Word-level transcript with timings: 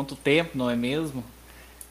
Quanto 0.00 0.16
tempo, 0.16 0.56
não 0.56 0.70
é 0.70 0.74
mesmo? 0.74 1.22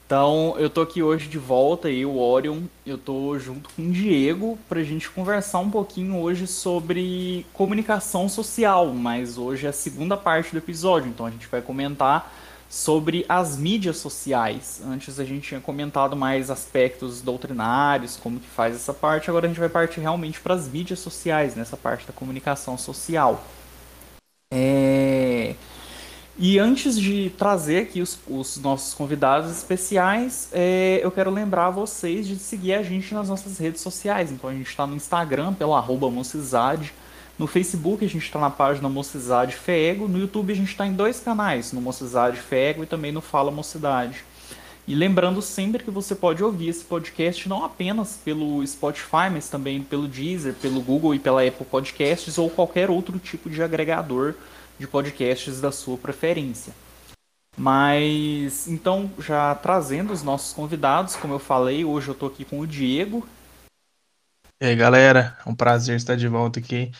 Então, 0.04 0.56
eu 0.58 0.68
tô 0.68 0.80
aqui 0.80 1.00
hoje 1.00 1.28
de 1.28 1.38
volta, 1.38 1.88
eu, 1.88 2.18
Orion, 2.18 2.62
eu 2.84 2.98
tô 2.98 3.38
junto 3.38 3.70
com 3.70 3.82
o 3.82 3.92
Diego 3.92 4.58
pra 4.68 4.82
gente 4.82 5.08
conversar 5.08 5.60
um 5.60 5.70
pouquinho 5.70 6.18
hoje 6.18 6.48
sobre 6.48 7.46
comunicação 7.52 8.28
social, 8.28 8.88
mas 8.88 9.38
hoje 9.38 9.64
é 9.64 9.68
a 9.68 9.72
segunda 9.72 10.16
parte 10.16 10.50
do 10.50 10.58
episódio, 10.58 11.08
então 11.08 11.24
a 11.24 11.30
gente 11.30 11.46
vai 11.46 11.62
comentar 11.62 12.34
sobre 12.68 13.24
as 13.28 13.56
mídias 13.56 13.98
sociais. 13.98 14.82
Antes 14.84 15.20
a 15.20 15.24
gente 15.24 15.46
tinha 15.46 15.60
comentado 15.60 16.16
mais 16.16 16.50
aspectos 16.50 17.22
doutrinários, 17.22 18.16
como 18.16 18.40
que 18.40 18.48
faz 18.48 18.74
essa 18.74 18.92
parte, 18.92 19.30
agora 19.30 19.46
a 19.46 19.48
gente 19.48 19.60
vai 19.60 19.68
partir 19.68 20.00
realmente 20.00 20.40
para 20.40 20.54
as 20.54 20.66
mídias 20.66 20.98
sociais, 20.98 21.54
nessa 21.54 21.76
parte 21.76 22.08
da 22.08 22.12
comunicação 22.12 22.76
social. 22.76 23.44
É... 24.52 25.54
E 26.42 26.58
antes 26.58 26.98
de 26.98 27.28
trazer 27.36 27.82
aqui 27.82 28.00
os, 28.00 28.18
os 28.26 28.56
nossos 28.56 28.94
convidados 28.94 29.50
especiais, 29.50 30.48
é, 30.52 30.98
eu 31.02 31.10
quero 31.10 31.30
lembrar 31.30 31.68
vocês 31.68 32.26
de 32.26 32.36
seguir 32.36 32.72
a 32.72 32.82
gente 32.82 33.12
nas 33.12 33.28
nossas 33.28 33.58
redes 33.58 33.82
sociais. 33.82 34.32
Então 34.32 34.48
a 34.48 34.54
gente 34.54 34.66
está 34.66 34.86
no 34.86 34.96
Instagram 34.96 35.52
pelo 35.52 35.74
arroba 35.74 36.10
Mocizade, 36.10 36.94
no 37.38 37.46
Facebook 37.46 38.02
a 38.02 38.08
gente 38.08 38.24
está 38.24 38.40
na 38.40 38.48
página 38.48 38.88
Mocizade 38.88 39.54
Fego, 39.54 40.08
no 40.08 40.18
YouTube 40.18 40.50
a 40.50 40.56
gente 40.56 40.70
está 40.70 40.86
em 40.86 40.94
dois 40.94 41.20
canais, 41.20 41.74
no 41.74 41.80
Mocizade 41.82 42.38
Fego 42.38 42.84
e 42.84 42.86
também 42.86 43.12
no 43.12 43.20
Fala 43.20 43.50
Mocidade. 43.50 44.24
E 44.88 44.94
lembrando 44.94 45.42
sempre 45.42 45.84
que 45.84 45.90
você 45.90 46.14
pode 46.14 46.42
ouvir 46.42 46.70
esse 46.70 46.84
podcast 46.84 47.46
não 47.50 47.66
apenas 47.66 48.18
pelo 48.24 48.66
Spotify, 48.66 49.28
mas 49.30 49.50
também 49.50 49.82
pelo 49.82 50.08
Deezer, 50.08 50.54
pelo 50.54 50.80
Google 50.80 51.14
e 51.14 51.18
pela 51.18 51.46
Apple 51.46 51.66
Podcasts 51.66 52.38
ou 52.38 52.48
qualquer 52.48 52.88
outro 52.88 53.18
tipo 53.18 53.50
de 53.50 53.62
agregador 53.62 54.36
de 54.80 54.86
podcasts 54.86 55.60
da 55.60 55.70
sua 55.70 55.98
preferência. 55.98 56.72
Mas 57.54 58.66
então, 58.66 59.10
já 59.18 59.54
trazendo 59.54 60.10
os 60.10 60.22
nossos 60.22 60.54
convidados, 60.54 61.14
como 61.16 61.34
eu 61.34 61.38
falei, 61.38 61.84
hoje 61.84 62.08
eu 62.08 62.14
estou 62.14 62.30
aqui 62.30 62.46
com 62.46 62.60
o 62.60 62.66
Diego. 62.66 63.28
E 64.58 64.64
aí, 64.64 64.74
galera, 64.74 65.36
é 65.44 65.48
um 65.48 65.54
prazer 65.54 65.96
estar 65.96 66.16
de 66.16 66.26
volta 66.26 66.60
aqui. 66.60 66.90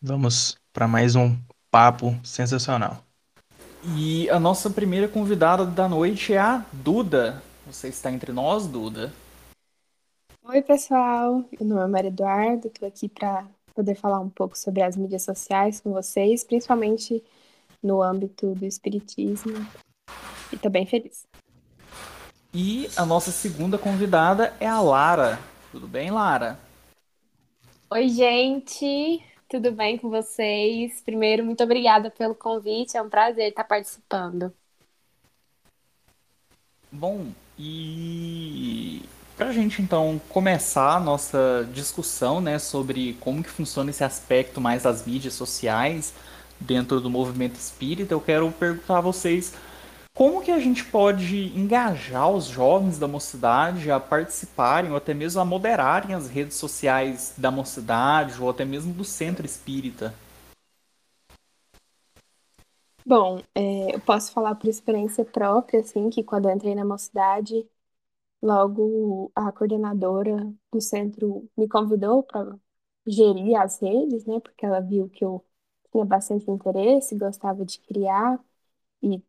Vamos 0.00 0.56
para 0.72 0.88
mais 0.88 1.14
um 1.16 1.36
papo 1.70 2.18
sensacional. 2.24 3.04
E 3.94 4.28
a 4.30 4.40
nossa 4.40 4.70
primeira 4.70 5.06
convidada 5.06 5.66
da 5.66 5.86
noite 5.86 6.32
é 6.32 6.38
a 6.38 6.64
Duda. 6.72 7.42
Você 7.66 7.88
está 7.88 8.10
entre 8.10 8.32
nós, 8.32 8.66
Duda? 8.66 9.12
Oi, 10.44 10.62
pessoal. 10.62 11.44
Meu 11.60 11.68
nome 11.68 11.82
é 11.82 11.86
Maria 11.86 12.08
Eduardo, 12.08 12.68
estou 12.68 12.88
aqui 12.88 13.06
para 13.06 13.44
poder 13.78 13.94
falar 13.94 14.18
um 14.18 14.28
pouco 14.28 14.58
sobre 14.58 14.82
as 14.82 14.96
mídias 14.96 15.22
sociais 15.22 15.80
com 15.80 15.92
vocês, 15.92 16.42
principalmente 16.42 17.22
no 17.80 18.02
âmbito 18.02 18.52
do 18.56 18.66
espiritismo. 18.66 19.54
E 20.52 20.58
tô 20.58 20.68
bem 20.68 20.84
feliz. 20.84 21.22
E 22.52 22.90
a 22.96 23.06
nossa 23.06 23.30
segunda 23.30 23.78
convidada 23.78 24.52
é 24.58 24.66
a 24.66 24.80
Lara. 24.80 25.38
Tudo 25.70 25.86
bem, 25.86 26.10
Lara? 26.10 26.58
Oi, 27.88 28.08
gente. 28.08 29.24
Tudo 29.48 29.70
bem 29.70 29.96
com 29.96 30.10
vocês? 30.10 31.00
Primeiro, 31.02 31.44
muito 31.44 31.62
obrigada 31.62 32.10
pelo 32.10 32.34
convite. 32.34 32.96
É 32.96 33.02
um 33.02 33.08
prazer 33.08 33.50
estar 33.50 33.62
participando. 33.62 34.52
Bom, 36.90 37.28
e 37.56 39.02
para 39.38 39.50
a 39.50 39.52
gente 39.52 39.80
então 39.80 40.20
começar 40.28 40.96
a 40.96 41.00
nossa 41.00 41.66
discussão 41.72 42.40
né, 42.40 42.58
sobre 42.58 43.16
como 43.20 43.40
que 43.40 43.48
funciona 43.48 43.90
esse 43.90 44.02
aspecto 44.02 44.60
mais 44.60 44.82
das 44.82 45.06
mídias 45.06 45.34
sociais 45.34 46.12
dentro 46.60 47.00
do 47.00 47.08
movimento 47.08 47.54
espírita, 47.54 48.12
eu 48.12 48.20
quero 48.20 48.50
perguntar 48.50 48.98
a 48.98 49.00
vocês 49.00 49.54
como 50.12 50.42
que 50.42 50.50
a 50.50 50.58
gente 50.58 50.84
pode 50.84 51.56
engajar 51.56 52.28
os 52.28 52.46
jovens 52.46 52.98
da 52.98 53.06
mocidade 53.06 53.92
a 53.92 54.00
participarem 54.00 54.90
ou 54.90 54.96
até 54.96 55.14
mesmo 55.14 55.40
a 55.40 55.44
moderarem 55.44 56.16
as 56.16 56.28
redes 56.28 56.56
sociais 56.56 57.32
da 57.38 57.52
mocidade 57.52 58.42
ou 58.42 58.50
até 58.50 58.64
mesmo 58.64 58.92
do 58.92 59.04
centro 59.04 59.46
espírita? 59.46 60.12
Bom, 63.06 63.40
é, 63.54 63.94
eu 63.94 64.00
posso 64.00 64.32
falar 64.32 64.56
por 64.56 64.68
experiência 64.68 65.24
própria, 65.24 65.78
assim, 65.78 66.10
que 66.10 66.24
quando 66.24 66.48
eu 66.48 66.54
entrei 66.54 66.74
na 66.74 66.84
mocidade, 66.84 67.64
Logo, 68.42 69.32
a 69.34 69.50
coordenadora 69.52 70.36
do 70.72 70.80
centro 70.80 71.48
me 71.56 71.68
convidou 71.68 72.22
para 72.22 72.56
gerir 73.06 73.56
as 73.60 73.80
redes, 73.80 74.24
né? 74.26 74.38
Porque 74.40 74.64
ela 74.66 74.80
viu 74.80 75.08
que 75.10 75.24
eu 75.24 75.44
tinha 75.90 76.04
bastante 76.04 76.48
interesse, 76.50 77.16
gostava 77.18 77.64
de 77.64 77.80
criar 77.80 78.38
e 79.02 79.22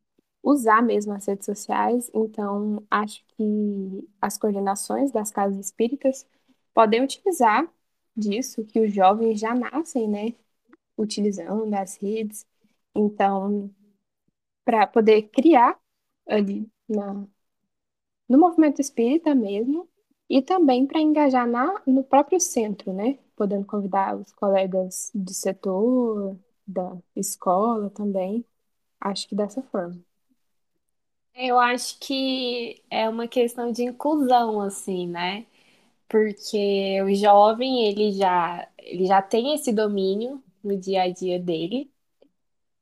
usar 0.44 0.82
mesmo 0.84 1.14
as 1.14 1.26
redes 1.28 1.46
sociais. 1.46 2.10
Então, 2.14 2.86
acho 2.92 3.24
que 3.38 4.10
as 4.22 4.38
coordenações 4.38 5.12
das 5.12 5.32
casas 5.32 5.60
espíritas 5.68 6.28
podem 6.74 7.04
utilizar 7.04 7.72
disso, 8.16 8.66
que 8.66 8.80
os 8.82 8.94
jovens 8.94 9.40
já 9.40 9.56
nascem, 9.56 10.08
né? 10.10 10.36
Utilizando 10.98 11.74
as 11.76 11.98
redes. 11.98 12.46
Então, 12.96 13.74
para 14.66 14.88
poder 14.88 15.24
criar 15.30 15.80
ali 16.28 16.70
na, 16.88 17.28
no 18.30 18.38
movimento 18.40 18.82
espírita 18.82 19.36
mesmo, 19.36 19.90
e 20.30 20.42
também 20.42 20.86
para 20.86 21.02
engajar 21.02 21.48
na, 21.48 21.82
no 21.88 22.04
próprio 22.04 22.40
centro, 22.40 22.94
né? 22.94 23.20
Podendo 23.36 23.66
convidar 23.66 24.16
os 24.16 24.32
colegas 24.34 25.12
do 25.16 25.34
setor, 25.34 26.38
da 26.68 26.98
escola 27.16 27.90
também. 27.90 28.46
Acho 29.02 29.28
que 29.28 29.36
dessa 29.36 29.62
forma. 29.64 30.00
Eu 31.36 31.58
acho 31.60 32.00
que 32.00 32.84
é 32.90 33.08
uma 33.10 33.28
questão 33.28 33.72
de 33.72 33.84
inclusão, 33.84 34.60
assim, 34.62 35.08
né? 35.08 35.46
Porque 36.10 37.02
o 37.04 37.14
jovem, 37.16 37.88
ele 37.88 38.14
já, 38.14 38.68
ele 38.80 39.06
já 39.08 39.22
tem 39.22 39.54
esse 39.56 39.72
domínio 39.74 40.44
no 40.64 40.78
dia 40.78 41.04
a 41.04 41.12
dia 41.12 41.40
dele. 41.40 41.92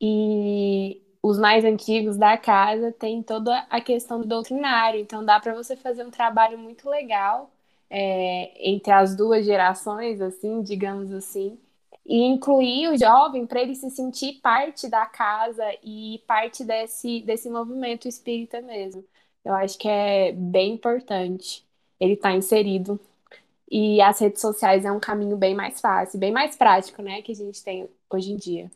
E 0.01 1.01
os 1.27 1.37
mais 1.39 1.65
antigos 1.65 2.17
da 2.17 2.37
casa 2.37 2.91
têm 2.91 3.21
toda 3.23 3.59
a 3.69 3.81
questão 3.81 4.21
do 4.21 4.27
doutrinário, 4.27 4.99
então 4.99 5.25
dá 5.25 5.39
para 5.39 5.53
você 5.53 5.75
fazer 5.75 6.05
um 6.05 6.11
trabalho 6.11 6.57
muito 6.57 6.89
legal 6.89 7.51
é, 7.89 8.51
entre 8.69 8.91
as 8.91 9.15
duas 9.15 9.45
gerações, 9.45 10.21
assim, 10.21 10.61
digamos 10.61 11.11
assim, 11.13 11.57
e 12.05 12.23
incluir 12.23 12.89
o 12.89 12.97
jovem 12.97 13.45
para 13.45 13.61
ele 13.61 13.75
se 13.75 13.89
sentir 13.91 14.39
parte 14.41 14.89
da 14.89 15.05
casa 15.05 15.63
e 15.83 16.23
parte 16.27 16.63
desse, 16.63 17.21
desse 17.21 17.49
movimento 17.49 18.07
espírita 18.07 18.61
mesmo. 18.61 19.03
Eu 19.43 19.53
acho 19.53 19.77
que 19.77 19.87
é 19.87 20.31
bem 20.33 20.73
importante 20.73 21.65
ele 21.99 22.13
estar 22.13 22.31
tá 22.31 22.35
inserido. 22.35 22.99
E 23.69 24.01
as 24.01 24.19
redes 24.19 24.41
sociais 24.41 24.85
é 24.85 24.91
um 24.91 24.99
caminho 24.99 25.37
bem 25.37 25.55
mais 25.55 25.81
fácil, 25.81 26.19
bem 26.19 26.31
mais 26.31 26.55
prático, 26.55 27.01
né, 27.01 27.21
que 27.21 27.31
a 27.33 27.35
gente 27.35 27.63
tem 27.63 27.89
hoje 28.09 28.31
em 28.31 28.37
dia. 28.37 28.71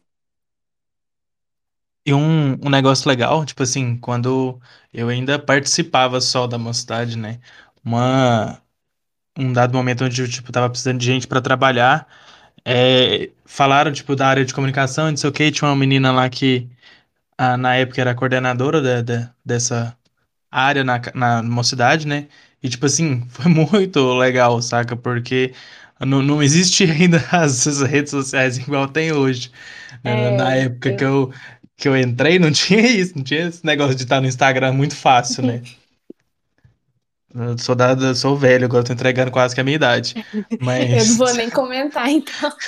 E 2.06 2.14
um, 2.14 2.54
um 2.66 2.70
negócio 2.70 3.08
legal, 3.08 3.46
tipo 3.46 3.62
assim, 3.64 3.98
quando 3.98 4.60
eu 4.94 5.08
ainda 5.10 5.38
participava 5.40 6.20
só 6.20 6.48
da 6.48 6.58
mocidade, 6.58 7.18
né? 7.18 7.40
Uma, 7.84 8.60
um 9.38 9.54
dado 9.54 9.74
momento 9.76 10.06
onde 10.06 10.22
eu, 10.22 10.30
tipo, 10.30 10.52
tava 10.52 10.70
precisando 10.70 11.00
de 11.00 11.06
gente 11.06 11.28
para 11.28 11.42
trabalhar, 11.42 12.08
é, 12.66 13.32
falaram, 13.46 13.92
tipo, 13.94 14.16
da 14.16 14.28
área 14.28 14.46
de 14.46 14.54
comunicação, 14.54 15.10
não 15.12 15.18
sei 15.18 15.30
o 15.30 15.34
que, 15.34 15.52
tinha 15.52 15.70
uma 15.70 15.76
menina 15.78 16.12
lá 16.14 16.30
que, 16.30 16.70
ah, 17.38 17.58
na 17.58 17.76
época, 17.76 18.02
era 18.02 18.16
coordenadora 18.16 18.82
da, 18.82 19.02
da- 19.02 19.34
dessa 19.46 19.98
área 20.52 20.84
na, 20.84 21.02
na 21.16 21.44
mocidade, 21.44 22.08
né? 22.08 22.28
E, 22.64 22.70
tipo 22.70 22.86
assim, 22.86 23.26
foi 23.30 23.48
muito 23.52 24.14
legal, 24.18 24.62
saca? 24.62 24.96
Porque 24.96 25.54
não, 26.00 26.22
não 26.22 26.44
existe 26.44 26.84
ainda 26.92 27.18
as, 27.32 27.68
as 27.68 27.82
redes 27.82 28.12
sociais 28.12 28.58
igual 28.58 28.88
tem 28.88 29.12
hoje. 29.14 29.52
né? 30.04 30.32
Na 30.32 30.56
É, 30.56 30.56
época 30.56 30.94
que 30.94 31.04
eu, 31.04 31.06
eu 31.06 31.34
que 31.82 31.90
eu 31.90 31.98
entrei, 31.98 32.40
não 32.40 32.52
tinha 32.52 32.80
isso, 32.80 33.14
não 33.16 33.24
tinha 33.24 33.48
esse 33.48 33.66
negócio 33.66 33.96
de 33.96 34.04
estar 34.04 34.22
no 34.22 34.28
Instagram 34.28 34.72
muito 34.72 34.96
fácil, 34.96 35.44
né? 35.44 35.62
Eu 37.34 37.58
sou, 37.58 37.74
da, 37.74 38.14
sou 38.14 38.38
velho, 38.38 38.66
agora 38.66 38.84
tô 38.84 38.92
entregando 38.92 39.32
quase 39.32 39.56
que 39.56 39.62
a 39.62 39.64
minha 39.64 39.76
idade. 39.76 40.16
eu 40.34 40.46
não 40.50 40.58
Mas. 40.60 41.18
vou 41.18 41.34
nem 41.34 41.50
comentar, 41.50 42.10
então. 42.10 42.52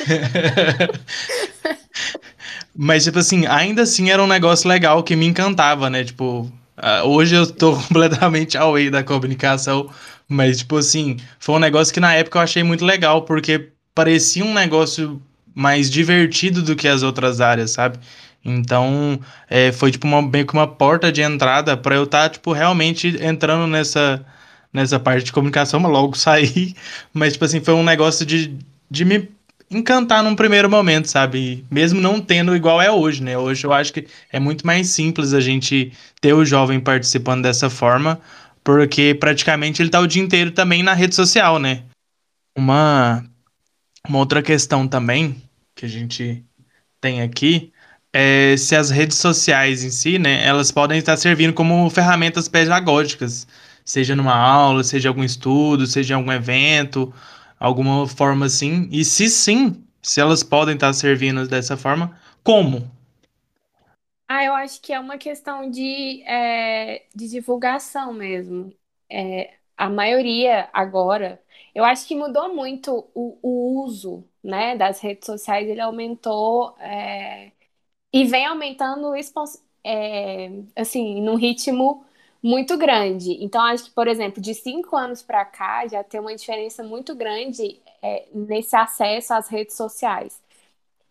Mas, 2.76 3.04
tipo 3.04 3.20
assim, 3.20 3.46
ainda 3.46 3.84
assim 3.84 4.10
era 4.10 4.24
um 4.24 4.28
negócio 4.28 4.68
legal 4.68 5.04
que 5.04 5.16
me 5.16 5.28
encantava, 5.28 5.90
né? 5.90 6.04
Tipo, 6.04 6.52
uh, 6.78 7.06
hoje 7.06 7.36
eu 7.36 7.46
tô 7.46 7.76
completamente 7.76 8.58
away 8.58 8.90
da 8.90 9.04
comunicação, 9.04 9.90
mas, 10.28 10.60
tipo 10.60 10.78
assim, 10.78 11.18
foi 11.40 11.56
um 11.56 11.60
negócio 11.60 11.94
que 11.94 12.00
na 12.00 12.16
época 12.16 12.40
eu 12.40 12.42
achei 12.42 12.64
muito 12.64 12.84
legal, 12.84 13.24
porque 13.24 13.70
parecia 13.94 14.44
um 14.44 14.54
negócio 14.54 15.22
mais 15.54 15.92
divertido 15.92 16.64
do 16.64 16.76
que 16.76 16.88
as 16.88 17.04
outras 17.04 17.40
áreas, 17.40 17.72
sabe? 17.72 18.00
Então, 18.44 19.20
é, 19.50 19.72
foi 19.72 19.92
tipo 19.92 20.06
uma, 20.06 20.22
meio 20.22 20.46
que 20.46 20.54
uma 20.54 20.68
porta 20.68 21.12
de 21.12 21.22
entrada 21.22 21.78
para 21.78 21.96
eu 21.96 22.04
estar, 22.04 22.24
tá, 22.24 22.30
tipo, 22.30 22.52
realmente 22.52 23.18
entrando 23.22 23.68
nessa, 23.68 24.26
nessa 24.72 25.00
parte 25.00 25.24
de 25.24 25.32
comunicação, 25.32 25.80
mas 25.80 25.92
logo 25.92 26.16
sair. 26.18 26.76
Mas, 27.14 27.34
tipo 27.34 27.46
assim, 27.46 27.62
foi 27.62 27.74
um 27.74 27.84
negócio 27.84 28.26
de, 28.26 28.58
de 28.90 29.06
me 29.06 29.30
encantar 29.72 30.24
num 30.24 30.36
primeiro 30.36 30.70
momento, 30.70 31.08
sabe? 31.08 31.66
Mesmo 31.72 32.02
não 32.02 32.20
tendo 32.20 32.56
igual 32.56 32.82
é 32.82 32.92
hoje, 32.92 33.24
né? 33.24 33.38
Hoje 33.38 33.66
eu 33.66 33.74
acho 33.74 33.94
que 33.94 34.08
é 34.32 34.40
muito 34.40 34.68
mais 34.68 34.90
simples 34.90 35.34
a 35.34 35.40
gente 35.40 35.92
ter 36.20 36.34
o 36.34 36.46
jovem 36.46 36.80
participando 36.80 37.44
dessa 37.44 37.70
forma, 37.70 38.20
porque 38.64 39.16
praticamente 39.16 39.82
ele 39.82 39.90
tá 39.90 40.00
o 40.00 40.08
dia 40.08 40.22
inteiro 40.22 40.52
também 40.52 40.84
na 40.84 40.94
rede 40.94 41.16
social, 41.16 41.60
né? 41.60 41.84
Uma, 42.56 43.24
uma 44.08 44.20
outra 44.20 44.44
questão 44.44 44.88
também 44.88 45.42
que 45.76 45.86
a 45.86 45.90
gente 45.90 46.44
tem 47.02 47.22
aqui 47.22 47.73
é 48.14 48.56
se 48.58 48.76
as 48.76 48.90
redes 48.92 49.18
sociais 49.18 49.84
em 49.84 49.90
si, 49.92 50.20
né, 50.20 50.46
elas 50.46 50.72
podem 50.72 51.00
estar 51.00 51.18
servindo 51.18 51.54
como 51.54 51.90
ferramentas 51.90 52.48
pedagógicas, 52.48 53.48
seja 53.86 54.16
numa 54.16 54.36
aula, 54.36 54.84
seja 54.84 55.10
algum 55.10 55.24
estudo, 55.24 55.88
seja 55.88 56.16
algum 56.16 56.32
evento, 56.32 57.14
alguma 57.60 58.08
forma 58.08 58.46
assim. 58.48 58.88
E 58.92 59.04
se 59.06 59.30
sim, 59.30 59.84
se 60.02 60.22
elas 60.22 60.44
podem 60.44 60.76
estar 60.76 60.94
servindo 60.94 61.48
dessa 61.48 61.76
forma, 61.78 62.12
como? 62.44 62.90
Ah, 64.28 64.44
eu 64.44 64.54
acho 64.56 64.82
que 64.82 64.92
é 64.94 65.00
uma 65.00 65.18
questão 65.18 65.70
de, 65.70 66.24
é, 66.24 67.06
de 67.14 67.28
divulgação 67.30 68.14
mesmo. 68.14 68.74
É, 69.10 69.58
a 69.78 69.90
maioria 69.90 70.70
agora, 70.74 71.44
eu 71.76 71.84
acho 71.84 72.08
que 72.08 72.16
mudou 72.16 72.54
muito 72.54 73.10
o, 73.14 73.38
o 73.42 73.84
uso, 73.84 74.28
né, 74.44 74.76
das 74.76 75.00
redes 75.02 75.26
sociais, 75.26 75.68
ele 75.68 75.82
aumentou, 75.82 76.76
é, 76.80 77.52
e 78.14 78.26
vem 78.26 78.46
aumentando 78.46 79.14
é, 79.84 80.52
assim, 80.76 81.22
num 81.22 81.36
ritmo 81.36 82.06
muito 82.42 82.78
grande. 82.78 83.44
Então, 83.44 83.62
acho 83.64 83.86
que, 83.86 83.92
por 83.92 84.08
exemplo, 84.08 84.42
de 84.42 84.54
cinco 84.54 84.96
anos 84.96 85.22
para 85.24 85.46
cá 85.46 85.88
já 85.88 86.04
tem 86.04 86.20
uma 86.20 86.36
diferença 86.36 86.84
muito 86.84 87.16
grande 87.16 87.82
é, 88.02 88.28
nesse 88.34 88.76
acesso 88.76 89.34
às 89.34 89.48
redes 89.50 89.76
sociais. 89.76 90.42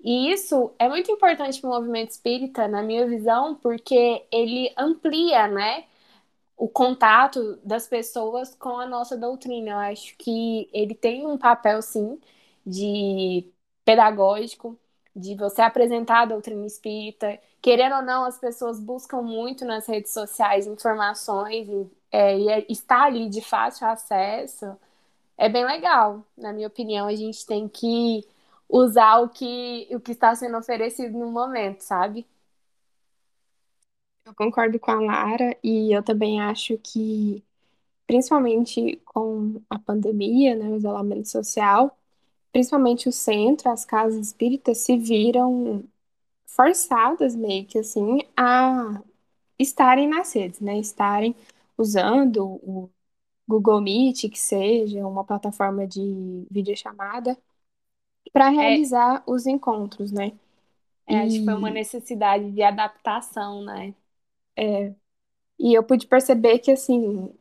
E 0.04 0.32
isso 0.32 0.72
é 0.78 0.88
muito 0.88 1.10
importante 1.12 1.60
para 1.60 1.70
o 1.70 1.74
movimento 1.74 2.10
espírita, 2.10 2.68
na 2.68 2.82
minha 2.82 3.06
visão, 3.06 3.54
porque 3.56 4.24
ele 4.32 4.72
amplia, 4.76 5.46
né, 5.48 5.84
o 6.56 6.68
contato 6.68 7.56
das 7.64 7.86
pessoas 7.88 8.54
com 8.54 8.78
a 8.78 8.86
nossa 8.86 9.16
doutrina. 9.16 9.70
Eu 9.72 9.78
acho 9.78 10.16
que 10.18 10.68
ele 10.72 10.94
tem 10.94 11.26
um 11.26 11.38
papel, 11.38 11.82
sim, 11.82 12.20
de 12.66 13.46
pedagógico, 13.84 14.78
de 15.14 15.34
você 15.36 15.62
apresentar 15.62 16.22
a 16.22 16.26
doutrina 16.26 16.66
espírita. 16.66 17.38
Querendo 17.60 17.96
ou 17.96 18.02
não, 18.02 18.24
as 18.24 18.38
pessoas 18.38 18.80
buscam 18.80 19.22
muito 19.22 19.64
nas 19.64 19.86
redes 19.86 20.12
sociais 20.12 20.66
informações 20.66 21.68
e, 21.68 21.90
é, 22.10 22.38
e 22.38 22.48
é, 22.48 22.66
estar 22.70 23.04
ali 23.04 23.28
de 23.28 23.40
fácil 23.42 23.86
acesso 23.86 24.76
é 25.36 25.48
bem 25.48 25.64
legal. 25.64 26.24
Na 26.36 26.52
minha 26.52 26.68
opinião, 26.68 27.08
a 27.08 27.14
gente 27.16 27.46
tem 27.46 27.68
que 27.68 28.26
usar 28.68 29.18
o 29.20 29.28
que, 29.28 29.88
o 29.92 30.00
que 30.00 30.12
está 30.12 30.34
sendo 30.34 30.56
oferecido 30.58 31.18
no 31.18 31.30
momento, 31.30 31.80
sabe? 31.82 32.26
Eu 34.24 34.34
concordo 34.34 34.78
com 34.78 34.90
a 34.90 35.00
Lara 35.00 35.56
e 35.62 35.92
eu 35.96 36.02
também 36.02 36.40
acho 36.40 36.78
que, 36.78 37.44
principalmente 38.06 38.96
com 39.06 39.62
a 39.70 39.78
pandemia, 39.78 40.56
né, 40.56 40.66
o 40.70 40.76
isolamento 40.76 41.28
social, 41.28 41.96
principalmente 42.52 43.08
o 43.08 43.12
centro, 43.12 43.70
as 43.70 43.84
casas 43.84 44.28
espíritas 44.28 44.78
se 44.78 44.96
viram 44.98 45.84
forçadas 46.46 47.36
meio 47.36 47.66
que 47.66 47.78
assim 47.78 48.20
a 48.36 49.02
estarem 49.58 50.08
nas 50.08 50.32
redes, 50.34 50.60
né? 50.60 50.78
Estarem 50.78 51.34
usando 51.78 52.44
o 52.64 52.90
Google 53.48 53.80
Meet, 53.82 54.30
que 54.30 54.38
seja 54.40 55.06
uma 55.06 55.24
plataforma 55.24 55.86
de 55.86 56.46
videochamada, 56.50 57.38
para 58.32 58.48
É, 58.58 58.82
realizar 58.82 59.22
os 59.26 59.46
encontros, 59.46 60.12
né? 60.12 60.32
é, 61.06 61.18
acho 61.18 61.38
que 61.38 61.44
foi 61.44 61.54
uma 61.54 61.70
necessidade 61.70 62.50
de 62.52 62.62
adaptação, 62.62 63.64
né? 63.64 63.94
e 65.58 65.72
eu 65.74 65.82
pude 65.82 66.06
perceber 66.06 66.58
que 66.58 66.70
assim 66.70 67.32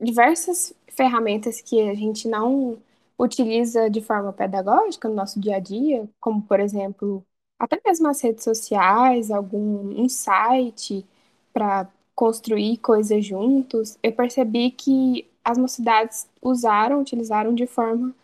diversas 0.00 0.72
ferramentas 0.90 1.60
que 1.60 1.80
a 1.88 1.94
gente 1.94 2.28
não 2.28 2.78
utiliza 3.18 3.88
de 3.90 4.00
forma 4.02 4.32
pedagógica 4.32 5.08
no 5.08 5.14
nosso 5.14 5.40
dia 5.40 5.56
a 5.56 5.60
dia, 5.60 6.08
como 6.20 6.42
por 6.42 6.60
exemplo, 6.60 7.24
até 7.58 7.80
mesmo 7.84 8.08
as 8.08 8.20
redes 8.20 8.44
sociais, 8.44 9.30
algum 9.30 10.00
um 10.02 10.08
site 10.08 11.06
para 11.52 11.88
construir 12.14 12.78
coisas 12.78 13.24
juntos, 13.24 13.98
eu 14.02 14.12
percebi 14.12 14.70
que 14.70 15.28
as 15.44 15.58
mocidades 15.58 16.28
usaram, 16.42 17.00
utilizaram 17.00 17.54
de 17.54 17.66
forma 17.66 18.14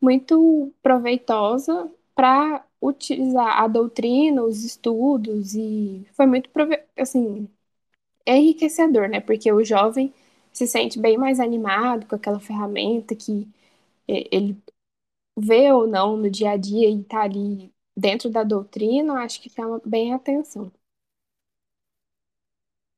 muito 0.00 0.72
proveitosa 0.82 1.90
para 2.14 2.64
utilizar 2.80 3.60
a 3.62 3.68
doutrina, 3.68 4.42
os 4.42 4.64
estudos 4.64 5.54
e 5.54 6.06
foi 6.14 6.26
muito 6.26 6.50
assim 6.96 7.48
enriquecedor, 8.26 9.08
né? 9.08 9.20
Porque 9.20 9.52
o 9.52 9.64
jovem 9.64 10.12
se 10.52 10.66
sente 10.66 10.98
bem 10.98 11.16
mais 11.18 11.40
animado 11.40 12.06
com 12.06 12.14
aquela 12.16 12.40
ferramenta 12.40 13.14
que 13.14 13.48
ele 14.08 14.62
vê 15.38 15.72
ou 15.72 15.86
não 15.86 16.16
no 16.16 16.30
dia 16.30 16.52
a 16.52 16.56
dia 16.56 16.90
e 16.90 17.04
tá 17.04 17.22
ali 17.22 17.72
dentro 17.96 18.30
da 18.30 18.44
doutrina, 18.44 19.22
acho 19.24 19.40
que 19.40 19.50
chama 19.50 19.80
bem 19.84 20.12
a 20.12 20.16
atenção. 20.16 20.72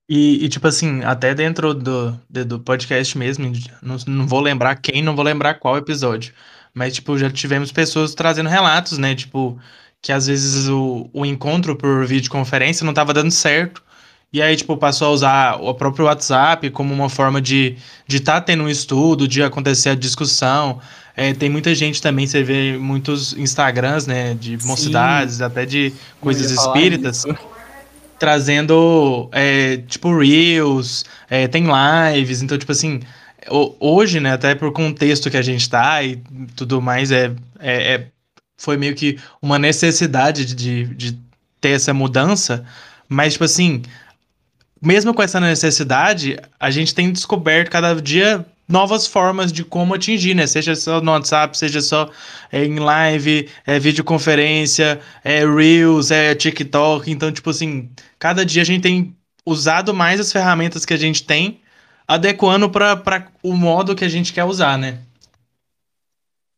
E, 0.08 0.44
e, 0.44 0.48
tipo 0.48 0.66
assim, 0.66 1.02
até 1.04 1.34
dentro 1.34 1.72
do, 1.72 2.12
do 2.28 2.58
podcast 2.60 3.16
mesmo, 3.16 3.52
não, 3.80 3.96
não 4.08 4.26
vou 4.26 4.40
lembrar 4.40 4.74
quem, 4.76 5.02
não 5.02 5.14
vou 5.14 5.24
lembrar 5.24 5.54
qual 5.54 5.76
episódio. 5.76 6.34
Mas, 6.74 6.94
tipo, 6.94 7.16
já 7.16 7.30
tivemos 7.30 7.70
pessoas 7.70 8.12
trazendo 8.14 8.48
relatos, 8.48 8.98
né? 8.98 9.14
Tipo, 9.14 9.58
que 10.02 10.12
às 10.12 10.26
vezes 10.26 10.68
o, 10.68 11.08
o 11.12 11.24
encontro 11.24 11.76
por 11.76 12.04
videoconferência 12.06 12.84
não 12.84 12.92
tava 12.94 13.14
dando 13.14 13.30
certo. 13.30 13.82
E 14.32 14.40
aí, 14.40 14.56
tipo, 14.56 14.76
passou 14.76 15.08
a 15.08 15.10
usar 15.10 15.56
o 15.60 15.74
próprio 15.74 16.04
WhatsApp 16.06 16.70
como 16.70 16.94
uma 16.94 17.08
forma 17.08 17.40
de 17.40 17.76
de 18.06 18.18
estar 18.18 18.40
tendo 18.42 18.62
um 18.64 18.68
estudo, 18.68 19.26
de 19.28 19.42
acontecer 19.42 19.90
a 19.90 19.94
discussão. 19.94 20.80
É, 21.16 21.32
tem 21.34 21.50
muita 21.50 21.74
gente 21.74 22.00
também, 22.00 22.26
você 22.26 22.42
vê 22.42 22.78
muitos 22.78 23.32
Instagrams, 23.34 24.06
né? 24.06 24.34
De 24.34 24.56
Sim, 24.58 24.66
mocidades, 24.66 25.40
até 25.40 25.66
de 25.66 25.92
coisas 26.20 26.50
falar 26.50 26.52
isso. 26.52 26.64
espíritas 26.66 27.24
trazendo, 28.18 29.28
é, 29.32 29.78
tipo, 29.78 30.16
Reels, 30.16 31.04
é, 31.28 31.48
tem 31.48 31.64
lives, 32.12 32.42
então, 32.42 32.58
tipo 32.58 32.70
assim, 32.72 33.00
ho- 33.48 33.74
hoje, 33.80 34.20
né, 34.20 34.32
até 34.32 34.54
por 34.54 34.70
contexto 34.72 35.30
que 35.30 35.36
a 35.38 35.42
gente 35.42 35.68
tá 35.68 36.02
e 36.02 36.16
tudo 36.54 36.82
mais, 36.82 37.10
é, 37.10 37.32
é, 37.58 37.94
é- 37.94 38.06
foi 38.58 38.76
meio 38.76 38.94
que 38.94 39.18
uma 39.40 39.58
necessidade 39.58 40.44
de, 40.54 40.84
de 40.94 41.18
ter 41.60 41.70
essa 41.70 41.94
mudança, 41.94 42.64
mas, 43.08 43.32
tipo 43.32 43.44
assim, 43.44 43.82
mesmo 44.80 45.12
com 45.12 45.22
essa 45.22 45.38
necessidade, 45.38 46.38
a 46.58 46.70
gente 46.70 46.94
tem 46.94 47.12
descoberto 47.12 47.70
cada 47.70 47.94
dia 47.94 48.46
novas 48.70 49.06
formas 49.06 49.52
de 49.52 49.64
como 49.64 49.94
atingir, 49.94 50.34
né? 50.34 50.46
Seja 50.46 50.76
só 50.76 51.00
no 51.00 51.10
WhatsApp, 51.10 51.58
seja 51.58 51.80
só 51.80 52.08
é, 52.52 52.64
em 52.64 52.78
live, 52.78 53.48
é 53.66 53.78
videoconferência, 53.78 55.00
é 55.24 55.44
Reels, 55.44 56.10
é 56.10 56.34
TikTok. 56.34 57.10
Então, 57.10 57.32
tipo 57.32 57.50
assim, 57.50 57.90
cada 58.18 58.46
dia 58.46 58.62
a 58.62 58.64
gente 58.64 58.82
tem 58.82 59.16
usado 59.44 59.92
mais 59.92 60.20
as 60.20 60.32
ferramentas 60.32 60.86
que 60.86 60.94
a 60.94 60.96
gente 60.96 61.24
tem, 61.24 61.60
adequando 62.06 62.70
para 62.70 63.26
o 63.42 63.54
modo 63.54 63.96
que 63.96 64.04
a 64.04 64.08
gente 64.08 64.32
quer 64.32 64.44
usar, 64.44 64.78
né? 64.78 65.00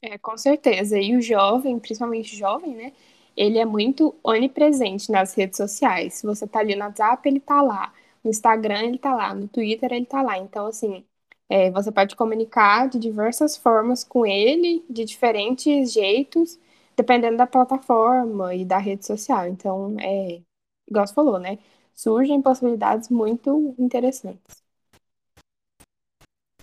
É, 0.02 0.19
com 0.19 0.37
certeza. 0.37 0.99
E 0.99 1.17
o 1.17 1.23
jovem, 1.23 1.79
principalmente 1.79 2.37
jovem, 2.37 2.75
né? 2.75 2.93
Ele 3.37 3.59
é 3.59 3.64
muito 3.64 4.14
onipresente 4.23 5.11
nas 5.11 5.35
redes 5.35 5.57
sociais. 5.57 6.14
Se 6.14 6.26
você 6.26 6.47
tá 6.47 6.59
ali 6.59 6.75
no 6.75 6.85
WhatsApp, 6.85 7.26
ele 7.26 7.41
tá 7.41 7.62
lá. 7.62 7.93
No 8.25 8.31
Instagram, 8.31 8.85
ele 8.85 8.99
tá 8.99 9.14
lá. 9.14 9.35
No 9.35 9.49
Twitter, 9.49 9.93
ele 9.93 10.07
tá 10.07 10.23
lá. 10.23 10.38
Então, 10.38 10.67
assim, 10.67 11.05
é, 11.49 11.71
você 11.71 11.91
pode 11.93 12.17
comunicar 12.17 12.88
de 12.88 12.99
diversas 12.99 13.57
formas 13.57 14.05
com 14.05 14.25
ele, 14.25 14.85
de 14.88 15.05
diferentes 15.05 15.93
jeitos, 15.93 16.59
dependendo 16.97 17.37
da 17.37 17.47
plataforma 17.47 18.55
e 18.55 18.64
da 18.64 18.79
rede 18.79 19.05
social. 19.07 19.47
Então, 19.47 19.97
é, 20.00 20.41
igual 20.88 21.07
você 21.07 21.14
falou, 21.14 21.38
né? 21.38 21.59
Surgem 21.95 22.41
possibilidades 22.41 23.09
muito 23.09 23.75
interessantes. 23.79 24.62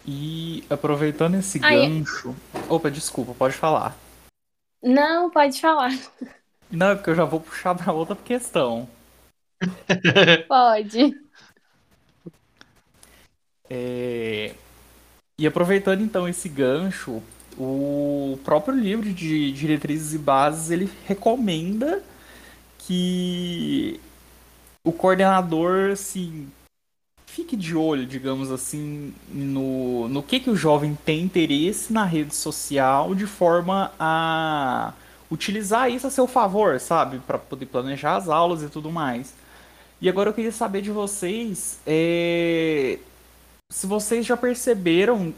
E 0.08 0.64
aproveitando 0.70 1.36
esse 1.36 1.64
Aí, 1.64 1.88
gancho. 1.88 2.36
Opa, 2.68 2.90
desculpa, 2.90 3.34
pode 3.34 3.54
falar. 3.54 3.96
não, 4.82 5.30
pode 5.30 5.60
falar. 5.62 5.92
Não, 6.72 6.92
é 6.92 6.96
porque 6.96 7.10
eu 7.12 7.16
já 7.16 7.26
vou 7.26 7.40
puxar 7.40 7.76
para 7.76 7.94
outra 7.94 8.16
questão. 8.16 8.88
Pode. 10.48 11.14
É, 13.70 14.56
E 15.38 15.48
aproveitando 15.48 16.02
então 16.04 16.28
esse 16.28 16.50
gancho, 16.50 17.24
o 17.58 18.40
próprio 18.44 18.76
livro 18.76 19.14
de 19.14 19.52
diretrizes 19.54 20.14
e 20.14 20.18
bases 20.20 20.70
ele 20.72 20.90
recomenda 21.08 22.04
que 22.80 24.00
o 24.84 24.94
coordenador 24.94 25.92
assim 25.92 26.52
fique 27.28 27.56
de 27.56 27.76
olho, 27.76 28.06
digamos 28.08 28.52
assim, 28.52 29.14
no, 29.30 30.08
no 30.10 30.24
que, 30.24 30.40
que 30.40 30.50
o 30.50 30.56
jovem 30.56 30.96
tem 31.06 31.22
interesse 31.24 31.94
na 31.94 32.04
rede 32.06 32.36
social 32.36 33.16
de 33.16 33.28
forma 33.28 33.94
a 34.00 34.94
utilizar 35.32 35.90
isso 35.92 36.08
a 36.08 36.12
seu 36.12 36.28
favor, 36.28 36.80
sabe? 36.80 37.20
Para 37.20 37.38
poder 37.40 37.68
planejar 37.68 38.18
as 38.18 38.30
aulas 38.30 38.64
e 38.64 38.70
tudo 38.70 38.92
mais. 38.92 39.36
E 40.02 40.10
agora 40.10 40.30
eu 40.30 40.34
queria 40.34 40.52
saber 40.52 40.82
de 40.82 40.92
vocês 40.92 41.82
é... 41.86 43.00
se 43.72 43.86
vocês 43.86 44.26
já 44.26 44.36
perceberam 44.36 45.34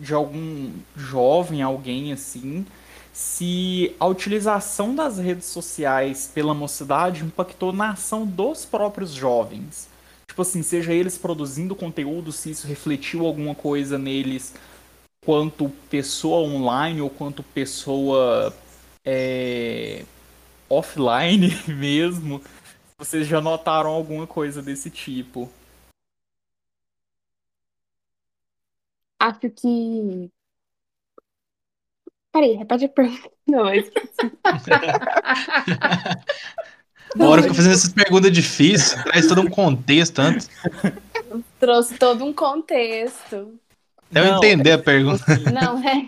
de 0.00 0.14
algum 0.14 0.72
jovem, 0.96 1.60
alguém 1.60 2.12
assim, 2.12 2.64
se 3.12 3.94
a 3.98 4.06
utilização 4.06 4.94
das 4.94 5.18
redes 5.18 5.46
sociais 5.46 6.30
pela 6.32 6.54
mocidade 6.54 7.24
impactou 7.24 7.72
na 7.72 7.90
ação 7.90 8.24
dos 8.24 8.64
próprios 8.64 9.10
jovens. 9.10 9.88
Tipo 10.28 10.42
assim, 10.42 10.62
seja 10.62 10.92
eles 10.92 11.18
produzindo 11.18 11.74
conteúdo, 11.74 12.30
se 12.30 12.50
isso 12.50 12.66
refletiu 12.66 13.26
alguma 13.26 13.56
coisa 13.56 13.98
neles 13.98 14.54
quanto 15.24 15.68
pessoa 15.90 16.48
online 16.48 17.00
ou 17.00 17.10
quanto 17.10 17.42
pessoa 17.42 18.54
é, 19.04 20.04
offline 20.70 21.58
mesmo. 21.66 22.40
Vocês 22.96 23.26
já 23.26 23.40
notaram 23.40 23.90
alguma 23.90 24.26
coisa 24.28 24.62
desse 24.62 24.90
tipo? 24.90 25.50
Acho 29.20 29.50
que. 29.50 30.30
Peraí, 32.32 32.54
repete 32.54 32.84
a 32.84 32.88
pergunta. 32.88 33.30
Não, 33.46 33.74
eu 33.74 33.80
esqueci. 33.80 34.32
Bora 37.16 37.42
ficar 37.42 37.54
fazendo 37.54 37.72
essas 37.72 37.92
perguntas 37.92 38.30
difíceis, 38.30 39.02
traz 39.02 39.26
todo 39.26 39.40
um 39.40 39.48
contexto 39.48 40.18
antes. 40.18 40.50
Trouxe 41.58 41.96
todo 41.96 42.24
um 42.24 42.32
contexto. 42.32 43.58
Até 44.10 44.20
eu 44.20 44.24
Não, 44.24 44.36
entender 44.36 44.72
a 44.72 44.78
pergunta. 44.78 45.24
Não, 45.52 45.78
é. 45.86 46.06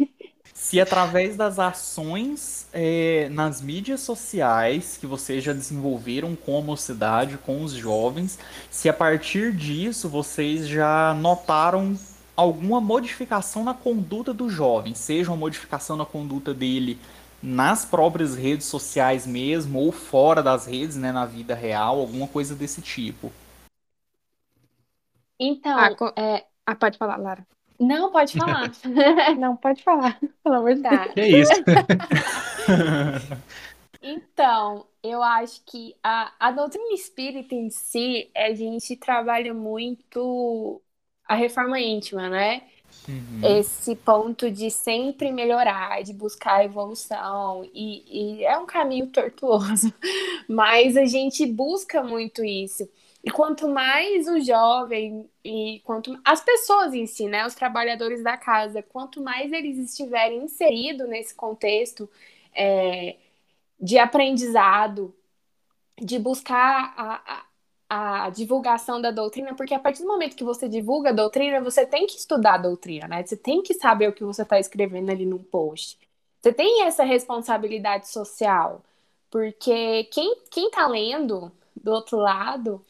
Se 0.53 0.79
através 0.79 1.37
das 1.37 1.59
ações 1.59 2.69
é, 2.73 3.29
nas 3.31 3.63
mídias 3.63 4.01
sociais 4.01 4.99
que 5.01 5.07
vocês 5.07 5.43
já 5.43 5.53
desenvolveram 5.53 6.37
com 6.37 6.59
a 6.59 6.61
mocidade, 6.61 7.39
com 7.39 7.65
os 7.65 7.73
jovens, 7.73 8.39
se 8.71 8.89
a 8.89 8.93
partir 8.93 9.55
disso 9.55 10.09
vocês 10.09 10.69
já 10.69 11.15
notaram 11.15 11.99
alguma 12.41 12.81
modificação 12.81 13.65
na 13.65 13.75
conduta 13.75 14.33
do 14.35 14.49
jovem, 14.49 14.95
seja 14.95 15.31
uma 15.31 15.37
modificação 15.37 15.97
na 15.97 16.05
conduta 16.07 16.53
dele 16.55 16.99
nas 17.43 17.85
próprias 17.85 18.35
redes 18.37 18.67
sociais 18.67 19.27
mesmo, 19.27 19.79
ou 19.81 19.93
fora 19.93 20.43
das 20.43 20.67
redes, 20.67 20.97
né, 20.97 21.11
na 21.13 21.25
vida 21.25 21.55
real, 21.55 21.99
alguma 21.99 22.27
coisa 22.29 22.55
desse 22.55 22.83
tipo. 22.83 23.33
Então, 25.39 25.79
Ah, 25.79 25.95
co- 25.97 26.13
é, 26.17 26.47
Ah, 26.67 26.75
pode 26.77 26.99
falar, 26.99 27.17
Lara. 27.17 27.47
não 27.81 28.13
pode 28.13 28.35
falar. 28.37 28.71
Não, 29.39 29.57
pode 29.57 29.83
falar. 29.83 30.19
Pelo 30.43 30.57
amor 30.57 30.75
de 30.75 30.83
Deus. 30.83 30.91
Tá. 31.07 31.09
Que 31.15 31.27
isso? 31.27 31.53
Então, 34.03 34.87
eu 35.03 35.23
acho 35.23 35.63
que 35.65 35.95
a, 36.03 36.33
a 36.49 36.53
doutrina 36.53 36.95
espírita 36.95 37.55
em 37.55 37.69
si, 37.71 38.31
a 38.35 38.55
gente 38.55 38.97
trabalha 38.97 39.53
muito 39.53 40.83
a 41.31 41.35
reforma 41.37 41.79
íntima, 41.79 42.29
né? 42.29 42.63
Uhum. 43.09 43.59
Esse 43.61 43.95
ponto 43.95 44.51
de 44.51 44.69
sempre 44.69 45.31
melhorar, 45.31 46.03
de 46.03 46.13
buscar 46.13 46.57
a 46.57 46.65
evolução, 46.65 47.65
e, 47.73 48.41
e 48.41 48.45
é 48.45 48.59
um 48.59 48.67
caminho 48.67 49.07
tortuoso, 49.07 49.95
mas 50.49 50.97
a 50.97 51.05
gente 51.05 51.47
busca 51.47 52.03
muito 52.03 52.45
isso. 52.45 52.89
E 53.23 53.31
quanto 53.31 53.69
mais 53.69 54.27
o 54.27 54.41
jovem 54.41 55.31
e 55.45 55.81
quanto 55.85 56.19
as 56.25 56.41
pessoas 56.41 56.95
em 56.95 57.07
si, 57.07 57.29
né, 57.29 57.47
os 57.47 57.55
trabalhadores 57.55 58.25
da 58.25 58.37
casa, 58.37 58.83
quanto 58.83 59.23
mais 59.23 59.53
eles 59.53 59.79
estiverem 59.79 60.43
inseridos 60.43 61.09
nesse 61.09 61.33
contexto 61.33 62.11
é, 62.53 63.15
de 63.81 63.99
aprendizado, 63.99 65.15
de 65.97 66.19
buscar 66.19 66.93
a, 66.97 67.23
a, 67.25 67.45
a 67.91 68.31
divulgação 68.31 69.01
da 69.01 69.11
doutrina, 69.11 69.53
porque 69.57 69.75
a 69.75 69.79
partir 69.81 70.03
do 70.03 70.09
momento 70.09 70.37
que 70.37 70.45
você 70.45 70.69
divulga 70.69 71.11
a 71.11 71.13
doutrina, 71.13 71.61
você 71.61 71.85
tem 71.85 72.07
que 72.07 72.17
estudar 72.17 72.55
a 72.55 72.59
doutrina, 72.59 73.09
né? 73.09 73.27
Você 73.27 73.37
tem 73.37 73.63
que 73.63 73.75
saber 73.75 74.09
o 74.09 74.13
que 74.13 74.23
você 74.25 74.43
está 74.43 74.61
escrevendo 74.61 75.11
ali 75.11 75.27
num 75.27 75.43
post. 75.43 75.99
Você 76.41 76.53
tem 76.53 76.85
essa 76.85 77.03
responsabilidade 77.03 78.09
social, 78.09 78.85
porque 79.29 80.05
quem, 80.05 80.37
quem 80.51 80.71
tá 80.71 80.87
lendo 80.87 81.51
do 81.75 81.91
outro 81.91 82.19
lado 82.19 82.85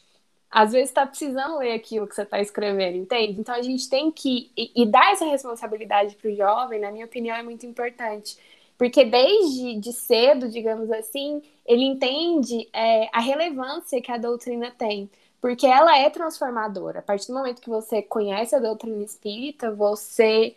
às 0.51 0.73
vezes 0.73 0.89
está 0.89 1.07
precisando 1.07 1.57
ler 1.59 1.73
aquilo 1.73 2.05
que 2.07 2.13
você 2.13 2.23
está 2.23 2.39
escrevendo, 2.41 2.97
entende? 2.97 3.39
Então 3.39 3.55
a 3.55 3.61
gente 3.61 3.89
tem 3.89 4.11
que. 4.11 4.51
E, 4.57 4.83
e 4.83 4.85
dar 4.85 5.13
essa 5.13 5.25
responsabilidade 5.25 6.15
para 6.15 6.29
o 6.29 6.35
jovem, 6.35 6.79
na 6.79 6.91
minha 6.91 7.05
opinião, 7.05 7.35
é 7.35 7.41
muito 7.41 7.65
importante. 7.65 8.37
Porque 8.81 9.05
desde 9.05 9.75
de 9.79 9.93
cedo, 9.93 10.49
digamos 10.49 10.89
assim, 10.91 11.39
ele 11.67 11.83
entende 11.83 12.67
é, 12.73 13.09
a 13.15 13.19
relevância 13.21 14.01
que 14.01 14.11
a 14.11 14.17
doutrina 14.17 14.71
tem. 14.71 15.07
Porque 15.39 15.67
ela 15.67 15.95
é 15.99 16.09
transformadora. 16.09 16.97
A 16.99 17.01
partir 17.03 17.27
do 17.27 17.35
momento 17.35 17.61
que 17.61 17.69
você 17.69 18.01
conhece 18.01 18.55
a 18.55 18.59
doutrina 18.59 19.03
espírita, 19.03 19.71
você 19.71 20.55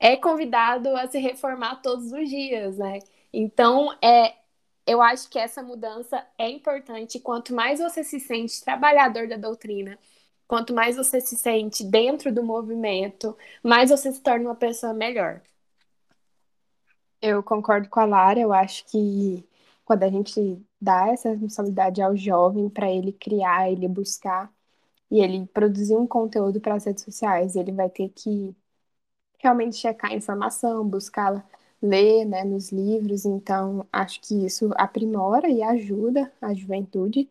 é 0.00 0.16
convidado 0.16 0.88
a 0.96 1.06
se 1.08 1.18
reformar 1.20 1.76
todos 1.82 2.12
os 2.12 2.28
dias, 2.28 2.76
né? 2.78 2.98
Então, 3.32 3.96
é, 4.02 4.34
eu 4.86 5.00
acho 5.00 5.30
que 5.30 5.38
essa 5.38 5.62
mudança 5.62 6.26
é 6.38 6.50
importante. 6.50 7.20
Quanto 7.20 7.54
mais 7.54 7.78
você 7.78 8.02
se 8.02 8.18
sente 8.18 8.64
trabalhador 8.64 9.28
da 9.28 9.36
doutrina, 9.36 9.96
quanto 10.48 10.74
mais 10.74 10.96
você 10.96 11.20
se 11.20 11.36
sente 11.36 11.84
dentro 11.84 12.32
do 12.34 12.42
movimento, 12.42 13.36
mais 13.62 13.90
você 13.90 14.12
se 14.12 14.20
torna 14.20 14.48
uma 14.50 14.56
pessoa 14.56 14.92
melhor. 14.92 15.40
Eu 17.20 17.42
concordo 17.42 17.88
com 17.88 18.00
a 18.00 18.04
Lara, 18.06 18.40
eu 18.40 18.52
acho 18.52 18.84
que 18.86 19.46
quando 19.84 20.02
a 20.04 20.08
gente 20.10 20.40
dá 20.80 21.08
essa 21.08 21.30
responsabilidade 21.30 22.00
ao 22.00 22.16
jovem 22.16 22.68
para 22.70 22.90
ele 22.90 23.12
criar, 23.12 23.70
ele 23.70 23.86
buscar 23.88 24.50
e 25.10 25.20
ele 25.20 25.46
produzir 25.48 25.96
um 25.96 26.06
conteúdo 26.06 26.60
para 26.60 26.74
as 26.76 26.84
redes 26.86 27.04
sociais, 27.04 27.56
ele 27.56 27.72
vai 27.72 27.90
ter 27.90 28.08
que 28.10 28.56
realmente 29.38 29.76
checar 29.76 30.12
a 30.12 30.14
informação, 30.16 30.88
buscá-la, 30.88 31.44
ler, 31.82 32.24
né, 32.26 32.44
nos 32.44 32.72
livros. 32.72 33.24
Então, 33.26 33.86
acho 33.92 34.20
que 34.22 34.46
isso 34.46 34.70
aprimora 34.76 35.48
e 35.50 35.62
ajuda 35.62 36.32
a 36.42 36.54
juventude. 36.54 37.30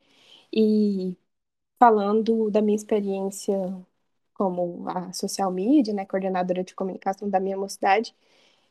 E 0.53 1.17
falando 1.79 2.49
da 2.51 2.61
minha 2.61 2.75
experiência 2.75 3.55
como 4.33 4.87
a 4.89 5.11
social 5.13 5.51
media, 5.51 5.93
né, 5.93 6.05
coordenadora 6.05 6.63
de 6.63 6.75
comunicação 6.75 7.29
da 7.29 7.39
minha 7.39 7.57
mocidade, 7.57 8.15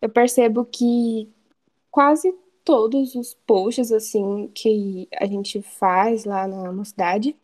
eu 0.01 0.09
percebo 0.09 0.65
que 0.65 1.33
quase 1.91 2.33
todos 2.65 3.15
os 3.15 3.35
posts 3.47 3.93
assim 3.93 4.49
que 4.55 5.09
a 5.15 5.27
gente 5.27 5.63
faz 5.63 6.25
lá 6.25 6.47
na 6.47 6.73
mocidade, 6.73 7.37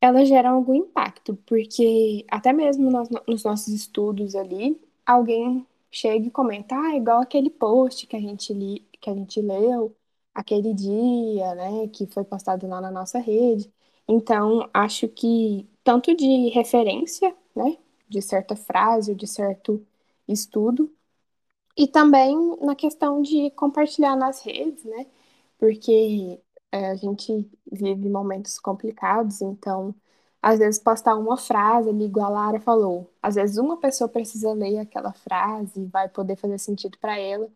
elas 0.00 0.28
geram 0.28 0.54
algum 0.54 0.74
impacto, 0.74 1.36
porque 1.46 2.24
até 2.30 2.52
mesmo 2.52 2.90
nos, 2.90 3.08
nos 3.26 3.44
nossos 3.44 3.68
estudos 3.68 4.34
ali, 4.34 4.80
alguém 5.04 5.66
chega 5.90 6.26
e 6.26 6.30
comenta, 6.30 6.76
ah, 6.76 6.96
igual 6.96 7.20
aquele 7.20 7.50
post 7.50 8.06
que 8.06 8.16
a 8.16 8.20
gente 8.20 8.52
li, 8.52 8.80
que 9.00 9.10
a 9.10 9.14
gente 9.14 9.40
leu 9.40 9.96
aquele 10.34 10.74
dia, 10.74 11.54
né, 11.54 11.88
que 11.88 12.06
foi 12.06 12.24
postado 12.24 12.66
lá 12.68 12.80
na 12.80 12.90
nossa 12.90 13.18
rede. 13.18 13.72
Então, 14.08 14.68
acho 14.72 15.08
que 15.08 15.68
tanto 15.82 16.14
de 16.14 16.50
referência, 16.50 17.34
né, 17.54 17.78
de 18.08 18.22
certa 18.22 18.54
frase 18.56 19.14
de 19.14 19.26
certo 19.26 19.84
estudo, 20.28 20.92
e 21.76 21.86
também 21.88 22.36
na 22.60 22.74
questão 22.76 23.22
de 23.22 23.50
compartilhar 23.52 24.16
nas 24.16 24.40
redes, 24.42 24.84
né? 24.84 25.06
Porque 25.58 26.40
é, 26.72 26.90
a 26.90 26.96
gente 26.96 27.50
vive 27.70 28.08
momentos 28.08 28.58
complicados, 28.58 29.40
então, 29.42 29.94
às 30.42 30.58
vezes, 30.58 30.80
postar 30.82 31.16
uma 31.16 31.36
frase 31.36 31.88
ali, 31.90 32.04
igual 32.06 32.26
a 32.26 32.30
Lara 32.30 32.60
falou, 32.60 33.10
às 33.22 33.34
vezes 33.36 33.56
uma 33.58 33.78
pessoa 33.78 34.08
precisa 34.08 34.52
ler 34.52 34.78
aquela 34.78 35.12
frase 35.12 35.80
e 35.82 35.86
vai 35.86 36.08
poder 36.08 36.36
fazer 36.36 36.58
sentido 36.58 36.98
para 36.98 37.18
ela. 37.18 37.50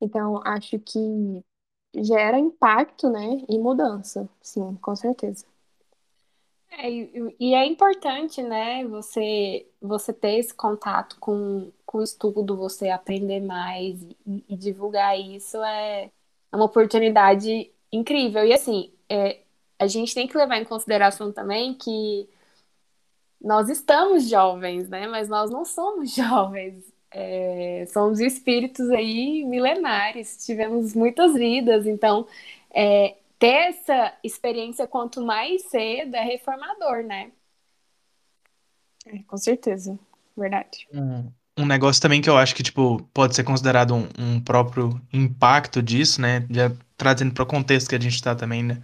Então, 0.00 0.40
acho 0.44 0.78
que 0.80 1.44
gera 1.96 2.38
impacto, 2.38 3.10
né? 3.10 3.44
E 3.48 3.58
mudança, 3.58 4.28
sim, 4.42 4.76
com 4.76 4.94
certeza. 4.96 5.44
É, 6.78 6.90
e, 7.40 7.54
é 7.54 7.64
importante, 7.66 8.42
né, 8.42 8.84
você, 8.86 9.66
você 9.80 10.12
ter 10.12 10.38
esse 10.38 10.52
contato 10.54 11.16
com, 11.18 11.72
com 11.86 11.98
o 11.98 12.02
estudo, 12.02 12.56
você 12.56 12.90
aprender 12.90 13.40
mais 13.40 14.02
e, 14.26 14.44
e 14.48 14.56
divulgar 14.56 15.18
isso 15.18 15.56
é, 15.62 16.04
é 16.52 16.56
uma 16.56 16.66
oportunidade 16.66 17.70
incrível. 17.90 18.44
E 18.44 18.52
assim, 18.52 18.92
é, 19.08 19.40
a 19.78 19.86
gente 19.86 20.14
tem 20.14 20.26
que 20.28 20.36
levar 20.36 20.58
em 20.58 20.64
consideração 20.64 21.32
também 21.32 21.74
que 21.74 22.28
nós 23.40 23.68
estamos 23.68 24.28
jovens, 24.28 24.88
né? 24.88 25.06
Mas 25.06 25.28
nós 25.28 25.50
não 25.50 25.64
somos 25.64 26.12
jovens. 26.14 26.84
É, 27.10 27.86
somos 27.92 28.20
espíritos 28.20 28.90
aí 28.90 29.44
milenares, 29.44 30.44
tivemos 30.44 30.94
muitas 30.94 31.32
vidas, 31.34 31.86
então 31.86 32.26
é, 32.74 33.16
ter 33.38 33.68
essa 33.68 34.14
experiência 34.22 34.86
quanto 34.86 35.24
mais 35.24 35.62
cedo 35.68 36.14
é 36.14 36.24
reformador, 36.24 37.02
né? 37.02 37.30
É, 39.06 39.18
com 39.26 39.36
certeza, 39.36 39.98
verdade. 40.36 40.88
Hum, 40.92 41.30
um 41.56 41.66
negócio 41.66 42.02
também 42.02 42.20
que 42.20 42.28
eu 42.28 42.36
acho 42.36 42.54
que, 42.54 42.62
tipo, 42.62 43.02
pode 43.14 43.34
ser 43.34 43.44
considerado 43.44 43.94
um, 43.94 44.08
um 44.18 44.40
próprio 44.40 45.00
impacto 45.12 45.82
disso, 45.82 46.20
né? 46.20 46.44
Já 46.50 46.72
trazendo 46.96 47.32
para 47.32 47.44
o 47.44 47.46
contexto 47.46 47.88
que 47.88 47.94
a 47.94 48.00
gente 48.00 48.14
está 48.14 48.34
também, 48.34 48.62
né? 48.62 48.82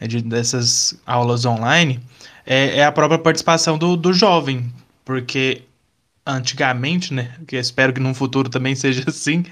De, 0.00 0.22
dessas 0.22 1.00
aulas 1.04 1.44
online, 1.44 2.00
é, 2.46 2.78
é 2.78 2.84
a 2.84 2.92
própria 2.92 3.18
participação 3.18 3.76
do, 3.76 3.96
do 3.96 4.12
jovem. 4.12 4.72
Porque 5.04 5.67
antigamente, 6.28 7.14
né? 7.14 7.32
Que 7.46 7.56
espero 7.56 7.92
que 7.92 8.00
no 8.00 8.12
futuro 8.14 8.48
também 8.50 8.74
seja 8.74 9.04
assim, 9.08 9.44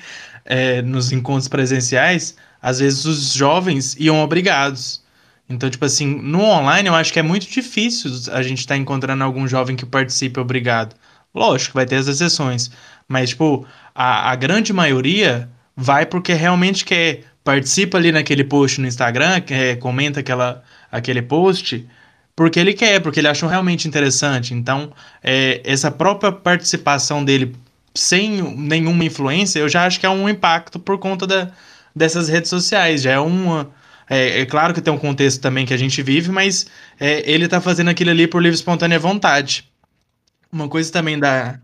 é, 0.45 0.83
nos 0.83 1.11
encontros 1.11 1.49
presenciais, 1.49 2.37
às 2.61 2.79
vezes 2.79 3.05
os 3.07 3.33
jovens 3.33 3.97
iam 3.99 4.21
obrigados. 4.21 5.05
Então, 5.49 5.71
tipo 5.71 5.85
assim, 5.85 6.07
no 6.07 6.43
online 6.43 6.89
eu 6.89 6.95
acho 6.95 7.13
que 7.13 7.19
é 7.19 7.23
muito 7.23 7.49
difícil 7.49 8.11
a 8.33 8.43
gente 8.43 8.59
estar 8.59 8.75
tá 8.75 8.79
encontrando 8.79 9.23
algum 9.25 9.47
jovem 9.49 9.77
que 9.77 9.87
participe 9.87 10.39
obrigado. 10.39 10.95
Lógico, 11.35 11.75
vai 11.75 11.87
ter 11.87 11.97
as 11.97 12.09
exceções. 12.09 12.71
Mas, 13.09 13.31
tipo, 13.31 13.67
a, 13.95 14.31
a 14.31 14.35
grande 14.37 14.73
maioria 14.73 15.49
vai 15.77 16.05
porque 16.05 16.33
realmente 16.33 16.85
quer. 16.85 17.25
Participa 17.45 17.97
ali 17.97 18.11
naquele 18.11 18.43
post 18.43 18.81
no 18.81 18.89
Instagram, 18.89 19.41
quer, 19.41 19.77
comenta 19.79 20.19
aquela, 20.19 20.65
aquele 20.91 21.23
post, 21.23 21.87
porque 22.37 22.61
ele 22.61 22.75
quer, 22.75 23.01
porque 23.01 23.19
ele 23.19 23.29
achou 23.29 23.49
realmente 23.49 23.89
interessante. 23.89 24.53
Então, 24.53 24.93
é, 25.25 25.63
essa 25.65 25.91
própria 25.91 26.31
participação 26.31 27.25
dele 27.25 27.57
sem 27.95 28.43
nenhuma 28.43 29.05
influência, 29.05 29.59
eu 29.59 29.69
já 29.71 29.87
acho 29.87 29.99
que 29.99 30.05
é 30.05 30.11
um 30.11 30.29
impacto 30.29 30.79
por 30.79 30.99
conta 30.99 31.27
da, 31.27 31.51
dessas 31.95 32.29
redes 32.29 32.51
sociais. 32.51 33.03
Já 33.03 33.13
é 33.13 33.19
uma. 33.19 33.71
É, 34.09 34.43
é 34.43 34.47
claro 34.47 34.75
que 34.75 34.83
tem 34.83 34.93
um 34.93 34.99
contexto 34.99 35.41
também 35.41 35.65
que 35.65 35.73
a 35.73 35.79
gente 35.79 36.03
vive, 36.03 36.31
mas 36.31 36.67
é, 37.01 37.29
ele 37.29 37.49
tá 37.49 37.61
fazendo 37.61 37.89
aquilo 37.89 38.11
ali 38.11 38.27
por 38.27 38.43
livre 38.43 38.55
espontânea 38.55 38.99
vontade. 38.99 39.69
Uma 40.53 40.69
coisa 40.69 40.93
também 40.93 41.19
da, 41.19 41.59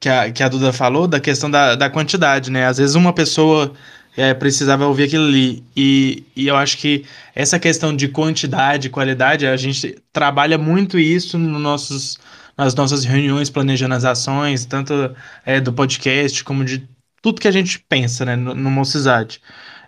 que, 0.00 0.08
a, 0.08 0.30
que 0.30 0.42
a 0.42 0.48
Duda 0.48 0.72
falou, 0.72 1.06
da 1.06 1.20
questão 1.20 1.50
da, 1.50 1.74
da 1.76 1.88
quantidade, 1.88 2.50
né? 2.50 2.66
Às 2.66 2.78
vezes 2.78 2.94
uma 2.94 3.12
pessoa 3.12 3.72
é, 4.18 4.34
precisava 4.34 4.84
ouvir 4.84 5.04
aquilo 5.04 5.26
ali. 5.26 5.62
E, 5.76 6.24
e 6.34 6.48
eu 6.48 6.56
acho 6.56 6.76
que 6.78 7.04
essa 7.36 7.56
questão 7.56 7.94
de 7.94 8.08
quantidade, 8.08 8.90
qualidade, 8.90 9.46
a 9.46 9.56
gente 9.56 9.96
trabalha 10.12 10.58
muito 10.58 10.98
isso 10.98 11.38
no 11.38 11.56
nossos, 11.56 12.18
nas 12.56 12.74
nossas 12.74 13.04
reuniões, 13.04 13.48
planejando 13.48 13.94
as 13.94 14.04
ações, 14.04 14.64
tanto 14.64 15.14
é, 15.46 15.60
do 15.60 15.72
podcast 15.72 16.42
como 16.42 16.64
de 16.64 16.88
tudo 17.22 17.40
que 17.40 17.46
a 17.46 17.52
gente 17.52 17.78
pensa, 17.88 18.24
né, 18.24 18.34
no, 18.34 18.56
no 18.56 18.70
Mocizade. 18.72 19.40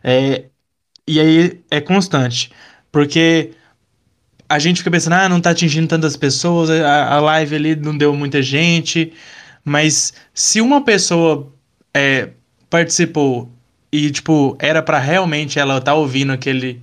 É, 0.04 0.44
e 1.08 1.18
aí 1.18 1.60
é 1.68 1.80
constante, 1.80 2.52
porque 2.92 3.50
a 4.48 4.60
gente 4.60 4.78
fica 4.78 4.92
pensando, 4.92 5.14
ah, 5.14 5.28
não 5.28 5.40
tá 5.40 5.50
atingindo 5.50 5.88
tantas 5.88 6.16
pessoas, 6.16 6.70
a, 6.70 7.14
a 7.14 7.20
live 7.20 7.56
ali 7.56 7.74
não 7.74 7.98
deu 7.98 8.14
muita 8.14 8.40
gente. 8.40 9.12
Mas 9.64 10.12
se 10.32 10.60
uma 10.60 10.84
pessoa 10.84 11.52
é, 11.92 12.30
participou 12.70 13.52
e, 13.92 14.10
tipo, 14.10 14.56
era 14.58 14.82
para 14.82 14.98
realmente 14.98 15.58
ela 15.58 15.78
estar 15.78 15.92
tá 15.92 15.94
ouvindo 15.94 16.32
aquele, 16.32 16.80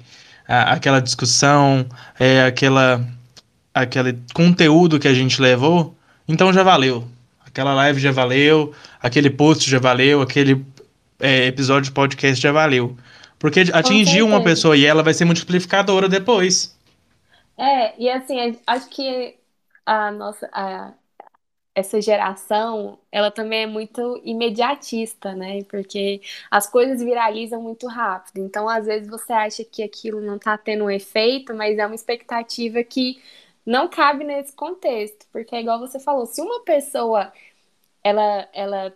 a, 0.48 0.74
aquela 0.74 1.00
discussão, 1.00 1.86
é, 2.20 2.44
aquela, 2.44 3.06
aquele 3.74 4.20
conteúdo 4.34 5.00
que 5.00 5.08
a 5.08 5.14
gente 5.14 5.42
levou, 5.42 5.96
então 6.28 6.52
já 6.52 6.64
valeu. 6.64 7.08
Aquela 7.46 7.74
live 7.74 8.00
já 8.00 8.12
valeu, 8.12 8.74
aquele 9.02 9.30
post 9.30 9.70
já 9.70 9.80
valeu, 9.80 10.22
aquele 10.22 10.64
é, 11.20 11.46
episódio 11.46 11.86
de 11.86 11.92
podcast 11.92 12.42
já 12.42 12.52
valeu. 12.52 12.96
Porque 13.40 13.66
atingiu 13.72 14.26
uma 14.28 14.44
pessoa 14.44 14.76
e 14.76 14.86
ela 14.86 15.04
vai 15.04 15.14
ser 15.14 15.26
multiplicadora 15.26 16.10
depois. 16.10 16.76
É, 17.58 18.00
e 18.00 18.10
assim, 18.10 18.58
acho 18.66 18.90
que 18.90 19.36
a 19.86 20.12
nossa, 20.12 20.50
a, 20.52 20.92
essa 21.77 22.01
geração, 22.01 22.98
ela 23.11 23.29
também 23.29 23.61
é 23.61 23.68
muito 23.68 24.20
imediatista, 24.24 25.35
né? 25.35 25.63
Porque 25.66 26.20
as 26.50 26.68
coisas 26.68 27.03
viralizam 27.03 27.61
muito 27.61 27.85
rápido. 27.85 28.40
Então, 28.40 28.68
às 28.68 28.87
vezes 28.87 29.07
você 29.07 29.31
acha 29.31 29.63
que 29.63 29.83
aquilo 29.83 30.20
não 30.20 30.40
tá 30.40 30.57
tendo 30.57 30.85
um 30.85 30.90
efeito, 30.90 31.53
mas 31.53 31.77
é 31.77 31.85
uma 31.85 31.94
expectativa 31.94 32.83
que 32.83 33.22
não 33.63 33.87
cabe 33.87 34.24
nesse 34.24 34.53
contexto, 34.53 35.27
porque 35.31 35.55
é 35.55 35.61
igual 35.61 35.79
você 35.79 36.00
falou, 36.00 36.25
se 36.25 36.42
uma 36.42 36.61
pessoa 36.63 37.31
ela 38.03 38.50
ela 38.53 38.92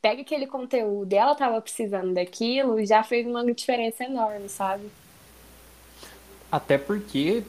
pega 0.00 0.22
aquele 0.22 0.46
conteúdo 0.46 1.12
e 1.12 1.16
ela 1.16 1.34
tava 1.34 1.60
precisando 1.60 2.14
daquilo, 2.14 2.84
já 2.86 3.02
fez 3.02 3.26
uma 3.26 3.44
diferença 3.52 4.04
enorme, 4.04 4.48
sabe? 4.48 4.88
Até 6.52 6.78
porque 6.78 7.42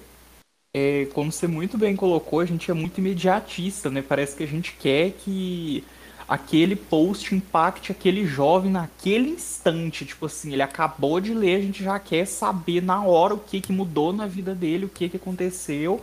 é, 0.74 1.08
como 1.14 1.32
você 1.32 1.48
muito 1.48 1.78
bem 1.78 1.96
colocou, 1.96 2.40
a 2.40 2.46
gente 2.46 2.70
é 2.70 2.74
muito 2.74 3.00
imediatista, 3.00 3.90
né? 3.90 4.02
Parece 4.02 4.36
que 4.36 4.44
a 4.44 4.48
gente 4.48 4.76
quer 4.80 5.12
que 5.12 5.84
aquele 6.28 6.76
post 6.76 7.34
impacte 7.34 7.92
aquele 7.92 8.26
jovem 8.26 8.72
naquele 8.72 9.30
instante. 9.30 10.06
Tipo 10.06 10.28
assim, 10.28 10.54
ele 10.54 10.62
acabou 10.62 11.20
de 11.20 11.34
ler, 11.34 11.56
a 11.56 11.62
gente 11.62 11.84
já 11.84 11.98
quer 11.98 12.28
saber 12.28 12.84
na 12.84 13.04
hora 13.04 13.34
o 13.34 13.40
que, 13.40 13.60
que 13.60 13.74
mudou 13.74 14.14
na 14.14 14.28
vida 14.28 14.54
dele, 14.54 14.86
o 14.86 14.90
que, 14.90 15.10
que 15.10 15.18
aconteceu. 15.18 16.00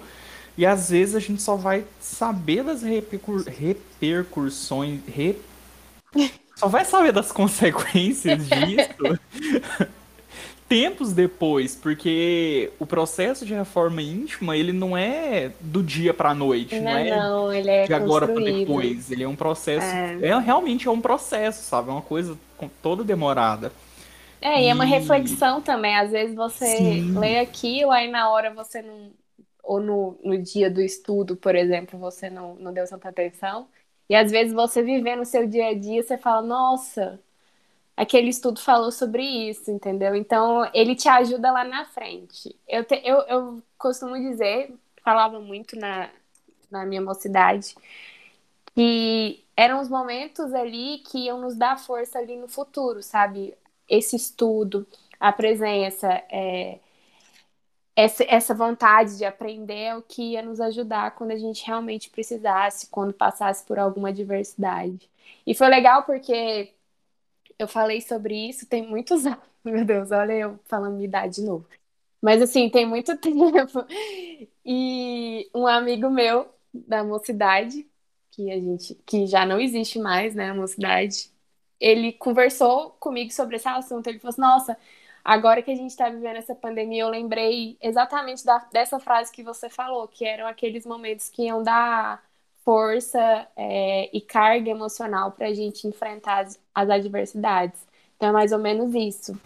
E 0.59 0.67
às 0.67 0.91
vezes 0.91 1.15
a 1.15 1.21
gente 1.21 1.41
só 1.43 1.55
vai 1.55 1.85
saber 2.01 2.65
das 2.65 2.83
repercussões. 2.83 5.01
Re... 5.07 5.37
Só 6.57 6.69
vai 6.69 6.87
saber 6.87 7.13
das 7.13 7.31
consequências 7.31 8.49
disso 8.49 9.21
tempos 10.69 11.13
depois, 11.13 11.75
porque 11.75 12.73
o 12.79 12.87
processo 12.87 13.47
de 13.47 13.55
reforma 13.55 14.03
íntima, 14.03 14.57
ele 14.57 14.73
não 14.73 14.97
é 14.97 15.53
do 15.61 15.83
dia 15.83 16.13
para 16.13 16.35
noite, 16.35 16.75
não, 16.77 16.83
não 16.83 16.99
é 16.99 17.17
não, 17.17 17.53
ele 17.53 17.71
é 17.71 17.87
de 17.87 17.95
agora 17.95 18.27
para 18.27 18.43
depois, 18.43 19.11
ele 19.11 19.23
é 19.23 19.29
um 19.29 19.37
processo, 19.37 19.87
é. 19.87 20.19
é. 20.23 20.39
realmente 20.39 20.89
é 20.89 20.91
um 20.91 21.01
processo, 21.01 21.63
sabe, 21.63 21.89
é 21.89 21.93
uma 21.93 22.03
coisa 22.03 22.37
toda 22.83 23.05
demorada. 23.05 23.73
É, 24.41 24.61
e, 24.61 24.65
e 24.65 24.69
é 24.69 24.75
uma 24.75 24.85
reflexão 24.85 25.61
também, 25.61 25.97
às 25.97 26.11
vezes 26.11 26.35
você 26.35 26.77
Sim. 26.77 27.19
lê 27.19 27.39
aquilo, 27.39 27.91
aí 27.91 28.11
na 28.11 28.29
hora 28.31 28.53
você 28.53 28.83
não 28.83 29.11
ou 29.67 29.81
no, 29.81 30.17
no 30.23 30.41
dia 30.41 30.71
do 30.71 30.81
estudo, 30.81 31.37
por 31.37 31.57
exemplo, 31.57 31.99
você 31.99 32.31
não, 32.31 32.55
não 32.55 32.73
deu 32.73 32.89
tanta 32.89 33.09
atenção, 33.09 33.69
e 34.09 34.15
às 34.15 34.31
vezes 34.31 34.55
você 34.55 34.83
vivendo 34.83 35.23
o 35.23 35.25
seu 35.25 35.47
dia 35.47 35.71
a 35.71 35.75
dia, 35.75 36.03
você 36.03 36.17
fala, 36.17 36.41
nossa, 36.41 37.21
aquele 37.97 38.29
estudo 38.29 38.61
falou 38.61 38.93
sobre 38.93 39.23
isso, 39.23 39.71
entendeu? 39.71 40.15
Então, 40.15 40.69
ele 40.75 40.95
te 40.95 41.09
ajuda 41.09 41.51
lá 41.51 41.65
na 41.65 41.85
frente. 41.87 42.55
Eu, 42.69 42.85
te, 42.85 43.01
eu, 43.05 43.19
eu 43.23 43.63
costumo 43.79 44.17
dizer, 44.17 44.75
falava 45.03 45.41
muito 45.41 45.77
na, 45.77 46.11
na 46.71 46.85
minha 46.85 47.01
mocidade, 47.01 47.75
que 48.75 49.45
eram 49.57 49.81
os 49.81 49.89
momentos 49.89 50.53
ali 50.53 50.99
que 50.99 51.27
iam 51.27 51.41
nos 51.41 51.57
dar 51.57 51.79
força 51.79 52.19
ali 52.19 52.37
no 52.37 52.49
futuro, 52.49 53.03
sabe? 53.03 53.55
Esse 53.89 54.17
estudo, 54.17 54.87
a 55.19 55.33
presença, 55.33 56.09
é, 56.31 56.79
essa, 57.97 58.25
essa 58.29 58.55
vontade 58.55 59.17
de 59.17 59.25
aprender 59.25 59.75
é 59.75 59.97
o 59.97 60.03
que 60.03 60.33
ia 60.33 60.43
nos 60.43 60.61
ajudar 60.61 61.13
quando 61.13 61.31
a 61.31 61.39
gente 61.39 61.65
realmente 61.67 62.11
precisasse, 62.11 62.89
quando 62.89 63.15
passasse 63.15 63.65
por 63.65 63.79
alguma 63.79 64.11
adversidade. 64.11 65.11
E 65.47 65.55
foi 65.55 65.69
legal 65.69 66.03
porque 66.05 66.75
eu 67.59 67.69
falei 67.69 68.01
sobre 68.01 68.49
isso 68.49 68.67
tem 68.69 68.87
muitos 68.87 69.27
anos. 69.27 69.41
Meu 69.65 69.85
Deus, 69.85 70.11
olha 70.13 70.33
eu 70.35 70.61
falando 70.67 70.95
minha 70.95 71.09
idade 71.09 71.37
de 71.37 71.43
novo. 71.43 71.69
Mas 72.23 72.43
assim, 72.43 72.71
tem 72.71 72.87
muito 72.87 73.17
tempo. 73.19 73.87
E 74.65 75.51
um 75.55 75.67
amigo 75.67 76.11
meu 76.11 76.49
da 76.75 77.05
mocidade, 77.05 77.89
que 78.31 78.51
a 78.51 78.57
gente 78.61 78.95
que 79.07 79.27
já 79.27 79.47
não 79.47 79.61
existe 79.61 79.99
mais, 79.99 80.35
né, 80.35 80.51
a 80.51 80.55
mocidade, 80.55 81.31
ele 81.81 82.13
conversou 82.15 82.93
comigo 82.93 83.33
sobre 83.33 83.57
esse 83.57 83.69
assunto. 83.69 84.07
Ele 84.09 84.19
falou 84.19 84.31
assim: 84.31 84.41
"Nossa, 84.41 84.79
agora 85.25 85.63
que 85.63 85.71
a 85.71 85.75
gente 85.77 85.91
está 85.91 86.09
vivendo 86.11 86.37
essa 86.37 86.55
pandemia, 86.55 87.03
eu 87.05 87.09
lembrei 87.11 87.79
exatamente 87.81 88.45
da, 88.45 88.59
dessa 88.73 88.99
frase 89.01 89.33
que 89.33 89.43
você 89.43 89.69
falou, 89.71 90.09
que 90.09 90.25
eram 90.27 90.47
aqueles 90.47 90.87
momentos 90.87 91.29
que 91.31 91.45
iam 91.45 91.63
dar 91.63 92.25
força 92.67 93.47
é, 93.57 94.11
e 94.13 94.21
carga 94.21 94.69
emocional 94.69 95.31
para 95.31 95.47
a 95.47 95.55
gente 95.55 95.87
enfrentar 95.87 96.41
as, 96.41 96.59
as 96.75 96.91
adversidades. 96.91 97.81
Então 98.17 98.31
é 98.31 98.33
mais 98.33 98.51
ou 98.51 98.59
menos 98.59 98.93
isso. 98.93 99.39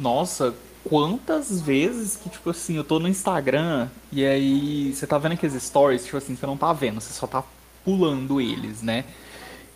Nossa, 0.00 0.54
quantas 0.88 1.60
vezes 1.60 2.16
que, 2.16 2.30
tipo 2.30 2.48
assim, 2.48 2.76
eu 2.76 2.84
tô 2.84 2.98
no 2.98 3.08
Instagram 3.08 3.88
e 4.10 4.24
aí 4.24 4.94
você 4.94 5.06
tá 5.06 5.18
vendo 5.18 5.32
aqueles 5.32 5.62
stories, 5.62 6.06
tipo 6.06 6.16
assim, 6.16 6.34
você 6.34 6.46
não 6.46 6.56
tá 6.56 6.72
vendo, 6.72 6.98
você 6.98 7.12
só 7.12 7.26
tá 7.26 7.44
pulando 7.84 8.40
eles, 8.40 8.80
né? 8.80 9.04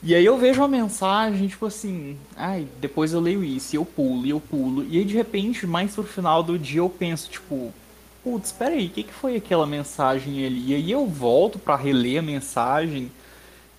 E 0.03 0.15
aí 0.15 0.25
eu 0.25 0.39
vejo 0.39 0.63
uma 0.63 0.69
mensagem, 0.69 1.49
tipo 1.49 1.67
assim, 1.67 2.19
ai, 2.35 2.67
depois 2.81 3.13
eu 3.13 3.21
leio 3.21 3.45
isso, 3.45 3.75
e 3.75 3.77
eu 3.77 3.85
pulo, 3.85 4.25
e 4.25 4.31
eu 4.31 4.41
pulo. 4.41 4.87
E 4.89 4.97
aí 4.97 5.05
de 5.05 5.15
repente, 5.15 5.67
mais 5.67 5.95
pro 5.95 6.05
final 6.05 6.43
do 6.43 6.59
dia 6.59 6.81
eu 6.81 6.89
penso, 6.89 7.29
tipo, 7.29 7.75
putz, 8.23 8.47
espera 8.49 8.75
aí, 8.75 8.87
o 8.87 8.91
que, 8.91 9.03
que 9.05 9.13
foi 9.13 9.37
aquela 9.37 9.67
mensagem 9.67 10.45
ali? 10.47 10.73
E 10.73 10.75
aí 10.75 10.91
eu 10.91 11.07
volto 11.07 11.59
para 11.59 11.77
reler 11.77 12.19
a 12.21 12.23
mensagem 12.23 13.11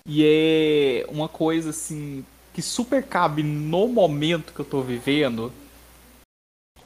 e 0.06 0.24
é 0.24 1.06
uma 1.10 1.28
coisa 1.28 1.70
assim 1.70 2.24
que 2.52 2.62
super 2.62 3.02
cabe 3.04 3.42
no 3.42 3.88
momento 3.88 4.52
que 4.52 4.60
eu 4.60 4.64
tô 4.64 4.82
vivendo. 4.82 5.52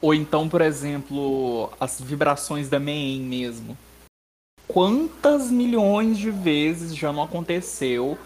Ou 0.01 0.13
então, 0.13 0.47
por 0.47 0.61
exemplo, 0.61 1.71
as 1.79 1.99
vibrações 1.99 2.69
da 2.69 2.79
MEN 2.79 3.21
mesmo. 3.21 3.77
Quantas 4.67 5.49
milhões 5.49 6.17
de 6.17 6.29
vezes 6.31 6.95
já 6.95 7.11
não 7.13 7.23
aconteceu 7.23 8.17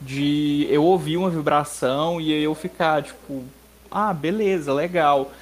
De 0.00 0.66
eu 0.70 0.84
ouvir 0.84 1.16
uma 1.16 1.30
vibração 1.30 2.20
e 2.20 2.32
eu 2.32 2.54
ficar, 2.54 3.02
tipo, 3.04 3.44
ah, 3.90 4.12
beleza, 4.14 4.72
legal. 4.74 5.32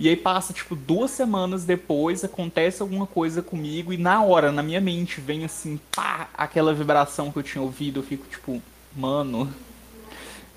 E 0.00 0.08
aí 0.08 0.16
passa, 0.16 0.54
tipo, 0.54 0.74
duas 0.74 1.10
semanas 1.10 1.66
depois, 1.66 2.24
acontece 2.24 2.80
alguma 2.80 3.06
coisa 3.06 3.42
comigo 3.42 3.92
e 3.92 3.98
na 3.98 4.24
hora, 4.24 4.50
na 4.50 4.62
minha 4.62 4.80
mente, 4.80 5.20
vem 5.20 5.44
assim, 5.44 5.78
pá, 5.94 6.30
aquela 6.32 6.72
vibração 6.72 7.30
que 7.30 7.38
eu 7.38 7.42
tinha 7.42 7.60
ouvido. 7.60 8.00
Eu 8.00 8.04
fico, 8.04 8.26
tipo, 8.26 8.62
mano. 8.96 9.54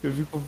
Eu 0.02 0.14
fico. 0.14 0.42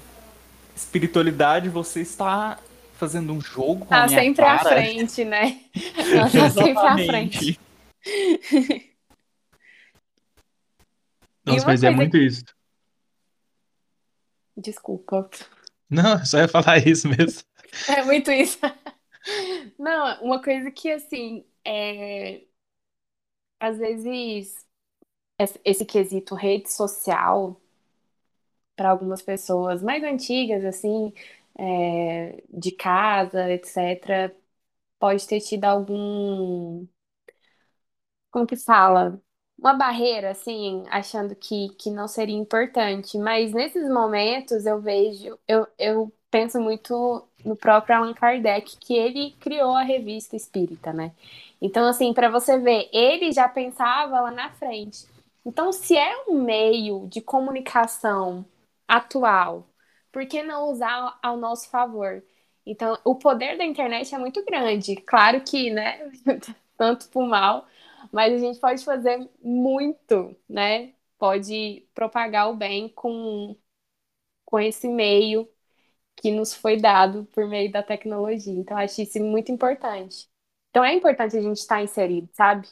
Espiritualidade, 0.73 1.67
você 1.67 1.99
está 1.99 2.57
fazendo 2.97 3.33
um 3.33 3.41
jogo 3.41 3.81
com 3.81 3.87
tá 3.87 4.03
a 4.03 4.07
minha 4.07 4.21
sempre 4.21 4.45
cara. 4.45 4.61
à 4.61 4.63
frente, 4.63 5.25
né? 5.25 5.59
Ela 5.97 6.29
tá 6.29 6.49
sempre 6.49 6.77
à 6.77 6.95
frente. 6.95 7.59
Nossa, 11.45 11.65
mas 11.65 11.83
é 11.83 11.89
muito 11.89 12.15
isso. 12.15 12.45
Desculpa. 14.55 15.29
Não, 15.89 16.17
eu 16.19 16.25
só 16.25 16.39
ia 16.39 16.47
falar 16.47 16.77
isso 16.87 17.09
mesmo. 17.09 17.43
É 17.89 18.01
muito 18.03 18.31
isso. 18.31 18.57
Não, 19.77 20.21
uma 20.23 20.41
coisa 20.41 20.71
que, 20.71 20.91
assim, 20.91 21.45
é... 21.65 22.45
às 23.59 23.77
vezes, 23.77 24.65
esse 25.65 25.85
quesito 25.85 26.35
rede 26.35 26.69
social, 26.71 27.59
para 28.75 28.89
algumas 28.91 29.21
pessoas 29.21 29.81
mais 29.83 30.03
antigas, 30.03 30.63
assim, 30.65 31.13
é, 31.57 32.43
de 32.49 32.71
casa, 32.71 33.49
etc., 33.51 34.35
pode 34.99 35.25
ter 35.27 35.39
tido 35.41 35.65
algum. 35.65 36.87
Como 38.31 38.45
que 38.47 38.55
fala? 38.57 39.21
Uma 39.57 39.73
barreira, 39.73 40.31
assim, 40.31 40.83
achando 40.89 41.35
que, 41.35 41.69
que 41.75 41.89
não 41.89 42.07
seria 42.07 42.35
importante. 42.35 43.17
Mas 43.17 43.53
nesses 43.53 43.89
momentos 43.89 44.65
eu 44.65 44.81
vejo, 44.81 45.39
eu, 45.47 45.65
eu 45.79 46.13
penso 46.35 46.59
muito 46.59 47.25
no 47.45 47.55
próprio 47.55 47.95
Allan 47.95 48.13
Kardec, 48.13 48.75
que 48.77 48.93
ele 48.93 49.31
criou 49.39 49.73
a 49.73 49.83
revista 49.83 50.35
Espírita, 50.35 50.91
né? 50.91 51.13
Então, 51.61 51.87
assim, 51.87 52.13
para 52.13 52.27
você 52.29 52.57
ver, 52.59 52.89
ele 52.91 53.31
já 53.31 53.47
pensava 53.47 54.19
lá 54.19 54.31
na 54.31 54.51
frente. 54.51 55.07
Então, 55.45 55.71
se 55.71 55.95
é 55.97 56.25
um 56.27 56.41
meio 56.43 57.07
de 57.07 57.21
comunicação 57.21 58.45
atual, 58.85 59.65
por 60.11 60.25
que 60.25 60.43
não 60.43 60.69
usar 60.69 61.17
ao 61.23 61.37
nosso 61.37 61.69
favor? 61.69 62.21
Então, 62.65 62.97
o 63.05 63.15
poder 63.15 63.57
da 63.57 63.63
internet 63.63 64.13
é 64.13 64.17
muito 64.17 64.43
grande. 64.43 64.97
Claro 64.97 65.39
que, 65.41 65.69
né, 65.71 65.99
tanto 66.77 67.07
o 67.17 67.25
mal, 67.25 67.65
mas 68.11 68.33
a 68.33 68.37
gente 68.37 68.59
pode 68.59 68.83
fazer 68.83 69.29
muito, 69.41 70.35
né? 70.49 70.91
Pode 71.17 71.87
propagar 71.95 72.49
o 72.49 72.55
bem 72.57 72.89
com, 72.89 73.55
com 74.45 74.59
esse 74.59 74.87
meio 74.89 75.49
que 76.15 76.31
nos 76.31 76.53
foi 76.53 76.77
dado 76.79 77.25
por 77.33 77.47
meio 77.47 77.71
da 77.71 77.83
tecnologia. 77.83 78.53
Então, 78.53 78.77
acho 78.77 79.01
isso 79.01 79.19
muito 79.21 79.51
importante. 79.51 80.29
Então, 80.69 80.83
é 80.83 80.93
importante 80.93 81.37
a 81.37 81.41
gente 81.41 81.57
estar 81.57 81.83
inserido, 81.83 82.29
sabe? 82.33 82.67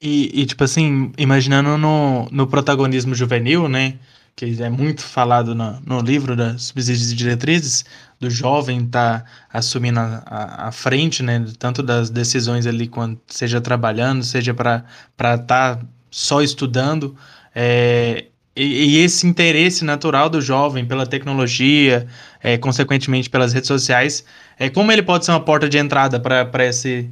E, 0.00 0.42
e, 0.42 0.46
tipo 0.46 0.62
assim, 0.62 1.12
imaginando 1.18 1.78
no, 1.78 2.28
no 2.30 2.46
protagonismo 2.46 3.14
juvenil, 3.14 3.68
né? 3.68 3.98
Que 4.34 4.62
é 4.62 4.68
muito 4.68 5.02
falado 5.02 5.54
no, 5.54 5.80
no 5.80 6.00
livro 6.00 6.36
das 6.36 6.64
Subsídios 6.64 7.10
e 7.10 7.16
Diretrizes, 7.16 7.84
do 8.20 8.28
jovem 8.28 8.86
tá 8.86 9.24
assumindo 9.50 9.98
a, 10.00 10.22
a, 10.26 10.68
a 10.68 10.72
frente, 10.72 11.22
né? 11.22 11.44
Tanto 11.58 11.82
das 11.82 12.10
decisões 12.10 12.66
ali, 12.66 12.86
quando 12.88 13.18
seja 13.28 13.60
trabalhando, 13.60 14.22
seja 14.22 14.52
para 14.54 14.84
estar 15.16 15.38
tá 15.46 15.86
só 16.10 16.42
estudando. 16.42 17.16
É, 17.54 18.26
e, 18.62 18.98
esse 19.04 19.26
interesse 19.26 19.84
natural 19.84 20.28
do 20.30 20.40
jovem 20.40 20.86
pela 20.86 21.06
tecnologia, 21.06 22.06
é, 22.42 22.56
consequentemente 22.58 23.28
pelas 23.30 23.52
redes 23.52 23.68
sociais, 23.68 24.24
é 24.58 24.70
como 24.70 24.92
ele 24.92 25.02
pode 25.02 25.24
ser 25.24 25.32
uma 25.32 25.44
porta 25.44 25.68
de 25.68 25.78
entrada 25.78 26.20
para 26.20 26.64
esse 26.66 27.10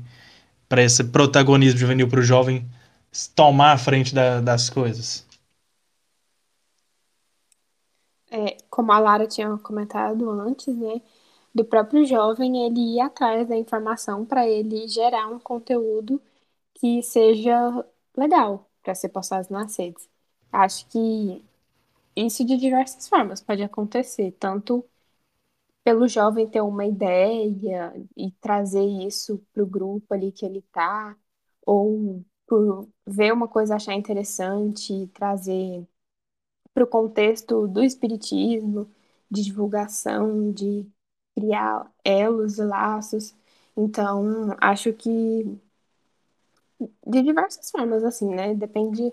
esse 0.77 1.05
protagonismo 1.05 1.79
juvenil 1.79 2.09
para 2.09 2.21
o 2.21 2.23
jovem 2.23 2.67
tomar 3.35 3.73
a 3.73 3.79
frente 3.79 4.15
da- 4.15 4.41
das 4.41 4.69
coisas. 4.71 5.25
É, 8.31 8.57
como 8.71 8.91
a 8.93 8.99
Lara 8.99 9.27
tinha 9.27 9.57
comentado 9.59 10.29
antes, 10.31 10.75
né, 10.77 11.01
do 11.55 11.65
próprio 11.65 12.05
jovem 12.07 12.67
ele 12.67 12.97
ir 12.97 13.01
atrás 13.01 13.49
da 13.49 13.57
informação 13.57 14.25
para 14.27 14.49
ele 14.49 14.89
gerar 14.89 15.29
um 15.29 15.39
conteúdo 15.39 16.21
que 16.75 17.03
seja 17.03 17.85
legal 18.17 18.69
para 18.83 18.95
ser 18.95 19.11
postado 19.11 19.49
nas 19.51 19.77
redes. 19.79 20.09
Acho 20.55 20.87
que 20.89 21.45
isso 22.17 22.45
de 22.45 22.57
diversas 22.59 23.09
formas 23.09 23.43
pode 23.43 23.63
acontecer, 23.63 24.33
tanto 24.41 24.85
pelo 25.85 26.09
jovem 26.09 26.49
ter 26.49 26.61
uma 26.63 26.87
ideia 26.87 27.93
e 28.17 28.31
trazer 28.41 28.85
isso 28.85 29.39
para 29.53 29.63
o 29.63 29.67
grupo 29.67 30.15
ali 30.15 30.33
que 30.33 30.47
ele 30.47 30.63
tá, 30.73 31.17
ou 31.67 32.25
por 32.47 32.89
ver 33.07 33.33
uma 33.33 33.49
coisa 33.49 33.77
achar 33.77 33.95
interessante 33.95 34.93
e 34.93 35.07
trazer 35.09 35.87
para 36.75 36.85
o 36.85 36.87
contexto 36.89 37.69
do 37.69 37.83
espiritismo, 37.85 38.91
de 39.31 39.43
divulgação, 39.45 40.53
de 40.53 40.87
criar 41.37 41.91
elos 42.05 42.59
e 42.59 42.65
laços. 42.65 43.35
Então, 43.77 44.57
acho 44.61 44.93
que 44.95 45.11
de 47.07 47.23
diversas 47.23 47.71
formas, 47.71 48.05
assim, 48.05 48.29
né? 48.35 48.55
Depende 48.55 49.13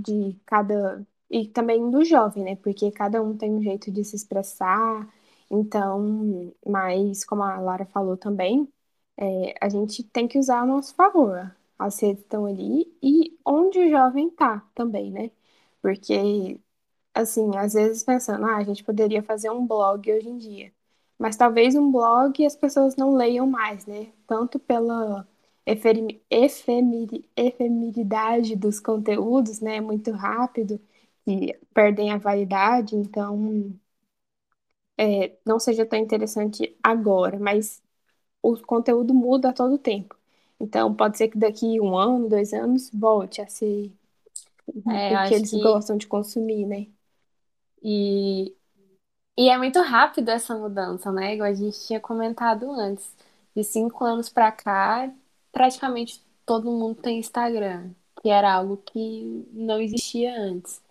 de 0.00 0.38
cada. 0.46 1.06
E 1.30 1.48
também 1.48 1.90
do 1.90 2.04
jovem, 2.04 2.44
né? 2.44 2.56
Porque 2.56 2.90
cada 2.92 3.22
um 3.22 3.36
tem 3.36 3.52
um 3.52 3.62
jeito 3.62 3.90
de 3.90 4.04
se 4.04 4.16
expressar. 4.16 5.12
Então, 5.50 6.52
mas 6.66 7.24
como 7.24 7.42
a 7.42 7.58
Lara 7.60 7.84
falou 7.86 8.16
também, 8.16 8.72
é, 9.16 9.54
a 9.60 9.68
gente 9.68 10.02
tem 10.04 10.28
que 10.28 10.38
usar 10.38 10.60
a 10.60 10.66
nosso 10.66 10.94
favor. 10.94 11.54
As 11.78 12.00
redes 12.00 12.22
estão 12.22 12.46
ali 12.46 12.96
e 13.02 13.38
onde 13.44 13.78
o 13.80 13.90
jovem 13.90 14.30
tá 14.30 14.60
também, 14.74 15.10
né? 15.10 15.30
Porque 15.82 16.60
assim, 17.14 17.56
às 17.56 17.74
vezes 17.74 18.04
pensando, 18.04 18.44
ah, 18.46 18.56
a 18.56 18.64
gente 18.64 18.84
poderia 18.84 19.22
fazer 19.22 19.50
um 19.50 19.66
blog 19.66 20.12
hoje 20.12 20.28
em 20.28 20.38
dia. 20.38 20.72
Mas 21.18 21.36
talvez 21.36 21.74
um 21.74 21.90
blog 21.90 22.44
as 22.44 22.56
pessoas 22.56 22.96
não 22.96 23.14
leiam 23.14 23.46
mais, 23.46 23.86
né? 23.86 24.12
Tanto 24.26 24.58
pela 24.58 25.26
efemeri- 25.66 26.22
efemeridade 27.36 28.56
dos 28.56 28.80
conteúdos, 28.80 29.60
né? 29.60 29.80
Muito 29.80 30.12
rápido, 30.12 30.80
e 31.26 31.54
perdem 31.74 32.12
a 32.12 32.18
validade, 32.18 32.96
então 32.96 33.36
é, 34.98 35.36
não 35.44 35.58
seja 35.58 35.84
tão 35.86 35.98
interessante 35.98 36.76
agora, 36.82 37.38
mas 37.38 37.82
o 38.42 38.56
conteúdo 38.58 39.14
muda 39.14 39.50
a 39.50 39.52
todo 39.52 39.78
tempo. 39.78 40.16
Então 40.60 40.94
pode 40.94 41.18
ser 41.18 41.28
que 41.30 41.38
daqui 41.38 41.80
um 41.80 41.96
ano, 41.98 42.28
dois 42.30 42.52
anos, 42.54 42.90
volte 42.92 43.40
a 43.42 43.48
ser 43.48 43.92
É, 44.88 45.14
o 45.16 45.20
que 45.20 45.34
eles 45.34 45.54
que. 45.54 45.56
gostam 45.56 45.96
de 45.96 46.06
consumir, 46.06 46.66
né? 46.66 46.86
E, 47.82 48.56
e 49.38 49.50
é 49.50 49.58
muito 49.58 49.80
rápido 49.82 50.30
essa 50.30 50.56
mudança, 50.56 51.12
né? 51.12 51.34
Igual 51.34 51.50
a 51.50 51.54
gente 51.54 51.80
tinha 51.86 52.00
comentado 52.00 52.70
antes. 52.72 53.14
De 53.56 53.64
cinco 53.64 54.04
anos 54.04 54.28
pra 54.30 54.52
cá, 54.52 55.12
praticamente 55.56 56.22
todo 56.44 56.70
mundo 56.70 57.00
tem 57.00 57.18
Instagram, 57.18 57.90
que 58.20 58.28
era 58.28 58.52
algo 58.52 58.76
que 58.76 59.48
não 59.54 59.80
existia 59.80 60.38
antes. 60.38 60.82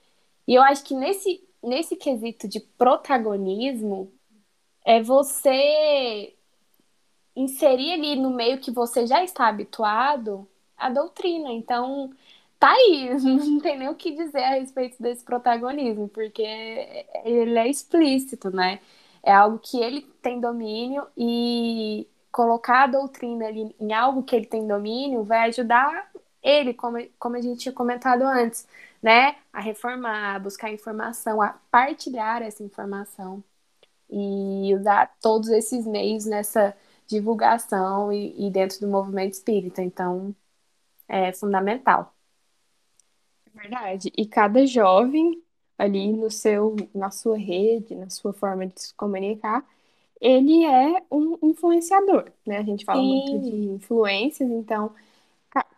E 0.48 0.56
eu 0.56 0.64
acho 0.64 0.84
que 0.84 0.96
nesse, 0.96 1.48
nesse 1.62 1.96
quesito 1.96 2.48
de 2.48 2.60
protagonismo, 2.60 4.12
é 4.84 5.04
você 5.04 6.34
inserir 7.36 7.94
ali 7.94 8.16
no 8.16 8.32
meio 8.32 8.60
que 8.60 8.72
você 8.72 9.06
já 9.06 9.24
está 9.24 9.48
habituado 9.48 10.48
a 10.76 10.90
doutrina. 10.90 11.52
Então, 11.52 12.12
tá 12.60 12.72
aí, 12.72 13.14
não 13.22 13.60
tem 13.60 13.78
nem 13.78 13.88
o 13.90 13.96
que 13.96 14.16
dizer 14.16 14.44
a 14.44 14.56
respeito 14.56 15.00
desse 15.00 15.24
protagonismo, 15.24 16.10
porque 16.10 16.42
ele 17.24 17.60
é 17.60 17.70
explícito, 17.70 18.50
né? 18.50 18.80
É 19.22 19.32
algo 19.32 19.60
que 19.60 19.78
ele 19.78 20.02
tem 20.24 20.40
domínio 20.40 21.06
e 21.16 22.08
colocar 22.36 22.84
a 22.84 22.88
doutrina 22.88 23.48
ali 23.48 23.74
em 23.80 23.94
algo 23.94 24.22
que 24.22 24.36
ele 24.36 24.46
tem 24.46 24.68
domínio 24.68 25.24
vai 25.24 25.48
ajudar 25.48 26.12
ele, 26.44 26.74
como, 26.74 26.98
como 27.18 27.38
a 27.38 27.42
gente 27.42 27.62
tinha 27.62 27.74
comentado 27.74 28.24
antes, 28.24 28.68
né? 29.02 29.38
A 29.54 29.62
reformar, 29.62 30.36
a 30.36 30.40
buscar 30.40 30.70
informação, 30.70 31.42
a 31.42 31.58
partilhar 31.72 32.42
essa 32.42 32.62
informação 32.62 33.42
e 34.10 34.76
usar 34.76 35.16
todos 35.22 35.48
esses 35.50 35.88
meios 35.88 36.26
nessa 36.26 36.76
divulgação 37.08 38.12
e, 38.12 38.48
e 38.48 38.52
dentro 38.52 38.82
do 38.82 38.88
movimento 38.90 39.32
espírita. 39.34 39.82
Então, 39.82 40.36
é 41.08 41.32
fundamental. 41.32 42.14
Verdade. 43.54 44.12
E 44.18 44.26
cada 44.26 44.66
jovem 44.66 45.42
ali 45.78 46.12
no 46.12 46.30
seu, 46.30 46.76
na 46.94 47.12
sua 47.12 47.38
rede, 47.38 47.96
na 47.96 48.10
sua 48.10 48.34
forma 48.34 48.68
de 48.68 48.82
se 48.82 48.94
comunicar, 48.94 49.66
ele 50.22 50.66
é 50.66 51.04
um 51.12 51.38
influenciador, 51.44 52.32
né? 52.46 52.58
A 52.58 52.64
gente 52.64 52.86
fala 52.86 53.02
muito 53.02 53.40
de 53.40 53.50
Sim, 53.50 53.74
influências, 53.76 54.50
então 54.50 54.94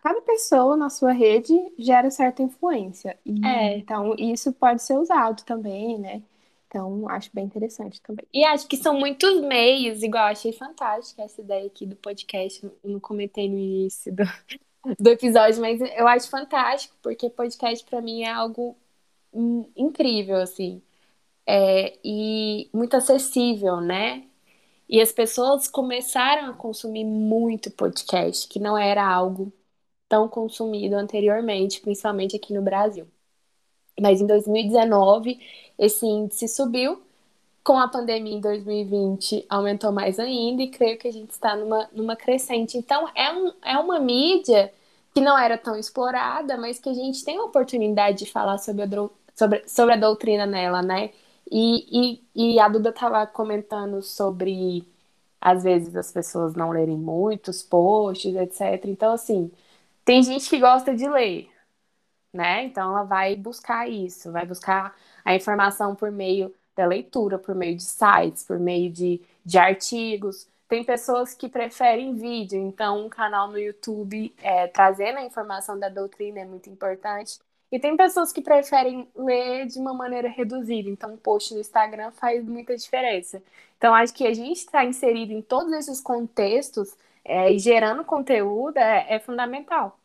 cada 0.02 0.20
pessoa 0.22 0.76
na 0.76 0.90
sua 0.90 1.12
rede 1.12 1.54
gera 1.78 2.10
certa 2.10 2.42
influência. 2.42 3.18
E, 3.24 3.44
É. 3.44 3.78
Então, 3.78 4.14
isso 4.18 4.52
pode 4.52 4.82
ser 4.82 4.96
usado 4.98 5.44
também, 5.44 5.98
né? 5.98 6.22
Então, 6.66 7.08
acho 7.08 7.30
bem 7.32 7.44
interessante 7.44 8.00
também. 8.02 8.26
E 8.32 8.44
acho 8.44 8.66
que 8.66 8.76
são 8.76 8.98
muitos 8.98 9.40
meios, 9.42 10.02
igual 10.02 10.24
achei 10.24 10.52
fantástica 10.52 11.22
essa 11.22 11.40
ideia 11.40 11.66
aqui 11.66 11.86
do 11.86 11.96
podcast. 11.96 12.62
Eu 12.64 12.90
não 12.90 13.00
comentei 13.00 13.48
no 13.48 13.56
início 13.56 14.14
do, 14.14 14.24
do 14.98 15.10
episódio, 15.10 15.60
mas 15.60 15.80
eu 15.80 16.06
acho 16.06 16.28
fantástico, 16.28 16.94
porque 17.02 17.30
podcast 17.30 17.84
para 17.84 18.02
mim 18.02 18.22
é 18.22 18.30
algo 18.30 18.76
incrível, 19.76 20.36
assim. 20.36 20.82
É, 21.46 21.98
e 22.04 22.68
muito 22.74 22.94
acessível, 22.96 23.80
né? 23.80 24.27
E 24.88 25.00
as 25.00 25.12
pessoas 25.12 25.68
começaram 25.68 26.50
a 26.50 26.54
consumir 26.54 27.04
muito 27.04 27.70
podcast, 27.70 28.48
que 28.48 28.58
não 28.58 28.76
era 28.76 29.06
algo 29.06 29.52
tão 30.08 30.28
consumido 30.28 30.96
anteriormente, 30.96 31.80
principalmente 31.80 32.36
aqui 32.36 32.54
no 32.54 32.62
Brasil. 32.62 33.06
Mas 34.00 34.20
em 34.20 34.26
2019, 34.26 35.38
esse 35.78 36.06
índice 36.06 36.48
subiu. 36.48 37.02
Com 37.64 37.78
a 37.78 37.88
pandemia 37.88 38.34
em 38.34 38.40
2020, 38.40 39.44
aumentou 39.48 39.92
mais 39.92 40.18
ainda, 40.18 40.62
e 40.62 40.70
creio 40.70 40.98
que 40.98 41.06
a 41.08 41.12
gente 41.12 41.30
está 41.32 41.54
numa, 41.54 41.88
numa 41.92 42.16
crescente. 42.16 42.78
Então, 42.78 43.08
é, 43.14 43.30
um, 43.30 43.52
é 43.62 43.76
uma 43.78 44.00
mídia 44.00 44.72
que 45.14 45.20
não 45.20 45.38
era 45.38 45.58
tão 45.58 45.76
explorada, 45.76 46.56
mas 46.56 46.78
que 46.78 46.88
a 46.88 46.94
gente 46.94 47.22
tem 47.24 47.36
a 47.38 47.44
oportunidade 47.44 48.20
de 48.20 48.26
falar 48.30 48.56
sobre 48.58 48.84
a, 48.84 48.88
sobre, 49.34 49.68
sobre 49.68 49.94
a 49.94 49.96
doutrina 49.98 50.46
nela, 50.46 50.80
né? 50.80 51.10
E, 51.50 52.20
e, 52.34 52.54
e 52.54 52.60
a 52.60 52.68
Duda 52.68 52.90
estava 52.90 53.26
comentando 53.26 54.02
sobre, 54.02 54.86
às 55.40 55.62
vezes, 55.64 55.96
as 55.96 56.12
pessoas 56.12 56.54
não 56.54 56.70
lerem 56.70 56.96
muitos 56.96 57.62
posts, 57.62 58.34
etc. 58.36 58.86
Então, 58.86 59.12
assim, 59.12 59.50
tem 60.04 60.22
gente 60.22 60.48
que 60.50 60.58
gosta 60.60 60.94
de 60.96 61.08
ler, 61.08 61.50
né? 62.32 62.64
Então 62.64 62.90
ela 62.90 63.04
vai 63.04 63.36
buscar 63.36 63.88
isso, 63.88 64.32
vai 64.32 64.46
buscar 64.46 64.96
a 65.24 65.34
informação 65.34 65.94
por 65.94 66.10
meio 66.10 66.54
da 66.76 66.86
leitura, 66.86 67.38
por 67.38 67.54
meio 67.54 67.76
de 67.76 67.82
sites, 67.84 68.44
por 68.44 68.58
meio 68.58 68.90
de, 68.92 69.20
de 69.44 69.58
artigos. 69.58 70.48
Tem 70.68 70.84
pessoas 70.84 71.34
que 71.34 71.48
preferem 71.48 72.14
vídeo, 72.14 72.58
então 72.60 73.06
um 73.06 73.08
canal 73.08 73.48
no 73.48 73.58
YouTube 73.58 74.34
é, 74.42 74.66
trazendo 74.68 75.18
a 75.18 75.24
informação 75.24 75.78
da 75.78 75.88
doutrina 75.88 76.40
é 76.40 76.44
muito 76.44 76.68
importante. 76.70 77.38
E 77.70 77.78
tem 77.78 77.96
pessoas 77.96 78.32
que 78.32 78.40
preferem 78.40 79.06
ler 79.14 79.66
de 79.66 79.78
uma 79.78 79.92
maneira 79.92 80.28
reduzida, 80.28 80.88
então 80.88 81.12
um 81.12 81.16
post 81.16 81.52
no 81.52 81.60
Instagram 81.60 82.10
faz 82.12 82.44
muita 82.44 82.76
diferença. 82.76 83.42
Então 83.76 83.94
acho 83.94 84.14
que 84.14 84.26
a 84.26 84.34
gente 84.34 84.58
está 84.58 84.84
inserido 84.84 85.32
em 85.32 85.42
todos 85.42 85.72
esses 85.72 86.00
contextos 86.00 86.96
é, 87.24 87.52
e 87.52 87.58
gerando 87.58 88.04
conteúdo 88.04 88.78
é, 88.78 89.06
é 89.08 89.20
fundamental. 89.20 89.98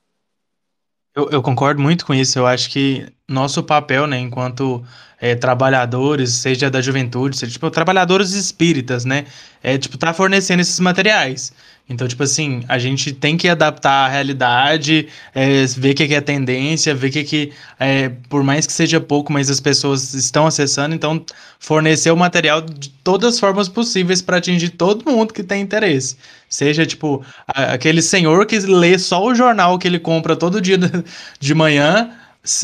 Eu, 1.15 1.30
eu, 1.30 1.43
concordo 1.43 1.80
muito 1.80 2.06
com 2.06 2.13
isso. 2.13 2.39
Eu 2.39 2.47
acho 2.47 2.69
que 2.71 3.08
nosso 3.28 3.62
papel, 3.63 4.08
né, 4.08 4.17
enquanto 4.17 4.84
é, 5.19 5.36
trabalhadores, 5.36 6.32
seja 6.34 6.71
da 6.71 6.82
juventude, 6.82 7.38
seja 7.38 7.52
tipo 7.52 7.69
trabalhadores 7.69 8.32
espíritas, 8.34 9.06
né, 9.06 9.26
é 9.62 9.78
tipo 9.78 9.97
tá 9.97 10.12
fornecendo 10.13 10.62
esses 10.62 10.80
materiais. 10.80 11.54
Então, 11.88 12.08
tipo 12.08 12.24
assim, 12.24 12.63
a 12.69 12.80
gente 12.80 13.12
tem 13.12 13.36
que 13.36 13.50
adaptar 13.50 14.06
a 14.06 14.08
realidade, 14.08 15.08
é, 15.36 15.65
ver 15.65 15.91
o 15.91 15.96
que, 15.96 16.08
que 16.08 16.15
é 16.15 16.22
tendência, 16.22 16.96
ver 16.96 17.10
o 17.10 17.12
que, 17.12 17.24
que 17.26 17.52
é, 17.78 18.10
por 18.30 18.41
mais 18.41 18.65
que 18.65 18.72
seja 18.72 19.02
pouco, 19.02 19.34
mas 19.34 19.50
as 19.50 19.60
pessoas 19.60 20.13
estão 20.13 20.48
acessando, 20.48 20.96
então 20.96 21.24
fornecer 21.60 22.10
o 22.10 22.15
material 22.15 22.62
de 22.62 22.89
todas 22.89 23.34
as 23.34 23.39
formas 23.39 23.67
possíveis 23.67 24.22
para 24.22 24.38
atingir 24.38 24.69
todo 24.69 25.12
mundo 25.12 25.34
que 25.34 25.43
tem 25.43 25.62
interesse. 25.62 26.15
Seja, 26.50 26.86
tipo, 26.86 27.22
a, 27.46 27.74
aquele 27.74 28.02
senhor 28.02 28.46
que 28.46 28.60
lê 28.60 28.98
só 28.98 29.22
o 29.22 29.36
jornal 29.36 29.78
que 29.78 29.88
ele 29.88 30.00
compra 30.00 30.38
todo 30.38 30.62
dia 30.62 30.78
de 31.38 31.54
manhã, 31.54 32.12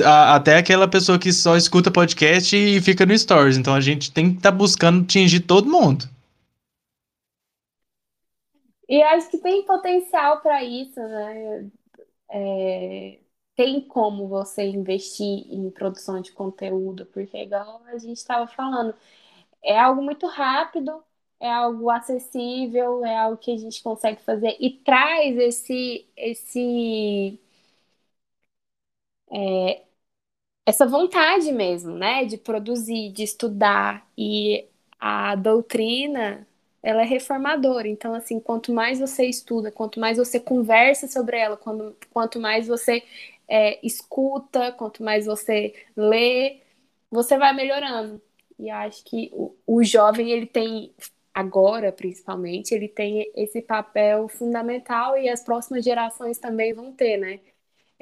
a, 0.03 0.35
até 0.35 0.57
aquela 0.57 0.87
pessoa 0.87 1.19
que 1.19 1.33
só 1.33 1.57
escuta 1.57 1.91
podcast 1.91 2.55
e 2.55 2.79
fica 2.79 3.05
no 3.05 3.17
Stories. 3.17 3.57
Então 3.57 3.75
a 3.75 3.81
gente 3.81 4.11
tem 4.11 4.31
que 4.31 4.37
estar 4.37 4.51
tá 4.51 4.57
buscando 4.57 5.01
atingir 5.03 5.41
todo 5.41 5.69
mundo. 5.69 6.07
E 8.89 9.01
acho 9.03 9.29
que 9.31 9.39
tem 9.39 9.65
potencial 9.65 10.41
para 10.41 10.63
isso, 10.63 10.99
né? 10.99 11.71
É, 12.29 13.19
tem 13.55 13.81
como 13.87 14.27
você 14.27 14.63
investir 14.65 15.25
em 15.53 15.69
produção 15.71 16.21
de 16.21 16.31
conteúdo, 16.33 17.05
porque, 17.07 17.37
igual 17.37 17.81
a 17.87 17.97
gente 17.97 18.17
estava 18.17 18.47
falando, 18.47 18.93
é 19.63 19.77
algo 19.79 20.01
muito 20.03 20.27
rápido, 20.27 21.03
é 21.39 21.51
algo 21.51 21.89
acessível, 21.91 23.05
é 23.05 23.17
algo 23.17 23.37
que 23.37 23.51
a 23.53 23.57
gente 23.57 23.83
consegue 23.83 24.21
fazer 24.23 24.57
e 24.59 24.71
traz 24.83 25.37
esse, 25.37 26.07
esse 26.17 27.39
é, 29.31 29.83
essa 30.65 30.87
vontade 30.87 31.51
mesmo, 31.53 31.95
né, 31.97 32.25
de 32.25 32.37
produzir, 32.37 33.11
de 33.13 33.23
estudar 33.23 34.07
e 34.17 34.67
a 34.99 35.35
doutrina 35.35 36.47
ela 36.81 37.01
é 37.01 37.05
reformadora. 37.05 37.87
Então, 37.87 38.13
assim, 38.13 38.39
quanto 38.39 38.73
mais 38.73 38.99
você 38.99 39.25
estuda, 39.25 39.71
quanto 39.71 39.99
mais 39.99 40.17
você 40.17 40.39
conversa 40.39 41.07
sobre 41.07 41.37
ela, 41.37 41.57
quando, 41.57 41.95
quanto 42.11 42.39
mais 42.39 42.67
você 42.67 43.03
é, 43.47 43.85
escuta, 43.85 44.71
quanto 44.73 45.03
mais 45.03 45.25
você 45.25 45.73
lê, 45.95 46.61
você 47.11 47.37
vai 47.37 47.53
melhorando. 47.53 48.21
E 48.57 48.69
acho 48.69 49.03
que 49.05 49.29
o, 49.33 49.55
o 49.67 49.83
jovem, 49.83 50.31
ele 50.31 50.45
tem, 50.45 50.93
agora 51.33 51.91
principalmente, 51.91 52.73
ele 52.73 52.87
tem 52.87 53.31
esse 53.35 53.61
papel 53.61 54.27
fundamental 54.29 55.17
e 55.17 55.29
as 55.29 55.43
próximas 55.43 55.83
gerações 55.83 56.37
também 56.39 56.73
vão 56.73 56.91
ter, 56.93 57.17
né? 57.17 57.39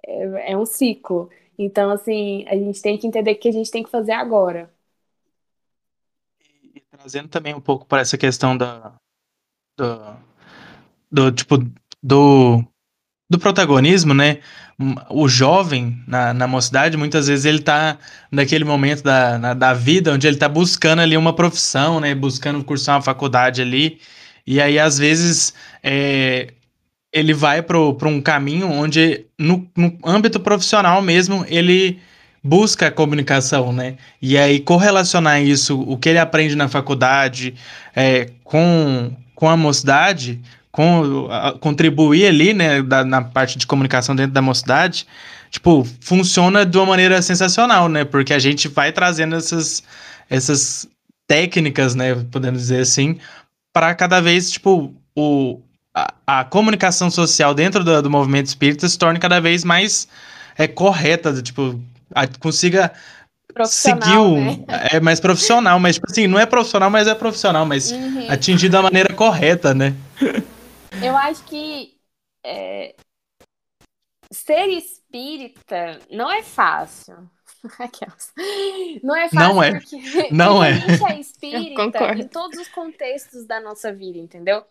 É, 0.06 0.54
é 0.54 0.58
um 0.58 0.66
ciclo. 0.66 1.30
Então, 1.58 1.90
assim, 1.92 2.46
a 2.48 2.56
gente 2.56 2.82
tem 2.82 2.98
que 2.98 3.08
entender 3.08 3.36
que 3.36 3.50
a 3.50 3.52
gente 3.52 3.72
tem 3.72 3.84
que 3.84 3.90
fazer 3.90 4.14
agora 4.14 4.72
trazendo 7.08 7.30
também 7.30 7.56
um 7.56 7.62
pouco 7.62 7.86
para 7.86 8.02
essa 8.02 8.18
questão 8.18 8.58
da, 8.58 8.92
do, 9.78 10.18
do 11.10 11.32
tipo 11.32 11.58
do, 12.04 12.64
do 13.30 13.40
protagonismo, 13.40 14.14
né? 14.14 14.40
O 15.10 15.28
jovem 15.28 16.04
na, 16.06 16.34
na 16.34 16.48
mocidade, 16.48 16.98
muitas 16.98 17.28
vezes 17.28 17.46
ele 17.46 17.62
tá 17.62 17.98
naquele 18.30 18.66
momento 18.66 19.04
da, 19.04 19.40
na, 19.40 19.54
da 19.54 19.74
vida 19.74 20.14
onde 20.14 20.28
ele 20.28 20.38
tá 20.38 20.50
buscando 20.50 21.02
ali 21.02 21.16
uma 21.16 21.34
profissão, 21.34 22.02
né? 22.02 22.14
Buscando 22.14 22.64
cursar 22.64 22.98
uma 22.98 23.02
faculdade 23.02 23.62
ali. 23.62 24.00
E 24.46 24.62
aí, 24.62 24.78
às 24.78 24.98
vezes, 24.98 25.54
é, 25.82 26.54
ele 27.12 27.34
vai 27.34 27.62
para 27.62 27.80
um 27.80 28.22
caminho 28.22 28.70
onde, 28.70 29.26
no, 29.40 29.68
no 29.76 29.98
âmbito 30.06 30.40
profissional 30.40 31.02
mesmo, 31.02 31.46
ele 31.48 32.00
busca 32.44 32.88
a 32.88 32.92
comunicação, 32.92 33.74
né? 33.74 33.96
E 34.22 34.38
aí 34.38 34.60
correlacionar 34.60 35.42
isso, 35.42 35.80
o 35.80 35.98
que 35.98 36.10
ele 36.10 36.20
aprende 36.20 36.56
na 36.56 36.68
faculdade, 36.68 37.56
é, 37.96 38.30
com, 38.44 39.12
com 39.36 39.50
a 39.50 39.58
mocidade, 39.58 40.40
com 40.72 41.28
a, 41.30 41.54
contribuir 41.54 42.28
ali, 42.28 42.54
né, 42.54 42.82
da, 42.82 43.04
na 43.04 43.22
parte 43.22 43.58
de 43.58 43.68
comunicação 43.68 44.16
dentro 44.16 44.34
da 44.34 44.42
mocidade, 44.42 45.08
tipo, 45.50 45.88
funciona 46.00 46.66
de 46.66 46.78
uma 46.78 46.86
maneira 46.86 47.22
sensacional, 47.22 47.90
né? 47.90 48.06
Porque 48.06 48.34
a 48.34 48.40
gente 48.40 48.68
vai 48.68 48.92
trazendo 48.92 49.36
essas, 49.36 49.84
essas 50.30 50.88
técnicas, 51.28 51.96
né, 51.96 52.16
podemos 52.32 52.62
dizer 52.62 52.82
assim, 52.82 53.18
para 53.74 53.94
cada 53.94 54.22
vez, 54.22 54.52
tipo, 54.52 54.94
o, 55.16 55.60
a, 55.96 56.14
a 56.26 56.44
comunicação 56.46 57.10
social 57.10 57.54
dentro 57.54 57.84
do, 57.84 58.02
do 58.02 58.10
movimento 58.10 58.48
espírita 58.48 58.88
se 58.88 58.98
torne 58.98 59.20
cada 59.20 59.40
vez 59.40 59.64
mais 59.64 60.08
é 60.58 60.68
correta, 60.68 61.42
tipo, 61.42 61.80
consiga 62.40 62.94
seguir 63.66 64.18
o. 64.18 64.40
Né? 64.40 64.66
É 64.92 65.00
mais 65.00 65.20
profissional, 65.20 65.80
mas, 65.80 65.96
tipo 65.96 66.10
assim, 66.10 66.28
não 66.28 66.40
é 66.40 66.46
profissional, 66.46 66.90
mas 66.90 67.08
é 67.08 67.16
profissional, 67.16 67.66
mas 67.66 67.92
uhum. 67.92 68.30
atingir 68.30 68.70
da 68.70 68.82
maneira 68.82 69.14
correta, 69.14 69.74
né? 69.74 69.96
Eu 71.02 71.16
acho 71.16 71.44
que 71.44 71.98
é, 72.44 72.96
ser 74.32 74.68
espírita 74.70 76.00
não 76.12 76.32
é 76.32 76.44
fácil. 76.44 77.30
Não 79.04 79.16
é 79.16 79.28
fácil 79.28 79.40
não 79.40 79.64
é. 79.64 79.72
porque, 79.72 79.98
não 80.32 80.64
é. 80.64 80.72
a 80.72 80.74
gente 80.74 81.12
é 81.12 81.20
espírita 81.20 82.14
em 82.16 82.28
todos 82.28 82.58
os 82.60 82.68
contextos 82.70 83.46
da 83.46 83.60
nossa 83.60 83.92
vida, 83.92 84.18
entendeu? 84.18 84.64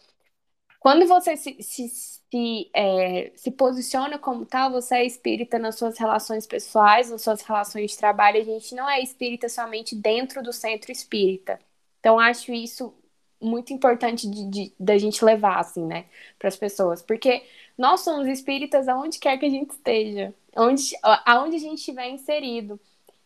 Quando 0.78 1.06
você 1.06 1.36
se, 1.36 1.56
se, 1.60 2.15
se, 2.30 2.70
é, 2.74 3.32
se 3.36 3.50
posiciona 3.50 4.18
como 4.18 4.44
tal, 4.46 4.70
você 4.72 4.96
é 4.96 5.06
espírita 5.06 5.58
nas 5.58 5.76
suas 5.76 5.98
relações 5.98 6.46
pessoais, 6.46 7.10
nas 7.10 7.22
suas 7.22 7.42
relações 7.42 7.92
de 7.92 7.98
trabalho. 7.98 8.40
A 8.40 8.44
gente 8.44 8.74
não 8.74 8.88
é 8.88 9.00
espírita 9.00 9.48
somente 9.48 9.94
dentro 9.94 10.42
do 10.42 10.52
centro 10.52 10.90
espírita. 10.92 11.58
Então, 12.00 12.18
acho 12.18 12.52
isso 12.52 12.94
muito 13.40 13.72
importante 13.72 14.28
de, 14.28 14.72
da 14.78 14.98
gente 14.98 15.24
levar, 15.24 15.58
assim, 15.60 15.84
né, 15.84 16.06
para 16.38 16.48
as 16.48 16.56
pessoas. 16.56 17.02
Porque 17.02 17.44
nós 17.78 18.00
somos 18.00 18.26
espíritas 18.28 18.88
aonde 18.88 19.18
quer 19.18 19.38
que 19.38 19.46
a 19.46 19.50
gente 19.50 19.70
esteja, 19.72 20.34
onde, 20.56 20.82
aonde 21.24 21.56
a 21.56 21.58
gente 21.60 21.78
estiver 21.78 22.08
inserido. 22.10 22.80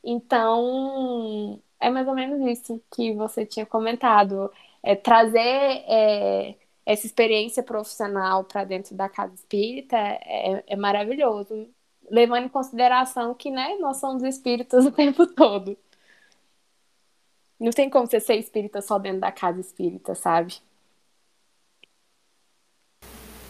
Então, 0.04 1.60
é 1.78 1.90
mais 1.90 2.06
ou 2.08 2.14
menos 2.14 2.40
isso 2.46 2.82
que 2.94 3.14
você 3.14 3.46
tinha 3.46 3.66
comentado. 3.66 4.50
É 4.82 4.94
trazer. 4.96 5.38
É, 5.40 6.54
essa 6.84 7.06
experiência 7.06 7.62
profissional 7.62 8.44
para 8.44 8.64
dentro 8.64 8.94
da 8.94 9.08
casa 9.08 9.34
espírita 9.34 9.96
é, 9.96 10.64
é 10.66 10.76
maravilhoso, 10.76 11.68
levando 12.10 12.46
em 12.46 12.48
consideração 12.48 13.34
que 13.34 13.50
né, 13.50 13.76
nós 13.78 13.98
somos 13.98 14.22
espíritas 14.22 14.84
o 14.86 14.92
tempo 14.92 15.26
todo. 15.26 15.76
Não 17.58 17.70
tem 17.70 17.90
como 17.90 18.06
você 18.06 18.18
ser 18.20 18.36
espírita 18.36 18.80
só 18.80 18.98
dentro 18.98 19.20
da 19.20 19.30
casa 19.30 19.60
espírita, 19.60 20.14
sabe? 20.14 20.56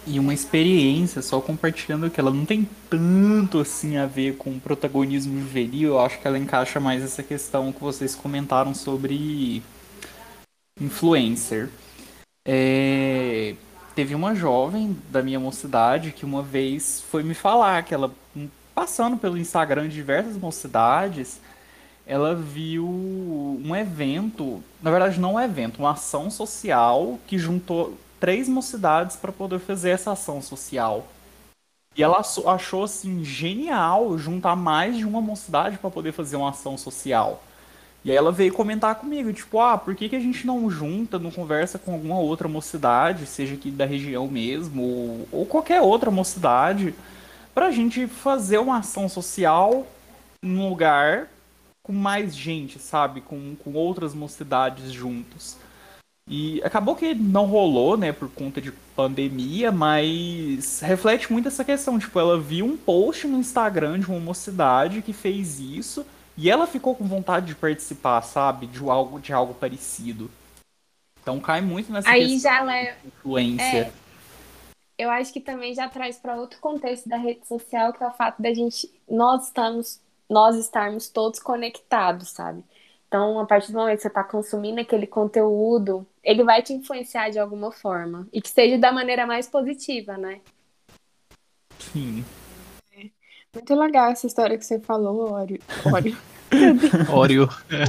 E 0.06 0.18
uma 0.18 0.34
experiência, 0.34 1.22
só 1.22 1.40
compartilhando 1.40 2.10
que 2.10 2.18
ela 2.18 2.30
não 2.32 2.44
tem 2.44 2.68
tanto 2.88 3.60
assim 3.60 3.96
a 3.96 4.06
ver 4.06 4.36
com 4.36 4.58
protagonismo 4.58 5.38
juvenil, 5.38 5.90
eu 5.90 6.00
acho 6.00 6.20
que 6.20 6.26
ela 6.26 6.38
encaixa 6.38 6.80
mais 6.80 7.02
essa 7.02 7.22
questão 7.22 7.70
que 7.70 7.80
vocês 7.80 8.16
comentaram 8.16 8.74
sobre 8.74 9.62
influencer. 10.80 11.70
É... 12.46 13.54
Teve 13.94 14.14
uma 14.14 14.34
jovem 14.34 14.96
da 15.10 15.22
minha 15.22 15.40
mocidade 15.40 16.12
que 16.12 16.24
uma 16.24 16.42
vez 16.42 17.02
foi 17.10 17.22
me 17.22 17.34
falar 17.34 17.82
que 17.82 17.92
ela, 17.92 18.14
passando 18.74 19.16
pelo 19.16 19.36
Instagram 19.36 19.88
de 19.88 19.94
diversas 19.94 20.36
mocidades, 20.36 21.40
ela 22.06 22.34
viu 22.34 22.86
um 22.88 23.74
evento, 23.76 24.62
na 24.82 24.90
verdade 24.90 25.20
não 25.20 25.34
um 25.34 25.40
evento, 25.40 25.80
uma 25.80 25.92
ação 25.92 26.30
social 26.30 27.18
que 27.26 27.38
juntou 27.38 27.98
três 28.18 28.48
mocidades 28.48 29.16
para 29.16 29.32
poder 29.32 29.58
fazer 29.58 29.90
essa 29.90 30.12
ação 30.12 30.40
social. 30.40 31.06
E 31.96 32.02
ela 32.02 32.22
achou 32.46 32.84
assim 32.84 33.24
genial 33.24 34.16
juntar 34.16 34.56
mais 34.56 34.96
de 34.96 35.04
uma 35.04 35.20
mocidade 35.20 35.78
para 35.78 35.90
poder 35.90 36.12
fazer 36.12 36.36
uma 36.36 36.50
ação 36.50 36.78
social. 36.78 37.42
E 38.04 38.10
aí 38.10 38.16
ela 38.16 38.32
veio 38.32 38.52
comentar 38.52 38.94
comigo, 38.94 39.32
tipo, 39.32 39.60
ah, 39.60 39.76
por 39.76 39.94
que, 39.94 40.08
que 40.08 40.16
a 40.16 40.20
gente 40.20 40.46
não 40.46 40.70
junta, 40.70 41.18
não 41.18 41.30
conversa 41.30 41.78
com 41.78 41.92
alguma 41.92 42.18
outra 42.18 42.48
mocidade, 42.48 43.26
seja 43.26 43.54
aqui 43.54 43.70
da 43.70 43.84
região 43.84 44.26
mesmo, 44.26 44.82
ou, 44.82 45.28
ou 45.30 45.46
qualquer 45.46 45.82
outra 45.82 46.10
mocidade, 46.10 46.94
pra 47.54 47.70
gente 47.70 48.06
fazer 48.06 48.58
uma 48.58 48.78
ação 48.78 49.08
social 49.08 49.86
num 50.42 50.68
lugar 50.70 51.28
com 51.82 51.92
mais 51.92 52.34
gente, 52.34 52.78
sabe? 52.78 53.20
Com, 53.20 53.54
com 53.56 53.74
outras 53.74 54.14
mocidades 54.14 54.92
juntos. 54.92 55.58
E 56.26 56.62
acabou 56.62 56.94
que 56.94 57.14
não 57.14 57.44
rolou, 57.44 57.96
né, 57.96 58.12
por 58.12 58.30
conta 58.30 58.60
de 58.60 58.72
pandemia, 58.94 59.72
mas 59.72 60.80
reflete 60.80 61.30
muito 61.30 61.48
essa 61.48 61.64
questão. 61.64 61.98
Tipo, 61.98 62.18
ela 62.20 62.38
viu 62.40 62.64
um 62.64 62.76
post 62.76 63.26
no 63.26 63.38
Instagram 63.38 63.98
de 63.98 64.06
uma 64.06 64.20
mocidade 64.20 65.02
que 65.02 65.12
fez 65.12 65.58
isso 65.58 66.06
e 66.40 66.48
ela 66.48 66.66
ficou 66.66 66.96
com 66.96 67.04
vontade 67.04 67.48
de 67.48 67.54
participar, 67.54 68.22
sabe? 68.22 68.66
De 68.66 68.78
algo, 68.88 69.20
de 69.20 69.30
algo 69.30 69.52
parecido. 69.52 70.30
Então 71.20 71.38
cai 71.38 71.60
muito 71.60 71.92
nessa 71.92 72.08
Aí 72.08 72.38
já 72.38 72.62
leva... 72.62 72.96
influência. 73.04 73.62
É, 73.62 73.92
eu 74.96 75.10
acho 75.10 75.30
que 75.34 75.40
também 75.40 75.74
já 75.74 75.86
traz 75.86 76.16
para 76.16 76.36
outro 76.36 76.58
contexto 76.58 77.10
da 77.10 77.18
rede 77.18 77.46
social, 77.46 77.92
que 77.92 78.02
é 78.02 78.06
o 78.06 78.12
fato 78.12 78.40
da 78.40 78.54
gente, 78.54 78.90
nós 79.06 79.48
estamos 79.48 80.00
nós 80.30 80.56
estarmos 80.56 81.08
todos 81.08 81.40
conectados, 81.40 82.30
sabe? 82.30 82.64
Então, 83.06 83.38
a 83.38 83.44
partir 83.44 83.72
do 83.72 83.78
momento 83.78 83.96
que 83.96 84.02
você 84.02 84.08
está 84.08 84.22
consumindo 84.24 84.80
aquele 84.80 85.06
conteúdo, 85.06 86.06
ele 86.22 86.44
vai 86.44 86.62
te 86.62 86.72
influenciar 86.72 87.28
de 87.28 87.38
alguma 87.38 87.72
forma. 87.72 88.28
E 88.32 88.40
que 88.40 88.48
seja 88.48 88.78
da 88.78 88.92
maneira 88.92 89.26
mais 89.26 89.48
positiva, 89.48 90.16
né? 90.16 90.40
Sim. 91.80 92.24
Muito 93.54 93.74
legal 93.74 94.10
essa 94.10 94.26
história 94.26 94.56
que 94.56 94.64
você 94.64 94.78
falou. 94.78 95.32
Ório. 95.32 95.60
Ório. 95.92 96.16
Ório. 97.10 97.48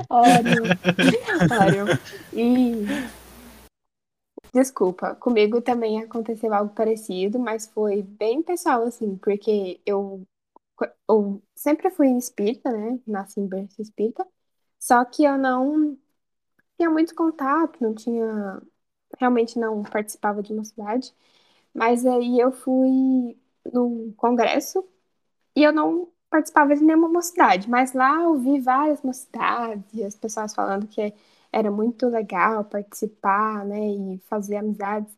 Ório. 0.09 1.85
E. 2.33 2.85
Desculpa, 4.53 5.15
comigo 5.15 5.61
também 5.61 6.01
aconteceu 6.01 6.53
algo 6.53 6.73
parecido, 6.73 7.39
mas 7.39 7.67
foi 7.67 8.01
bem 8.01 8.41
pessoal, 8.41 8.83
assim, 8.83 9.15
porque 9.17 9.79
eu 9.85 10.25
eu 11.07 11.41
sempre 11.55 11.91
fui 11.91 12.09
espírita, 12.17 12.71
né? 12.71 12.99
Nasci 13.05 13.39
em 13.39 13.47
berço 13.47 13.81
espírita. 13.81 14.25
Só 14.79 15.05
que 15.05 15.23
eu 15.23 15.37
não 15.37 15.97
tinha 16.77 16.89
muito 16.89 17.15
contato, 17.15 17.77
não 17.81 17.93
tinha. 17.93 18.61
Realmente 19.19 19.59
não 19.59 19.83
participava 19.83 20.41
de 20.41 20.53
uma 20.53 20.63
cidade. 20.65 21.13
Mas 21.73 22.05
aí 22.05 22.39
eu 22.39 22.51
fui 22.51 23.37
no 23.71 24.13
congresso 24.17 24.83
e 25.55 25.63
eu 25.63 25.71
não 25.73 26.09
participava 26.29 26.75
de 26.75 26.83
nenhuma 26.83 27.09
mocidade. 27.09 27.69
Mas 27.69 27.93
lá 27.93 28.21
eu 28.23 28.37
vi 28.37 28.59
várias 28.59 29.01
mocidades 29.01 29.83
e 29.93 30.03
as 30.03 30.15
pessoas 30.15 30.53
falando 30.55 30.87
que 30.87 31.13
era 31.51 31.69
muito 31.71 32.07
legal 32.07 32.63
participar, 32.65 33.65
né? 33.65 33.79
E 34.15 34.19
fazer 34.29 34.57
amizades. 34.57 35.13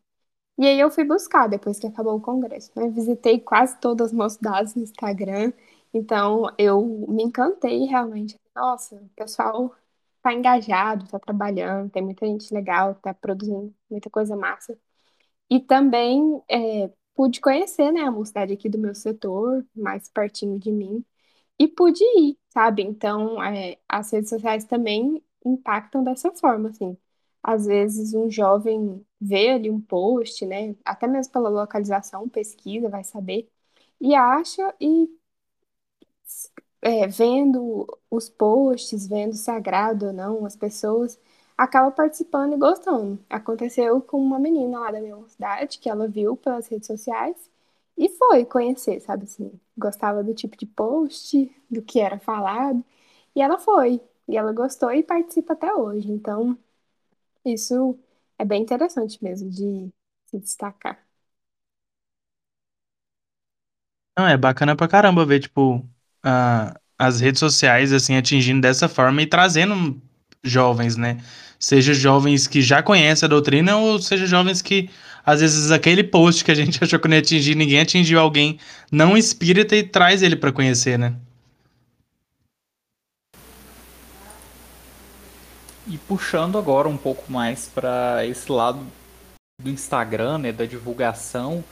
E 0.58 0.66
aí 0.66 0.78
eu 0.78 0.90
fui 0.90 1.04
buscar 1.04 1.48
depois 1.48 1.78
que 1.80 1.86
acabou 1.86 2.16
o 2.16 2.20
congresso, 2.20 2.70
né? 2.76 2.88
Visitei 2.90 3.40
quase 3.40 3.78
todas 3.80 4.08
as 4.08 4.12
mocidades 4.12 4.74
no 4.74 4.82
Instagram, 4.82 5.52
então 5.92 6.46
eu 6.58 6.82
me 7.08 7.24
encantei 7.24 7.84
realmente. 7.86 8.38
Nossa, 8.54 8.96
o 8.96 9.08
pessoal 9.16 9.74
tá 10.22 10.32
engajado, 10.32 11.08
tá 11.08 11.18
trabalhando, 11.18 11.90
tem 11.90 12.02
muita 12.02 12.26
gente 12.26 12.52
legal, 12.54 12.94
tá 12.96 13.12
produzindo 13.14 13.74
muita 13.90 14.08
coisa 14.10 14.36
massa. 14.36 14.78
E 15.50 15.60
também 15.60 16.42
é, 16.48 16.90
pude 17.14 17.40
conhecer, 17.40 17.92
né, 17.92 18.02
a 18.02 18.10
mocidade 18.10 18.52
aqui 18.54 18.68
do 18.68 18.78
meu 18.78 18.94
setor, 18.94 19.64
mais 19.74 20.08
pertinho 20.08 20.58
de 20.58 20.70
mim, 20.72 21.04
e 21.58 21.68
pude 21.68 22.02
ir, 22.04 22.38
sabe? 22.50 22.82
Então, 22.82 23.42
é, 23.42 23.78
as 23.88 24.12
redes 24.12 24.30
sociais 24.30 24.64
também 24.64 25.22
impactam 25.44 26.04
dessa 26.04 26.32
forma, 26.32 26.70
assim. 26.70 26.96
Às 27.42 27.66
vezes 27.66 28.14
um 28.14 28.30
jovem 28.30 29.04
vê 29.20 29.50
ali 29.50 29.70
um 29.70 29.80
post, 29.80 30.44
né? 30.46 30.76
Até 30.84 31.06
mesmo 31.06 31.32
pela 31.32 31.48
localização, 31.50 32.28
pesquisa, 32.28 32.88
vai 32.90 33.04
saber, 33.04 33.50
e 34.00 34.14
acha 34.14 34.74
e 34.80 35.08
é, 36.82 37.06
vendo 37.06 37.86
os 38.10 38.28
posts, 38.28 39.06
vendo 39.06 39.34
se 39.34 39.50
agrada 39.50 40.08
ou 40.08 40.12
não 40.12 40.44
as 40.46 40.56
pessoas, 40.56 41.18
acaba 41.56 41.90
participando 41.90 42.54
e 42.54 42.58
gostando. 42.58 43.18
Aconteceu 43.30 44.00
com 44.02 44.18
uma 44.20 44.38
menina 44.38 44.80
lá 44.80 44.90
da 44.92 45.00
minha 45.00 45.16
cidade, 45.28 45.78
que 45.78 45.88
ela 45.88 46.08
viu 46.08 46.36
pelas 46.36 46.68
redes 46.68 46.86
sociais 46.86 47.50
e 47.96 48.08
foi 48.10 48.44
conhecer, 48.44 49.00
sabe 49.00 49.24
assim, 49.24 49.52
gostava 49.78 50.22
do 50.24 50.34
tipo 50.34 50.56
de 50.56 50.66
post, 50.66 51.50
do 51.70 51.82
que 51.82 52.00
era 52.00 52.18
falado, 52.18 52.84
e 53.36 53.40
ela 53.42 53.58
foi, 53.58 54.00
e 54.28 54.36
ela 54.36 54.52
gostou 54.52 54.90
e 54.92 55.02
participa 55.02 55.52
até 55.54 55.72
hoje. 55.74 56.10
Então, 56.10 56.58
isso 57.44 57.98
é 58.38 58.44
bem 58.44 58.62
interessante 58.62 59.22
mesmo 59.22 59.50
de 59.50 59.90
se 60.26 60.38
destacar. 60.40 61.04
Não, 64.16 64.26
é 64.26 64.36
bacana 64.36 64.76
pra 64.76 64.86
caramba 64.88 65.24
ver, 65.26 65.40
tipo, 65.40 65.84
a- 66.22 66.78
as 66.98 67.20
redes 67.20 67.40
sociais, 67.40 67.92
assim, 67.92 68.16
atingindo 68.16 68.60
dessa 68.60 68.88
forma 68.88 69.22
e 69.22 69.26
trazendo 69.26 70.00
jovens, 70.44 70.96
né? 70.96 71.18
Seja 71.58 71.94
jovens 71.94 72.46
que 72.46 72.60
já 72.60 72.82
conhecem 72.82 73.26
a 73.26 73.28
doutrina 73.28 73.76
ou 73.76 73.98
seja 73.98 74.26
jovens 74.26 74.60
que, 74.60 74.90
às 75.24 75.40
vezes, 75.40 75.70
aquele 75.70 76.04
post 76.04 76.44
que 76.44 76.50
a 76.50 76.54
gente 76.54 76.78
achou 76.84 76.98
que 76.98 77.08
não 77.08 77.14
ia 77.16 77.20
atingir, 77.20 77.54
ninguém 77.54 77.80
atingiu 77.80 78.20
alguém 78.20 78.58
não 78.92 79.16
espírita 79.16 79.74
e 79.74 79.82
traz 79.82 80.22
ele 80.22 80.36
pra 80.36 80.52
conhecer, 80.52 80.98
né? 80.98 81.14
E 85.86 85.98
puxando 85.98 86.56
agora 86.56 86.88
um 86.88 86.96
pouco 86.96 87.30
mais 87.30 87.70
para 87.74 88.24
esse 88.26 88.50
lado 88.50 88.80
do 89.62 89.68
Instagram, 89.70 90.38
né, 90.38 90.52
da 90.52 90.64
divulgação, 90.64 91.62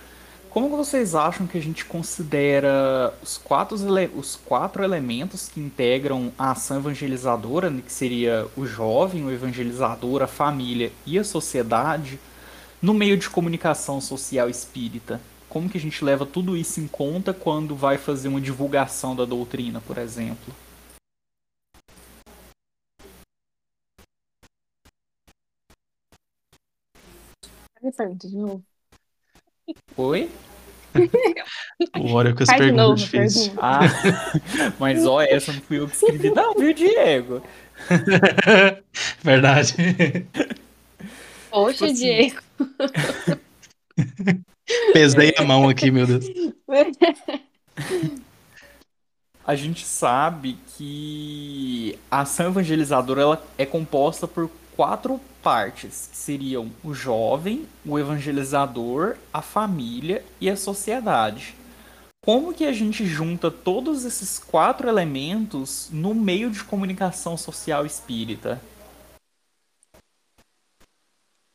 como 0.52 0.68
vocês 0.68 1.14
acham 1.14 1.46
que 1.46 1.56
a 1.56 1.62
gente 1.62 1.82
considera 1.86 3.14
os 3.22 3.38
quatro, 3.38 3.74
os 4.14 4.36
quatro 4.36 4.84
elementos 4.84 5.48
que 5.48 5.58
integram 5.58 6.30
a 6.38 6.50
ação 6.50 6.76
evangelizadora, 6.76 7.70
né, 7.70 7.80
que 7.80 7.90
seria 7.90 8.46
o 8.54 8.66
jovem, 8.66 9.24
o 9.24 9.30
evangelizador, 9.30 10.20
a 10.20 10.26
família 10.26 10.92
e 11.06 11.18
a 11.18 11.24
sociedade, 11.24 12.20
no 12.82 12.92
meio 12.92 13.16
de 13.16 13.30
comunicação 13.30 13.98
social 13.98 14.50
espírita? 14.50 15.22
Como 15.48 15.70
que 15.70 15.78
a 15.78 15.80
gente 15.80 16.04
leva 16.04 16.26
tudo 16.26 16.54
isso 16.54 16.80
em 16.80 16.86
conta 16.86 17.32
quando 17.32 17.74
vai 17.74 17.96
fazer 17.96 18.28
uma 18.28 18.40
divulgação 18.40 19.16
da 19.16 19.24
doutrina, 19.24 19.80
por 19.80 19.96
exemplo? 19.96 20.54
Pergunta 27.80 28.28
de 28.28 28.36
novo. 28.36 28.71
Oi? 29.96 30.30
O 31.98 32.12
Hora 32.12 32.34
que 32.34 32.42
as 32.42 32.48
Faz 32.48 32.60
perguntas 32.60 33.00
difíceis. 33.00 33.48
pergunta. 33.48 33.66
Ah, 33.66 33.80
mas 34.78 35.06
ó, 35.06 35.20
essa 35.22 35.52
não 35.52 35.60
fui 35.62 35.78
eu 35.78 35.88
que 35.88 35.94
escrevi, 35.94 36.30
não, 36.30 36.54
viu, 36.54 36.72
Diego? 36.74 37.42
Verdade. 39.22 39.74
Poxa, 41.50 41.86
assim, 41.86 41.94
Diego. 41.94 42.40
Pesei 44.92 45.34
a 45.36 45.42
mão 45.42 45.68
aqui, 45.68 45.90
meu 45.90 46.06
Deus. 46.06 46.24
A 49.44 49.56
gente 49.56 49.84
sabe 49.84 50.56
que 50.76 51.98
a 52.10 52.20
ação 52.20 52.48
evangelizadora 52.48 53.22
ela 53.22 53.46
é 53.58 53.66
composta 53.66 54.28
por 54.28 54.48
quatro 54.76 55.20
partes, 55.42 56.08
que 56.10 56.16
seriam 56.16 56.70
o 56.84 56.94
jovem, 56.94 57.66
o 57.84 57.98
evangelizador, 57.98 59.16
a 59.32 59.42
família 59.42 60.24
e 60.40 60.48
a 60.48 60.56
sociedade. 60.56 61.54
Como 62.24 62.54
que 62.54 62.64
a 62.64 62.72
gente 62.72 63.04
junta 63.04 63.50
todos 63.50 64.04
esses 64.04 64.38
quatro 64.38 64.88
elementos 64.88 65.90
no 65.90 66.14
meio 66.14 66.50
de 66.50 66.62
comunicação 66.62 67.36
social 67.36 67.84
espírita? 67.84 68.60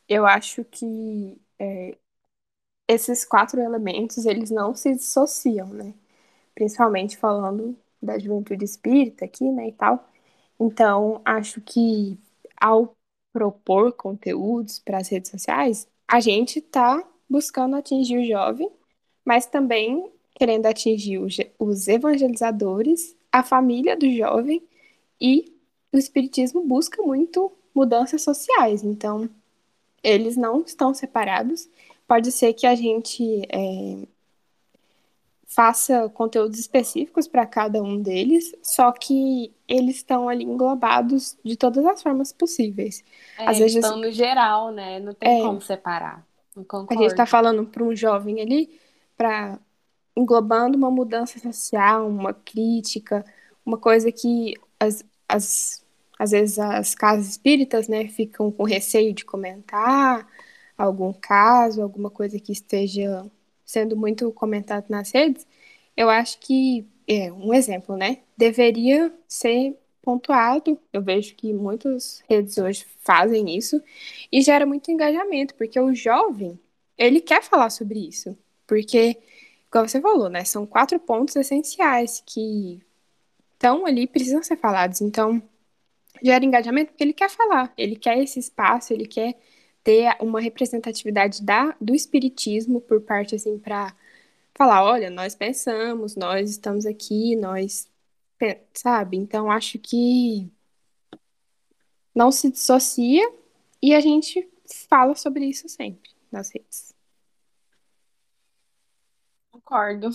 Eu 0.10 0.26
acho 0.26 0.66
que 0.66 1.40
é, 1.60 1.98
esses 2.88 3.24
quatro 3.24 3.62
elementos 3.62 4.26
eles 4.26 4.52
não 4.52 4.76
se 4.76 4.94
dissociam, 4.94 5.68
né? 5.68 5.94
Principalmente 6.54 7.18
falando 7.18 7.78
da 8.02 8.20
juventude 8.20 8.64
espírita 8.64 9.26
aqui, 9.26 9.50
né, 9.52 9.70
e 9.70 9.72
tal. 9.72 10.08
Então, 10.60 11.22
acho 11.26 11.62
que 11.62 12.20
ao 12.60 12.97
propor 13.32 13.92
conteúdos 13.94 14.80
para 14.80 14.98
as 14.98 15.10
redes 15.10 15.32
sociais, 15.32 15.88
a 16.08 16.20
gente 16.20 16.60
está 16.60 17.04
buscando 17.30 17.76
atingir 17.76 18.18
o 18.18 18.26
jovem, 18.26 18.70
mas 19.26 19.46
também 19.46 20.10
querendo 20.34 20.68
atingir 20.68 21.20
os 21.60 21.88
evangelizadores, 21.88 23.16
a 23.32 23.44
família 23.44 23.98
do 23.98 24.10
jovem 24.10 24.62
e 25.20 25.52
o 25.92 25.98
espiritismo 25.98 26.64
busca 26.64 27.02
muito 27.02 27.52
mudanças 27.74 28.22
sociais. 28.22 28.84
Então, 28.84 29.30
eles 30.04 30.38
não 30.38 30.62
estão 30.62 30.94
separados. 30.94 31.68
Pode 32.08 32.32
ser 32.32 32.54
que 32.54 32.68
a 32.68 32.76
gente 32.76 33.42
é, 33.50 34.08
faça 35.48 36.10
conteúdos 36.10 36.60
específicos 36.60 37.28
para 37.28 37.46
cada 37.46 37.82
um 37.82 38.02
deles, 38.02 38.54
só 38.62 38.92
que 38.92 39.54
eles 39.68 39.98
estão 39.98 40.28
ali 40.28 40.44
englobados 40.44 41.38
de 41.44 41.56
todas 41.56 41.86
as 41.86 42.02
formas 42.04 42.34
possíveis. 42.34 43.04
É, 43.38 43.48
Às 43.48 43.58
vezes 43.58 43.78
estão 43.78 43.98
no 43.98 44.12
geral, 44.12 44.72
né? 44.72 45.00
Não 45.00 45.14
tem 45.14 45.40
é, 45.40 45.42
como 45.42 45.62
separar. 45.62 46.28
A 46.90 46.94
gente 46.94 47.08
está 47.08 47.26
falando 47.26 47.66
para 47.66 47.84
um 47.84 47.96
jovem 47.96 48.42
ali, 48.42 48.80
para 49.16 49.58
englobando 50.16 50.78
uma 50.78 50.92
mudança 50.92 51.40
social, 51.40 52.08
uma 52.08 52.34
crítica, 52.34 53.24
uma 53.66 53.78
coisa 53.78 54.12
que 54.12 54.56
as, 54.80 55.06
as 55.30 55.86
às 56.20 56.32
vezes 56.32 56.58
as 56.58 56.96
casas 56.96 57.28
espíritas, 57.30 57.88
né, 57.88 58.08
ficam 58.08 58.52
com 58.52 58.64
receio 58.64 59.14
de 59.14 59.24
comentar 59.24 60.28
algum 60.78 61.14
caso, 61.14 61.82
alguma 61.82 62.10
coisa 62.10 62.40
que 62.40 62.52
esteja 62.52 63.26
sendo 63.68 63.98
muito 63.98 64.32
comentado 64.32 64.86
nas 64.90 65.12
redes, 65.12 65.46
eu 65.96 66.10
acho 66.10 66.40
que, 66.40 66.88
é 67.08 67.32
um 67.32 67.54
exemplo, 67.54 67.98
né, 67.98 68.20
deveria 68.38 69.14
ser 69.28 69.78
pontuado. 70.02 70.80
Eu 70.94 71.02
vejo 71.02 71.36
que 71.36 71.54
muitas 71.54 72.24
redes 72.30 72.58
hoje 72.58 72.86
fazem 73.02 73.56
isso 73.58 73.82
e 74.32 74.42
gera 74.42 74.66
muito 74.66 74.90
engajamento, 74.90 75.54
porque 75.56 75.80
o 75.80 75.94
jovem, 75.94 76.60
ele 76.98 77.20
quer 77.22 77.44
falar 77.44 77.70
sobre 77.70 78.00
isso, 78.00 78.38
porque, 78.66 79.18
como 79.70 79.88
você 79.88 80.00
falou, 80.02 80.30
né, 80.30 80.46
são 80.46 80.66
quatro 80.66 81.00
pontos 81.00 81.36
essenciais 81.36 82.24
que 82.26 82.82
estão 83.54 83.86
ali, 83.86 84.08
precisam 84.08 84.42
ser 84.44 84.58
falados. 84.58 85.02
Então, 85.02 85.42
gera 86.24 86.46
engajamento 86.46 86.92
porque 86.92 87.04
ele 87.04 87.14
quer 87.14 87.30
falar, 87.30 87.74
ele 87.78 87.96
quer 87.98 88.18
esse 88.20 88.40
espaço, 88.40 88.94
ele 88.94 89.08
quer 89.08 89.38
ter 89.88 90.18
uma 90.20 90.42
representatividade 90.42 91.42
da, 91.42 91.74
do 91.80 91.96
espiritismo 91.96 92.82
por 92.82 93.00
parte 93.00 93.36
assim 93.36 93.58
para 93.58 93.96
falar, 94.54 94.84
olha, 94.84 95.10
nós 95.10 95.34
pensamos, 95.34 96.14
nós 96.18 96.50
estamos 96.50 96.86
aqui, 96.86 97.38
nós 97.38 97.90
sabe? 98.74 99.16
Então 99.16 99.50
acho 99.50 99.80
que 99.80 100.52
não 102.14 102.34
se 102.34 102.52
dissocia 102.52 103.24
e 103.82 103.96
a 103.96 104.02
gente 104.02 104.52
fala 104.90 105.16
sobre 105.16 105.46
isso 105.46 105.70
sempre 105.70 106.12
nas 106.30 106.54
redes. 106.54 106.94
Concordo. 109.50 110.10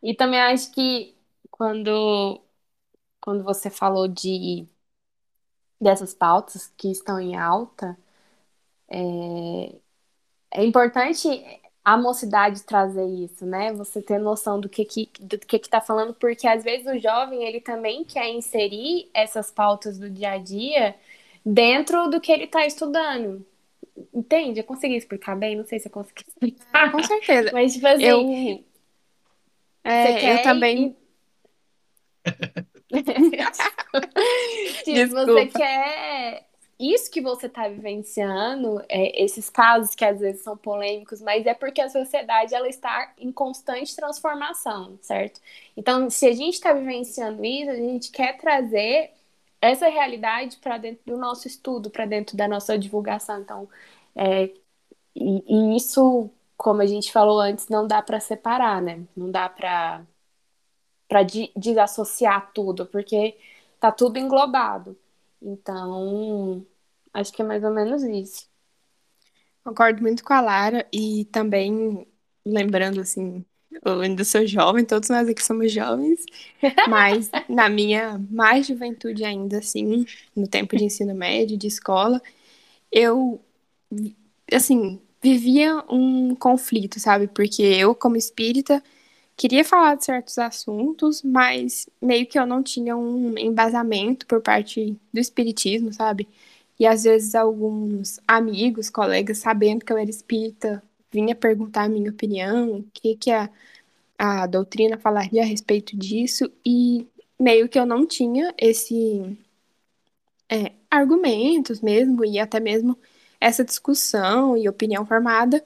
E 0.00 0.14
também 0.14 0.40
acho 0.40 0.70
que 0.70 1.16
quando 1.50 2.40
quando 3.20 3.42
você 3.42 3.68
falou 3.68 4.06
de 4.06 4.68
dessas 5.80 6.14
pautas 6.14 6.72
que 6.76 6.90
estão 6.90 7.18
em 7.20 7.36
alta, 7.36 7.96
é, 8.88 9.74
é 10.52 10.64
importante 10.64 11.28
a 11.84 11.96
mocidade 11.96 12.62
trazer 12.64 13.06
isso, 13.06 13.46
né? 13.46 13.72
Você 13.72 14.02
ter 14.02 14.18
noção 14.18 14.60
do 14.60 14.68
que 14.68 14.84
que 14.84 15.10
do 15.20 15.38
que 15.38 15.58
que 15.58 15.68
tá 15.68 15.80
falando, 15.80 16.14
porque 16.14 16.46
às 16.46 16.62
vezes 16.62 16.86
o 16.86 16.98
jovem 16.98 17.44
ele 17.44 17.60
também 17.60 18.04
quer 18.04 18.28
inserir 18.28 19.10
essas 19.14 19.50
pautas 19.50 19.98
do 19.98 20.10
dia 20.10 20.32
a 20.32 20.38
dia 20.38 20.94
dentro 21.44 22.08
do 22.10 22.20
que 22.20 22.30
ele 22.30 22.44
está 22.44 22.66
estudando. 22.66 23.44
Entende? 24.14 24.60
Eu 24.60 24.64
consegui 24.64 24.96
explicar 24.96 25.36
bem? 25.36 25.56
Não 25.56 25.64
sei 25.64 25.78
se 25.78 25.88
eu 25.88 25.92
consegui 25.92 26.24
explicar. 26.26 26.92
Com 26.92 27.02
certeza. 27.02 27.50
Mas, 27.52 27.74
tipo 27.74 27.86
assim, 27.86 28.04
eu, 28.04 28.64
é, 29.84 30.38
eu 30.38 30.42
também. 30.42 30.96
tipo, 34.84 35.14
você 35.14 35.46
quer 35.46 36.50
isso 36.80 37.10
que 37.10 37.20
você 37.20 37.46
está 37.46 37.68
vivenciando, 37.68 38.82
é, 38.88 39.22
esses 39.22 39.50
casos 39.50 39.94
que 39.94 40.04
às 40.04 40.18
vezes 40.18 40.42
são 40.42 40.56
polêmicos, 40.56 41.20
mas 41.20 41.44
é 41.44 41.52
porque 41.52 41.80
a 41.80 41.90
sociedade 41.90 42.54
ela 42.54 42.68
está 42.68 43.12
em 43.18 43.30
constante 43.30 43.94
transformação, 43.94 44.98
certo? 45.02 45.40
Então, 45.76 46.08
se 46.08 46.26
a 46.26 46.32
gente 46.32 46.54
está 46.54 46.72
vivenciando 46.72 47.44
isso, 47.44 47.70
a 47.70 47.74
gente 47.74 48.10
quer 48.10 48.38
trazer 48.38 49.12
essa 49.60 49.88
realidade 49.88 50.56
para 50.56 50.78
dentro 50.78 51.02
do 51.04 51.18
nosso 51.18 51.46
estudo, 51.46 51.90
para 51.90 52.06
dentro 52.06 52.36
da 52.36 52.48
nossa 52.48 52.78
divulgação. 52.78 53.40
Então, 53.40 53.68
é, 54.16 54.50
e, 55.14 55.44
e, 55.74 55.76
isso, 55.76 56.30
como 56.56 56.82
a 56.82 56.86
gente 56.86 57.12
falou 57.12 57.40
antes, 57.40 57.68
não 57.68 57.86
dá 57.86 58.02
para 58.02 58.20
separar, 58.20 58.80
né? 58.82 59.02
Não 59.16 59.30
dá 59.30 59.48
para 59.50 60.02
para 61.10 61.26
desassociar 61.56 62.52
tudo, 62.54 62.86
porque 62.86 63.36
tá 63.80 63.90
tudo 63.90 64.16
englobado. 64.16 64.96
Então, 65.42 66.64
acho 67.12 67.32
que 67.32 67.42
é 67.42 67.44
mais 67.44 67.64
ou 67.64 67.72
menos 67.72 68.04
isso. 68.04 68.48
Concordo 69.64 70.00
muito 70.00 70.22
com 70.22 70.32
a 70.32 70.40
Lara 70.40 70.86
e 70.92 71.24
também 71.32 72.06
lembrando 72.46 73.00
assim, 73.00 73.44
eu 73.84 74.00
ainda 74.00 74.24
sou 74.24 74.46
jovem, 74.46 74.84
todos 74.84 75.08
nós 75.08 75.28
aqui 75.28 75.42
somos 75.42 75.72
jovens, 75.72 76.24
mas 76.88 77.28
na 77.48 77.68
minha 77.68 78.16
mais 78.30 78.68
juventude 78.68 79.24
ainda 79.24 79.58
assim, 79.58 80.06
no 80.34 80.46
tempo 80.46 80.76
de 80.76 80.84
ensino 80.84 81.12
médio, 81.12 81.58
de 81.58 81.66
escola, 81.66 82.22
eu 82.92 83.40
assim, 84.52 85.00
vivia 85.20 85.84
um 85.90 86.36
conflito, 86.36 87.00
sabe? 87.00 87.26
Porque 87.26 87.62
eu 87.62 87.96
como 87.96 88.16
espírita 88.16 88.80
queria 89.40 89.64
falar 89.64 89.94
de 89.94 90.04
certos 90.04 90.38
assuntos, 90.38 91.22
mas 91.22 91.88
meio 92.00 92.26
que 92.26 92.38
eu 92.38 92.44
não 92.44 92.62
tinha 92.62 92.94
um 92.94 93.38
embasamento 93.38 94.26
por 94.26 94.42
parte 94.42 94.94
do 95.10 95.18
espiritismo, 95.18 95.90
sabe? 95.94 96.28
E 96.78 96.86
às 96.86 97.04
vezes 97.04 97.34
alguns 97.34 98.20
amigos, 98.28 98.90
colegas, 98.90 99.38
sabendo 99.38 99.82
que 99.82 99.90
eu 99.90 99.96
era 99.96 100.10
espírita, 100.10 100.82
vinha 101.10 101.34
perguntar 101.34 101.84
a 101.84 101.88
minha 101.88 102.10
opinião, 102.10 102.80
o 102.80 102.84
que 102.92 103.16
que 103.16 103.30
a, 103.30 103.48
a 104.18 104.46
doutrina 104.46 104.98
falaria 104.98 105.40
a 105.42 105.46
respeito 105.46 105.96
disso, 105.96 106.52
e 106.64 107.06
meio 107.38 107.66
que 107.66 107.78
eu 107.78 107.86
não 107.86 108.06
tinha 108.06 108.54
esse 108.58 109.38
é, 110.50 110.72
argumentos 110.90 111.80
mesmo, 111.80 112.26
e 112.26 112.38
até 112.38 112.60
mesmo 112.60 112.98
essa 113.40 113.64
discussão 113.64 114.54
e 114.54 114.68
opinião 114.68 115.06
formada 115.06 115.64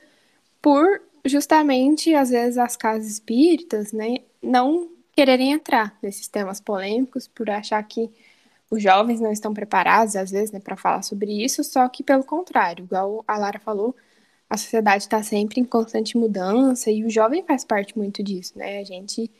por 0.62 1.02
justamente, 1.26 2.14
às 2.14 2.30
vezes, 2.30 2.58
as 2.58 2.76
casas 2.76 3.06
espíritas, 3.10 3.92
né, 3.92 4.18
não 4.42 4.90
quererem 5.12 5.52
entrar 5.52 5.96
nesses 6.02 6.28
temas 6.28 6.60
polêmicos 6.60 7.28
por 7.28 7.48
achar 7.50 7.82
que 7.84 8.10
os 8.70 8.82
jovens 8.82 9.20
não 9.20 9.32
estão 9.32 9.54
preparados, 9.54 10.16
às 10.16 10.30
vezes, 10.30 10.50
né, 10.52 10.60
para 10.60 10.76
falar 10.76 11.02
sobre 11.02 11.32
isso, 11.44 11.62
só 11.64 11.88
que 11.88 12.02
pelo 12.02 12.24
contrário, 12.24 12.84
igual 12.84 13.24
a 13.26 13.38
Lara 13.38 13.58
falou, 13.60 13.94
a 14.48 14.56
sociedade 14.56 15.04
está 15.04 15.22
sempre 15.22 15.60
em 15.60 15.64
constante 15.64 16.16
mudança 16.16 16.90
e 16.90 17.04
o 17.04 17.10
jovem 17.10 17.44
faz 17.44 17.64
parte 17.64 17.96
muito 17.96 18.22
disso, 18.22 18.58
né? 18.58 18.78
A 18.78 18.84
gente 18.84 19.30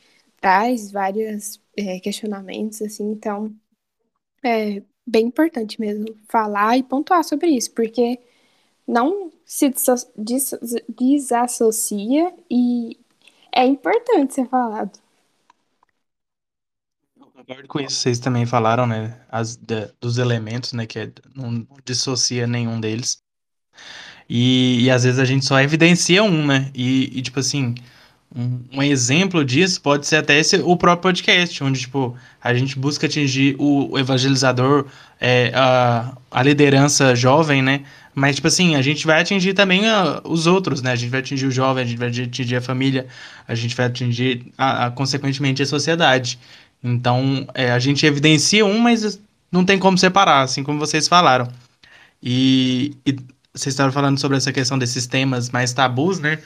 traz 0.41 0.91
vários 0.91 1.61
é, 1.77 1.99
questionamentos, 1.99 2.81
assim, 2.81 3.11
então 3.11 3.53
é 4.43 4.81
bem 5.05 5.27
importante 5.27 5.79
mesmo 5.79 6.05
falar 6.27 6.77
e 6.77 6.83
pontuar 6.83 7.23
sobre 7.23 7.49
isso, 7.49 7.71
porque 7.73 8.19
não 8.87 9.31
se 9.45 9.73
desassocia 10.89 12.33
e 12.49 12.97
é 13.53 13.65
importante 13.65 14.33
ser 14.33 14.47
falado. 14.47 14.99
Eu 17.17 17.27
concordo 17.27 17.67
com 17.67 17.79
isso, 17.79 17.95
vocês 17.95 18.19
também 18.19 18.45
falaram, 18.45 18.85
né, 18.85 19.19
as, 19.29 19.57
dos 19.99 20.17
elementos, 20.17 20.73
né, 20.73 20.85
que 20.85 20.99
é, 20.99 21.11
não 21.35 21.65
dissocia 21.85 22.45
nenhum 22.47 22.79
deles. 22.79 23.23
E, 24.29 24.83
e, 24.83 24.89
às 24.89 25.03
vezes 25.03 25.19
a 25.19 25.25
gente 25.25 25.45
só 25.45 25.59
evidencia 25.61 26.23
um, 26.23 26.45
né, 26.47 26.71
e, 26.73 27.17
e 27.17 27.21
tipo 27.21 27.39
assim, 27.39 27.75
um, 28.35 28.59
um 28.73 28.83
exemplo 28.83 29.45
disso 29.45 29.81
pode 29.81 30.05
ser 30.07 30.17
até 30.17 30.37
esse, 30.39 30.57
o 30.57 30.75
próprio 30.75 31.03
podcast, 31.03 31.63
onde 31.63 31.79
tipo, 31.81 32.17
a 32.41 32.53
gente 32.53 32.77
busca 32.77 33.05
atingir 33.07 33.55
o, 33.59 33.91
o 33.93 33.99
evangelizador, 33.99 34.87
é, 35.19 35.51
a, 35.55 36.17
a 36.31 36.43
liderança 36.43 37.15
jovem, 37.15 37.61
né? 37.61 37.85
Mas, 38.15 38.37
tipo 38.37 38.47
assim, 38.47 38.75
a 38.75 38.81
gente 38.81 39.05
vai 39.05 39.21
atingir 39.21 39.53
também 39.53 39.87
a, 39.87 40.21
os 40.23 40.47
outros, 40.47 40.81
né? 40.81 40.93
A 40.93 40.95
gente 40.95 41.09
vai 41.09 41.19
atingir 41.19 41.47
o 41.47 41.51
jovem, 41.51 41.83
a 41.83 41.85
gente 41.85 41.97
vai 41.97 42.07
atingir 42.07 42.55
a 42.55 42.61
família, 42.61 43.07
a 43.45 43.53
gente 43.53 43.75
vai 43.75 43.87
atingir, 43.87 44.53
a, 44.57 44.85
a, 44.85 44.91
consequentemente, 44.91 45.61
a 45.61 45.65
sociedade. 45.65 46.39
Então, 46.81 47.45
é, 47.53 47.71
a 47.71 47.79
gente 47.79 48.05
evidencia 48.05 48.65
um, 48.65 48.79
mas 48.79 49.19
não 49.51 49.65
tem 49.65 49.77
como 49.77 49.97
separar, 49.97 50.43
assim 50.43 50.63
como 50.63 50.79
vocês 50.79 51.09
falaram. 51.09 51.47
E, 52.23 52.95
e 53.05 53.13
vocês 53.53 53.73
estavam 53.73 53.91
falando 53.91 54.19
sobre 54.19 54.37
essa 54.37 54.53
questão 54.53 54.79
desses 54.79 55.05
temas 55.07 55.49
mais 55.49 55.73
tabus, 55.73 56.19
né? 56.19 56.39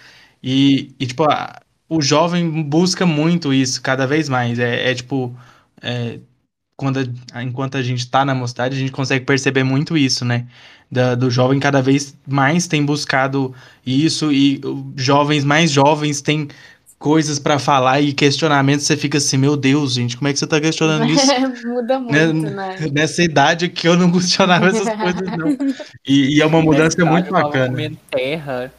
E, 0.44 0.92
e 1.00 1.06
tipo, 1.06 1.24
a, 1.24 1.62
o 1.88 2.02
jovem 2.02 2.64
busca 2.64 3.06
muito 3.06 3.54
isso 3.54 3.82
cada 3.82 4.08
vez 4.08 4.28
mais. 4.28 4.58
É, 4.60 4.92
é 4.92 4.96
tipo, 4.96 5.36
é, 5.82 6.20
quando 6.76 7.00
enquanto 7.36 7.78
a 7.78 7.84
gente 7.84 8.00
está 8.00 8.24
na 8.26 8.34
mocidade, 8.34 8.76
a 8.76 8.80
gente 8.80 8.92
consegue 8.92 9.26
perceber 9.26 9.64
muito 9.64 9.98
isso, 9.98 10.24
né? 10.26 10.48
Da, 10.92 11.14
do 11.14 11.30
jovem 11.30 11.60
cada 11.60 11.84
vez 11.84 12.16
mais 12.28 12.66
tem 12.66 12.84
buscado 12.84 13.54
isso 13.86 14.32
e 14.32 14.60
jovens 14.96 15.44
mais 15.44 15.70
jovens 15.70 16.20
têm 16.20 16.48
coisas 17.00 17.40
para 17.40 17.58
falar 17.58 18.02
e 18.02 18.12
questionamentos, 18.12 18.86
você 18.86 18.98
fica 18.98 19.18
assim, 19.18 19.38
meu 19.38 19.56
Deus, 19.56 19.94
gente, 19.94 20.18
como 20.18 20.28
é 20.28 20.34
que 20.34 20.38
você 20.38 20.46
tá 20.46 20.60
questionando 20.60 21.06
isso? 21.10 21.26
Muda 21.66 21.98
muito, 21.98 22.52
né? 22.52 22.76
Nessa 22.92 23.24
idade 23.24 23.70
que 23.70 23.88
eu 23.88 23.96
não 23.96 24.12
questionava 24.12 24.68
essas 24.68 24.90
coisas, 24.94 25.38
não. 25.38 25.58
E, 26.06 26.38
e 26.38 26.42
é 26.42 26.46
uma 26.46 26.62
mudança 26.62 27.04
muito 27.06 27.32
bacana. 27.32 27.92
terra. 28.12 28.72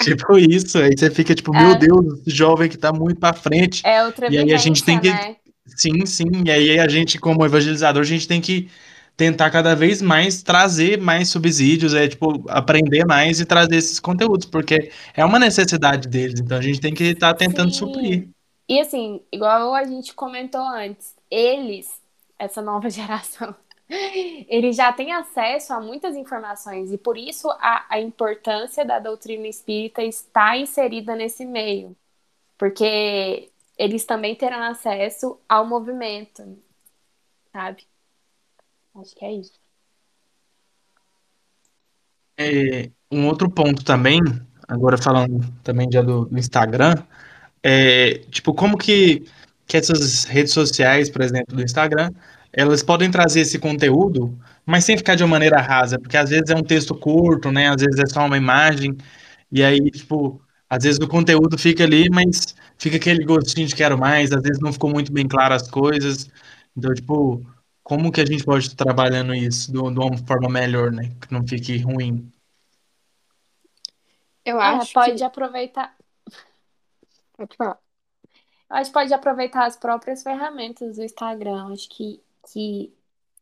tipo 0.00 0.38
isso, 0.38 0.78
aí 0.78 0.96
você 0.96 1.10
fica 1.10 1.34
tipo, 1.34 1.52
meu 1.52 1.72
é. 1.72 1.78
Deus, 1.78 2.20
jovem 2.26 2.68
que 2.68 2.78
tá 2.78 2.92
muito 2.92 3.18
pra 3.18 3.34
frente. 3.34 3.82
É 3.84 4.04
outra 4.04 4.32
E 4.32 4.38
aí 4.38 4.54
a 4.54 4.56
gente 4.56 4.82
tem 4.82 4.98
que. 4.98 5.10
Né? 5.10 5.36
Sim, 5.66 6.06
sim. 6.06 6.44
E 6.46 6.50
aí 6.50 6.78
a 6.78 6.88
gente, 6.88 7.18
como 7.18 7.44
evangelizador, 7.44 8.00
a 8.00 8.06
gente 8.06 8.26
tem 8.26 8.40
que 8.40 8.68
tentar 9.16 9.50
cada 9.50 9.74
vez 9.74 10.02
mais 10.02 10.42
trazer 10.42 11.00
mais 11.00 11.30
subsídios, 11.30 11.94
é 11.94 12.06
tipo, 12.06 12.44
aprender 12.48 13.04
mais 13.06 13.40
e 13.40 13.46
trazer 13.46 13.76
esses 13.76 13.98
conteúdos, 13.98 14.46
porque 14.46 14.92
é 15.14 15.24
uma 15.24 15.38
necessidade 15.38 16.06
deles, 16.06 16.40
então 16.40 16.58
a 16.58 16.62
gente 16.62 16.80
tem 16.80 16.92
que 16.92 17.04
estar 17.04 17.32
tá 17.32 17.38
tentando 17.38 17.72
Sim. 17.72 17.78
suprir. 17.78 18.28
E 18.68 18.80
assim, 18.80 19.22
igual 19.32 19.74
a 19.74 19.84
gente 19.84 20.12
comentou 20.12 20.60
antes, 20.60 21.14
eles, 21.30 21.88
essa 22.38 22.60
nova 22.60 22.90
geração, 22.90 23.54
eles 24.48 24.76
já 24.76 24.92
têm 24.92 25.12
acesso 25.12 25.72
a 25.72 25.80
muitas 25.80 26.16
informações 26.16 26.92
e 26.92 26.98
por 26.98 27.16
isso 27.16 27.48
a, 27.52 27.86
a 27.88 28.00
importância 28.00 28.84
da 28.84 28.98
doutrina 28.98 29.46
espírita 29.46 30.02
está 30.02 30.56
inserida 30.58 31.14
nesse 31.14 31.46
meio, 31.46 31.96
porque 32.58 33.48
eles 33.78 34.04
também 34.04 34.34
terão 34.34 34.62
acesso 34.62 35.38
ao 35.48 35.64
movimento, 35.66 36.58
sabe? 37.52 37.84
Acho 39.00 39.14
que 39.14 39.24
é 39.24 39.32
isso. 39.32 39.60
É, 42.38 42.90
um 43.10 43.26
outro 43.26 43.50
ponto 43.50 43.84
também, 43.84 44.20
agora 44.68 44.98
falando 44.98 45.40
também 45.62 45.88
já 45.90 46.02
do, 46.02 46.26
do 46.26 46.38
Instagram, 46.38 46.94
é 47.62 48.14
tipo, 48.30 48.54
como 48.54 48.76
que, 48.76 49.24
que 49.66 49.76
essas 49.76 50.24
redes 50.24 50.52
sociais, 50.52 51.10
por 51.10 51.22
exemplo, 51.22 51.56
do 51.56 51.62
Instagram, 51.62 52.10
elas 52.52 52.82
podem 52.82 53.10
trazer 53.10 53.40
esse 53.40 53.58
conteúdo, 53.58 54.38
mas 54.64 54.84
sem 54.84 54.96
ficar 54.96 55.14
de 55.14 55.22
uma 55.24 55.30
maneira 55.30 55.60
rasa, 55.60 55.98
porque 55.98 56.16
às 56.16 56.30
vezes 56.30 56.50
é 56.50 56.56
um 56.56 56.62
texto 56.62 56.94
curto, 56.94 57.52
né? 57.52 57.68
Às 57.68 57.82
vezes 57.82 57.98
é 58.00 58.06
só 58.06 58.24
uma 58.26 58.36
imagem, 58.36 58.96
e 59.52 59.62
aí, 59.62 59.90
tipo, 59.90 60.40
às 60.68 60.84
vezes 60.84 60.98
o 61.00 61.08
conteúdo 61.08 61.58
fica 61.58 61.84
ali, 61.84 62.08
mas 62.10 62.54
fica 62.78 62.96
aquele 62.96 63.24
gostinho 63.24 63.68
de 63.68 63.74
quero 63.74 63.98
mais, 63.98 64.32
às 64.32 64.42
vezes 64.42 64.60
não 64.60 64.72
ficou 64.72 64.90
muito 64.90 65.12
bem 65.12 65.26
claro 65.28 65.54
as 65.54 65.70
coisas. 65.70 66.28
Então, 66.76 66.92
tipo, 66.94 67.44
como 67.86 68.10
que 68.10 68.20
a 68.20 68.26
gente 68.26 68.44
pode 68.44 68.66
estar 68.66 68.84
trabalhando 68.84 69.32
isso 69.32 69.70
de 69.70 69.78
uma 69.78 70.18
forma 70.26 70.48
melhor, 70.48 70.90
né? 70.90 71.14
Que 71.20 71.32
não 71.32 71.46
fique 71.46 71.78
ruim. 71.78 72.32
Eu 74.44 74.60
é, 74.60 74.64
acho 74.64 74.92
pode 74.92 75.14
que... 75.14 75.22
aproveitar. 75.22 75.96
Pode 77.36 77.56
falar. 77.56 77.78
Eu 78.68 78.76
acho 78.76 78.90
que 78.90 78.92
pode 78.92 79.14
aproveitar 79.14 79.66
as 79.66 79.76
próprias 79.76 80.24
ferramentas 80.24 80.96
do 80.96 81.04
Instagram. 81.04 81.72
Acho 81.72 81.88
que, 81.88 82.20
que 82.52 82.92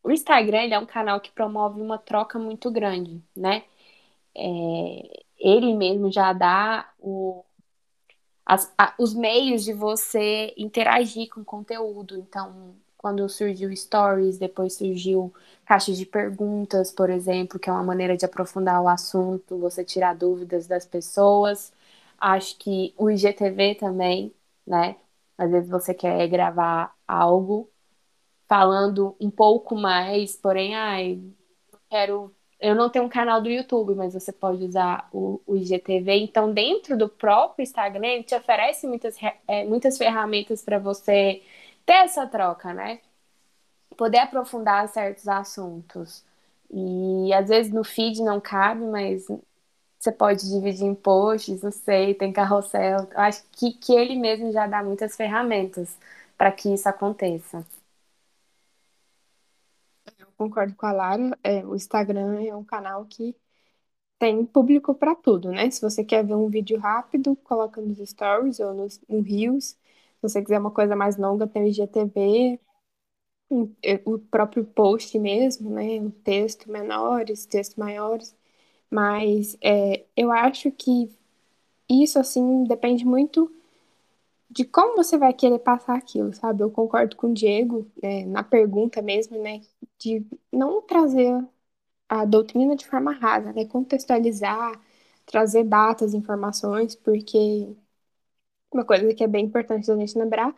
o 0.02 0.10
Instagram 0.10 0.68
é 0.70 0.78
um 0.78 0.84
canal 0.84 1.22
que 1.22 1.32
promove 1.32 1.80
uma 1.80 1.96
troca 1.96 2.38
muito 2.38 2.70
grande, 2.70 3.24
né? 3.34 3.64
É, 4.36 5.22
ele 5.38 5.74
mesmo 5.74 6.12
já 6.12 6.34
dá 6.34 6.92
o, 6.98 7.42
as, 8.44 8.70
a, 8.76 8.94
os 8.98 9.14
meios 9.14 9.64
de 9.64 9.72
você 9.72 10.52
interagir 10.58 11.30
com 11.30 11.40
o 11.40 11.46
conteúdo. 11.46 12.18
Então, 12.18 12.76
quando 13.04 13.28
surgiu 13.28 13.76
Stories, 13.76 14.38
depois 14.38 14.72
surgiu 14.78 15.30
caixa 15.66 15.92
de 15.92 16.06
perguntas, 16.06 16.90
por 16.90 17.10
exemplo, 17.10 17.58
que 17.58 17.68
é 17.68 17.72
uma 17.72 17.82
maneira 17.84 18.16
de 18.16 18.24
aprofundar 18.24 18.80
o 18.82 18.88
assunto, 18.88 19.58
você 19.58 19.84
tirar 19.84 20.14
dúvidas 20.14 20.66
das 20.66 20.86
pessoas. 20.86 21.70
Acho 22.18 22.56
que 22.58 22.94
o 22.96 23.10
IGTV 23.10 23.74
também, 23.74 24.34
né? 24.66 24.96
Às 25.36 25.50
vezes 25.50 25.68
você 25.68 25.92
quer 25.92 26.26
gravar 26.28 26.94
algo 27.06 27.70
falando 28.48 29.16
um 29.20 29.30
pouco 29.30 29.74
mais, 29.76 30.36
porém, 30.36 30.74
ai, 30.74 31.20
quero. 31.90 32.34
Eu 32.60 32.74
não 32.74 32.90
tenho 32.90 33.04
um 33.04 33.08
canal 33.10 33.42
do 33.42 33.50
YouTube, 33.50 33.94
mas 33.94 34.14
você 34.14 34.32
pode 34.32 34.64
usar 34.64 35.08
o, 35.12 35.42
o 35.46 35.56
IGTV. 35.56 36.16
Então, 36.20 36.52
dentro 36.52 36.96
do 36.96 37.08
próprio 37.08 37.62
Instagram, 37.64 38.06
ele 38.08 38.24
te 38.24 38.34
oferece 38.34 38.86
muitas, 38.86 39.16
é, 39.48 39.64
muitas 39.66 39.98
ferramentas 39.98 40.62
para 40.62 40.78
você 40.78 41.42
ter 41.86 41.94
essa 42.04 42.26
troca, 42.26 42.72
né? 42.74 43.00
Poder 43.96 44.18
aprofundar 44.18 44.88
certos 44.88 45.28
assuntos. 45.28 46.24
E 46.70 47.32
às 47.34 47.48
vezes 47.48 47.72
no 47.72 47.84
feed 47.84 48.22
não 48.22 48.40
cabe, 48.40 48.84
mas 48.84 49.26
você 49.98 50.12
pode 50.12 50.48
dividir 50.50 50.84
em 50.86 50.94
posts, 50.94 51.62
não 51.62 51.70
sei, 51.72 52.14
tem 52.14 52.32
carrossel. 52.32 53.08
Eu 53.12 53.20
acho 53.20 53.44
que, 53.52 53.72
que 53.72 53.92
ele 53.94 54.16
mesmo 54.16 54.52
já 54.52 54.66
dá 54.66 54.82
muitas 54.82 55.16
ferramentas 55.16 55.96
para 56.36 56.52
que 56.52 56.72
isso 56.74 56.88
aconteça. 56.88 57.64
Eu 60.18 60.26
concordo 60.36 60.74
com 60.74 60.86
a 60.86 60.92
Lara. 60.92 61.38
É, 61.42 61.64
o 61.64 61.74
Instagram 61.74 62.42
é 62.44 62.54
um 62.54 62.64
canal 62.64 63.04
que 63.06 63.34
tem 64.18 64.44
público 64.46 64.94
para 64.94 65.14
tudo, 65.14 65.50
né? 65.50 65.70
Se 65.70 65.80
você 65.80 66.04
quer 66.04 66.24
ver 66.24 66.34
um 66.34 66.48
vídeo 66.48 66.78
rápido, 66.78 67.36
coloca 67.36 67.80
nos 67.80 67.98
stories 67.98 68.60
ou 68.60 68.74
nos, 68.74 69.00
no 69.08 69.20
Reels 69.22 69.76
você 70.28 70.42
quiser 70.42 70.58
uma 70.58 70.70
coisa 70.70 70.96
mais 70.96 71.16
longa, 71.16 71.46
tem 71.46 71.64
o 71.64 71.66
IGTV, 71.68 72.60
o 74.04 74.18
próprio 74.18 74.64
post 74.64 75.18
mesmo, 75.18 75.70
né? 75.70 76.00
O 76.00 76.10
texto 76.10 76.70
menores, 76.70 77.46
textos 77.46 77.76
maiores. 77.76 78.36
Mas 78.90 79.56
é, 79.62 80.04
eu 80.16 80.32
acho 80.32 80.70
que 80.72 81.10
isso, 81.88 82.18
assim, 82.18 82.64
depende 82.64 83.04
muito 83.04 83.50
de 84.50 84.64
como 84.64 84.96
você 84.96 85.18
vai 85.18 85.32
querer 85.32 85.58
passar 85.58 85.96
aquilo, 85.96 86.32
sabe? 86.32 86.62
Eu 86.62 86.70
concordo 86.70 87.16
com 87.16 87.28
o 87.28 87.34
Diego, 87.34 87.90
né, 88.02 88.24
na 88.26 88.42
pergunta 88.44 89.02
mesmo, 89.02 89.38
né? 89.42 89.60
De 89.98 90.24
não 90.52 90.82
trazer 90.82 91.44
a 92.08 92.24
doutrina 92.24 92.76
de 92.76 92.86
forma 92.86 93.12
rasa, 93.12 93.52
né? 93.52 93.66
Contextualizar, 93.66 94.80
trazer 95.26 95.64
datas, 95.64 96.14
informações, 96.14 96.94
porque 96.96 97.76
uma 98.74 98.84
coisa 98.84 99.14
que 99.14 99.24
é 99.24 99.28
bem 99.28 99.46
importante 99.46 99.86
da 99.86 99.96
gente 99.96 100.18
lembrar, 100.18 100.54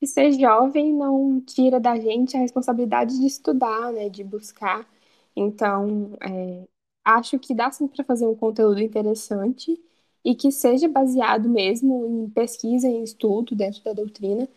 que 0.00 0.06
ser 0.06 0.32
jovem 0.32 0.92
não 0.92 1.40
tira 1.40 1.80
da 1.80 1.98
gente 1.98 2.36
a 2.36 2.40
responsabilidade 2.40 3.18
de 3.18 3.26
estudar, 3.26 3.92
né, 3.92 4.08
de 4.08 4.24
buscar. 4.24 4.88
Então, 5.36 6.12
é, 6.22 6.66
acho 7.04 7.38
que 7.38 7.54
dá 7.54 7.70
sim 7.70 7.88
para 7.88 8.04
fazer 8.04 8.26
um 8.26 8.34
conteúdo 8.34 8.80
interessante 8.80 9.80
e 10.24 10.34
que 10.34 10.50
seja 10.52 10.88
baseado 10.88 11.48
mesmo 11.48 12.06
em 12.06 12.30
pesquisa, 12.30 12.88
em 12.88 13.02
estudo 13.02 13.54
dentro 13.56 13.82
da 13.84 13.92
doutrina, 13.92 14.48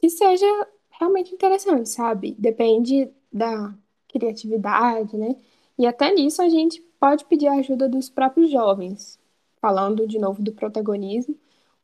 que 0.00 0.10
seja 0.10 0.46
realmente 0.90 1.34
interessante, 1.34 1.88
sabe? 1.88 2.34
Depende 2.38 3.10
da 3.32 3.74
criatividade, 4.08 5.16
né? 5.16 5.36
E 5.78 5.86
até 5.86 6.12
nisso 6.14 6.42
a 6.42 6.48
gente 6.48 6.80
pode 7.00 7.24
pedir 7.26 7.48
a 7.48 7.54
ajuda 7.54 7.88
dos 7.88 8.10
próprios 8.10 8.50
jovens, 8.50 9.18
falando 9.60 10.06
de 10.06 10.18
novo 10.18 10.42
do 10.42 10.52
protagonismo 10.52 11.36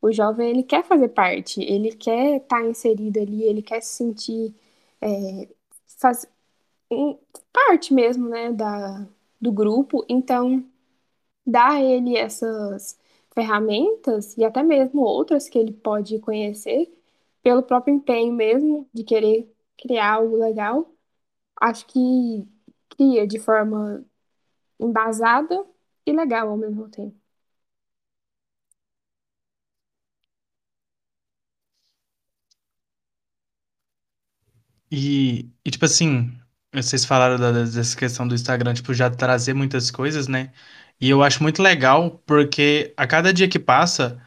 o 0.04 0.12
jovem 0.12 0.50
ele 0.50 0.62
quer 0.62 0.84
fazer 0.84 1.08
parte, 1.08 1.62
ele 1.62 1.90
quer 1.96 2.36
estar 2.36 2.60
tá 2.60 2.66
inserido 2.66 3.18
ali, 3.20 3.42
ele 3.44 3.62
quer 3.62 3.80
se 3.82 3.96
sentir 3.96 4.54
é, 5.00 5.48
faz, 5.98 6.26
um, 6.90 7.18
parte 7.52 7.94
mesmo, 7.94 8.28
né, 8.28 8.52
da, 8.52 9.08
do 9.40 9.52
grupo. 9.52 10.04
Então, 10.08 10.64
a 11.54 11.82
ele 11.82 12.16
essas 12.16 12.98
ferramentas 13.34 14.36
e 14.38 14.44
até 14.44 14.62
mesmo 14.62 15.02
outras 15.02 15.48
que 15.48 15.58
ele 15.58 15.72
pode 15.72 16.18
conhecer 16.20 16.92
pelo 17.42 17.62
próprio 17.62 17.94
empenho 17.94 18.32
mesmo 18.34 18.88
de 18.94 19.04
querer 19.04 19.52
criar 19.78 20.14
algo 20.14 20.36
legal. 20.36 20.92
Acho 21.60 21.86
que 21.86 22.46
cria 22.90 23.26
de 23.26 23.38
forma 23.40 24.04
embasada 24.80 25.64
e 26.06 26.12
legal 26.12 26.50
ao 26.50 26.56
mesmo 26.58 26.88
tempo. 26.90 27.23
E, 34.94 35.48
e 35.64 35.70
tipo 35.70 35.84
assim, 35.84 36.32
vocês 36.72 37.04
falaram 37.04 37.38
da- 37.38 37.52
dessa 37.64 37.96
questão 37.96 38.26
do 38.28 38.34
Instagram, 38.34 38.74
tipo, 38.74 38.92
já 38.94 39.10
trazer 39.10 39.54
muitas 39.54 39.90
coisas, 39.90 40.28
né? 40.28 40.52
E 41.00 41.10
eu 41.10 41.22
acho 41.22 41.42
muito 41.42 41.62
legal 41.62 42.22
porque 42.26 42.92
a 42.96 43.06
cada 43.06 43.32
dia 43.32 43.48
que 43.48 43.58
passa, 43.58 44.20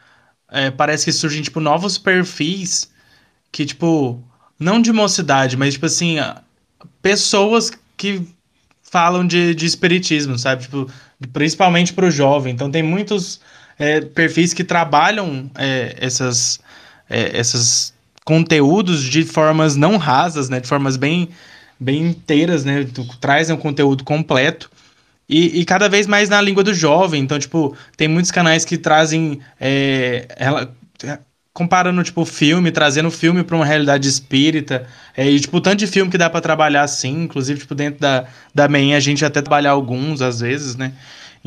é, 0.50 0.70
parece 0.70 1.06
que 1.06 1.12
surgem, 1.12 1.42
tipo, 1.42 1.60
novos 1.60 1.98
perfis 1.98 2.90
que, 3.52 3.66
tipo, 3.66 4.22
não 4.60 4.80
de 4.82 4.92
mocidade, 4.92 5.56
mas, 5.56 5.74
tipo 5.74 5.86
assim, 5.86 6.18
pessoas 7.02 7.70
que 7.96 8.26
falam 8.82 9.26
de, 9.26 9.54
de 9.54 9.66
espiritismo, 9.66 10.38
sabe? 10.38 10.62
Tipo, 10.62 10.90
principalmente 11.32 11.92
pro 11.92 12.10
jovem. 12.10 12.52
Então 12.54 12.70
tem 12.70 12.82
muitos 12.82 13.40
é, 13.78 14.00
perfis 14.00 14.54
que 14.54 14.64
trabalham 14.64 15.50
é, 15.56 15.96
essas, 15.98 16.60
é, 17.08 17.38
essas 17.38 17.94
conteúdos 18.28 19.02
de 19.02 19.24
formas 19.24 19.74
não 19.74 19.96
rasas, 19.96 20.50
né? 20.50 20.60
De 20.60 20.68
formas 20.68 20.98
bem, 20.98 21.30
bem 21.80 22.08
inteiras, 22.08 22.62
né? 22.62 22.84
Tu- 22.84 23.06
Trazem 23.18 23.56
um 23.56 23.58
conteúdo 23.58 24.04
completo. 24.04 24.70
E, 25.28 25.60
e 25.60 25.64
cada 25.64 25.88
vez 25.88 26.06
mais 26.06 26.28
na 26.28 26.40
língua 26.42 26.62
do 26.62 26.74
jovem. 26.74 27.22
Então, 27.22 27.38
tipo, 27.38 27.74
tem 27.96 28.06
muitos 28.08 28.30
canais 28.30 28.66
que 28.66 28.76
trazem. 28.78 29.40
é, 29.58 30.26
ela, 30.36 30.74
comparando, 31.54 32.04
tipo, 32.04 32.24
filme, 32.24 32.70
trazendo 32.70 33.10
filme 33.10 33.42
para 33.42 33.56
uma 33.56 33.64
realidade 33.64 34.08
espírita. 34.08 34.86
É, 35.16 35.28
e, 35.30 35.40
tipo, 35.40 35.60
tanto 35.60 35.78
de 35.78 35.86
filme 35.86 36.10
que 36.10 36.18
dá 36.18 36.30
para 36.30 36.40
trabalhar 36.40 36.82
assim, 36.82 37.24
inclusive, 37.24 37.60
tipo, 37.60 37.74
dentro 37.74 38.00
da, 38.00 38.26
da 38.54 38.68
MEN 38.68 38.94
a 38.94 39.00
gente 39.00 39.24
até 39.24 39.42
trabalhar 39.42 39.72
alguns, 39.72 40.22
às 40.22 40.40
vezes, 40.40 40.76
né? 40.76 40.92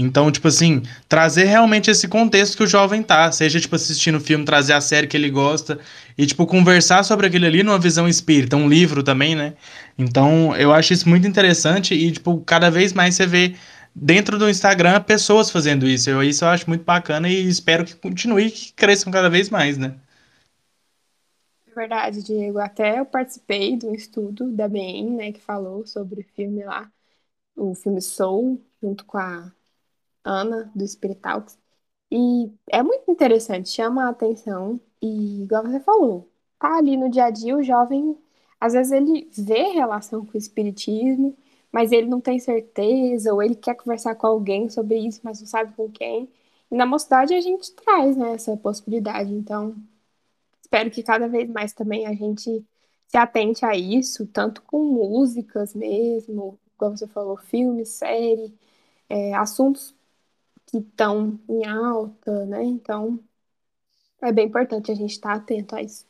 Então, 0.01 0.31
tipo 0.31 0.47
assim, 0.47 0.81
trazer 1.07 1.45
realmente 1.45 1.89
esse 1.91 2.07
contexto 2.07 2.57
que 2.57 2.63
o 2.63 2.67
jovem 2.67 3.03
tá. 3.03 3.31
Seja, 3.31 3.59
tipo, 3.59 3.75
assistindo 3.75 4.15
o 4.15 4.19
filme, 4.21 4.45
trazer 4.45 4.73
a 4.73 4.81
série 4.81 5.07
que 5.07 5.15
ele 5.17 5.29
gosta. 5.29 5.79
E, 6.17 6.25
tipo, 6.25 6.45
conversar 6.45 7.03
sobre 7.03 7.27
aquele 7.27 7.45
ali 7.45 7.63
numa 7.63 7.79
visão 7.79 8.07
espírita. 8.07 8.55
Um 8.55 8.67
livro 8.67 9.03
também, 9.03 9.35
né? 9.35 9.53
Então, 9.97 10.55
eu 10.55 10.73
acho 10.73 10.93
isso 10.93 11.07
muito 11.09 11.27
interessante 11.27 11.93
e, 11.93 12.11
tipo, 12.11 12.39
cada 12.41 12.69
vez 12.71 12.93
mais 12.93 13.15
você 13.15 13.25
vê 13.27 13.55
dentro 13.95 14.37
do 14.37 14.49
Instagram 14.49 15.01
pessoas 15.01 15.49
fazendo 15.51 15.87
isso. 15.87 16.09
Eu, 16.09 16.23
isso 16.23 16.43
eu 16.45 16.49
acho 16.49 16.67
muito 16.69 16.83
bacana 16.83 17.29
e 17.29 17.47
espero 17.47 17.85
que 17.85 17.95
continue 17.95 18.47
e 18.47 18.51
que 18.51 18.73
cresçam 18.73 19.11
cada 19.11 19.29
vez 19.29 19.49
mais, 19.49 19.77
né? 19.77 19.95
É 21.67 21.73
verdade, 21.73 22.23
Diego. 22.23 22.59
Até 22.59 22.99
eu 22.99 23.05
participei 23.05 23.77
um 23.83 23.93
estudo 23.93 24.51
da 24.51 24.67
BN, 24.67 25.15
né, 25.15 25.31
que 25.31 25.39
falou 25.39 25.85
sobre 25.85 26.21
o 26.21 26.23
filme 26.23 26.63
lá, 26.63 26.91
o 27.55 27.75
filme 27.75 28.01
Soul, 28.01 28.61
junto 28.81 29.05
com 29.05 29.17
a 29.17 29.51
Ana, 30.23 30.71
do 30.75 30.87
Spirit 30.87 31.19
Talks. 31.21 31.57
E 32.11 32.51
é 32.69 32.83
muito 32.83 33.09
interessante, 33.11 33.69
chama 33.69 34.05
a 34.05 34.09
atenção. 34.09 34.79
E, 35.01 35.43
igual 35.43 35.63
você 35.63 35.79
falou, 35.79 36.29
tá 36.59 36.77
ali 36.77 36.97
no 36.97 37.09
dia 37.09 37.25
a 37.25 37.29
dia, 37.31 37.55
o 37.57 37.63
jovem, 37.63 38.17
às 38.59 38.73
vezes 38.73 38.91
ele 38.91 39.29
vê 39.37 39.69
relação 39.71 40.25
com 40.25 40.33
o 40.35 40.37
espiritismo, 40.37 41.37
mas 41.71 41.91
ele 41.91 42.07
não 42.07 42.21
tem 42.21 42.39
certeza, 42.39 43.33
ou 43.33 43.41
ele 43.41 43.55
quer 43.55 43.75
conversar 43.75 44.15
com 44.15 44.27
alguém 44.27 44.69
sobre 44.69 44.97
isso, 44.99 45.21
mas 45.23 45.39
não 45.39 45.47
sabe 45.47 45.73
com 45.75 45.89
quem. 45.91 46.29
E 46.69 46.75
na 46.75 46.85
mocidade 46.85 47.33
a 47.33 47.41
gente 47.41 47.71
traz, 47.73 48.15
né, 48.17 48.33
essa 48.33 48.55
possibilidade. 48.57 49.33
Então, 49.33 49.75
espero 50.61 50.91
que 50.91 51.03
cada 51.03 51.27
vez 51.27 51.49
mais 51.49 51.73
também 51.73 52.07
a 52.07 52.13
gente 52.13 52.65
se 53.07 53.17
atente 53.17 53.65
a 53.65 53.75
isso, 53.75 54.25
tanto 54.27 54.61
com 54.63 54.83
músicas 54.85 55.73
mesmo, 55.75 56.57
como 56.77 56.97
você 56.97 57.07
falou, 57.07 57.37
filme, 57.37 57.85
série, 57.85 58.53
é, 59.09 59.33
assuntos 59.35 59.95
que 60.71 60.77
estão 60.77 61.39
em 61.49 61.65
alta, 61.65 62.45
né? 62.45 62.63
Então, 62.63 63.19
é 64.21 64.31
bem 64.31 64.47
importante 64.47 64.91
a 64.91 64.95
gente 64.95 65.11
estar 65.11 65.33
atento 65.33 65.75
a 65.75 65.81
isso. 65.81 66.05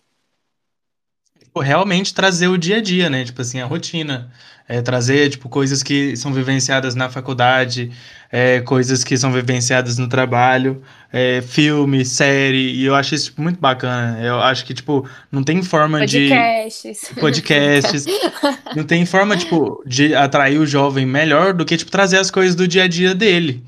Tipo, 1.39 1.59
realmente 1.59 2.13
trazer 2.13 2.47
o 2.47 2.57
dia 2.57 2.77
a 2.77 2.81
dia, 2.81 3.09
né? 3.09 3.25
Tipo 3.25 3.41
assim, 3.41 3.59
a 3.59 3.65
rotina. 3.65 4.31
É, 4.67 4.81
trazer, 4.81 5.29
tipo, 5.29 5.49
coisas 5.49 5.83
que 5.83 6.15
são 6.15 6.31
vivenciadas 6.31 6.95
na 6.95 7.09
faculdade, 7.09 7.91
é, 8.31 8.61
coisas 8.61 9.03
que 9.03 9.17
são 9.17 9.29
vivenciadas 9.33 9.97
no 9.97 10.07
trabalho, 10.07 10.81
é, 11.11 11.41
filme, 11.41 12.05
série, 12.05 12.71
e 12.75 12.85
eu 12.85 12.95
acho 12.95 13.13
isso, 13.13 13.25
tipo, 13.25 13.41
muito 13.41 13.59
bacana. 13.59 14.17
Eu 14.23 14.39
acho 14.39 14.63
que, 14.63 14.73
tipo, 14.73 15.05
não 15.29 15.43
tem 15.43 15.61
forma 15.61 16.05
de 16.05 16.29
Podcasts. 16.29 17.11
podcasts, 17.19 18.05
não 18.73 18.85
tem 18.85 19.05
forma, 19.05 19.35
tipo, 19.35 19.83
de 19.85 20.15
atrair 20.15 20.57
o 20.57 20.65
jovem 20.65 21.05
melhor 21.05 21.53
do 21.53 21.65
que, 21.65 21.75
tipo, 21.75 21.91
trazer 21.91 22.17
as 22.17 22.31
coisas 22.31 22.55
do 22.55 22.65
dia 22.65 22.83
a 22.83 22.87
dia 22.87 23.13
dele. 23.13 23.61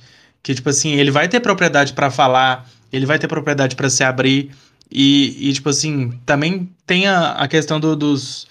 Que, 0.43 0.53
tipo 0.55 0.69
assim, 0.69 0.93
ele 0.93 1.11
vai 1.11 1.29
ter 1.29 1.39
propriedade 1.39 1.93
pra 1.93 2.11
falar, 2.11 2.69
ele 2.91 3.05
vai 3.05 3.17
ter 3.19 3.27
propriedade 3.27 3.75
pra 3.75 3.89
se 3.89 4.03
abrir. 4.03 4.51
E, 4.91 5.49
e, 5.49 5.53
tipo 5.53 5.69
assim, 5.69 6.11
também 6.25 6.69
tem 6.85 7.07
a, 7.07 7.31
a 7.33 7.47
questão 7.47 7.79
do- 7.79 7.95
dos, 7.95 8.47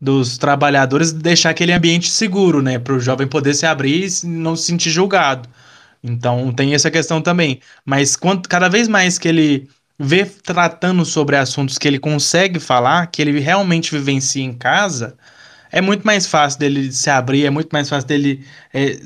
dos 0.00 0.38
trabalhadores 0.38 1.12
deixar 1.12 1.50
aquele 1.50 1.72
ambiente 1.72 2.10
seguro, 2.10 2.62
né? 2.62 2.78
Para 2.78 2.94
o 2.94 3.00
jovem 3.00 3.26
poder 3.26 3.54
se 3.54 3.66
abrir 3.66 4.06
e 4.24 4.26
não 4.26 4.56
se 4.56 4.64
sentir 4.66 4.90
julgado. 4.90 5.48
Então 6.02 6.52
tem 6.52 6.74
essa 6.74 6.90
questão 6.90 7.20
também. 7.20 7.60
Mas 7.84 8.16
quanto, 8.16 8.48
cada 8.48 8.68
vez 8.68 8.88
mais 8.88 9.18
que 9.18 9.28
ele 9.28 9.68
vê 9.98 10.24
tratando 10.24 11.04
sobre 11.04 11.36
assuntos 11.36 11.76
que 11.78 11.86
ele 11.86 11.98
consegue 11.98 12.58
falar, 12.58 13.06
que 13.08 13.20
ele 13.20 13.38
realmente 13.38 13.90
vivencia 13.92 14.42
em 14.42 14.52
casa, 14.52 15.16
é 15.72 15.80
muito 15.80 16.04
mais 16.06 16.26
fácil 16.26 16.58
dele 16.60 16.92
se 16.92 17.10
abrir, 17.10 17.46
é 17.46 17.50
muito 17.50 17.70
mais 17.72 17.88
fácil 17.88 18.08
dele 18.08 18.44
é, 18.72 18.98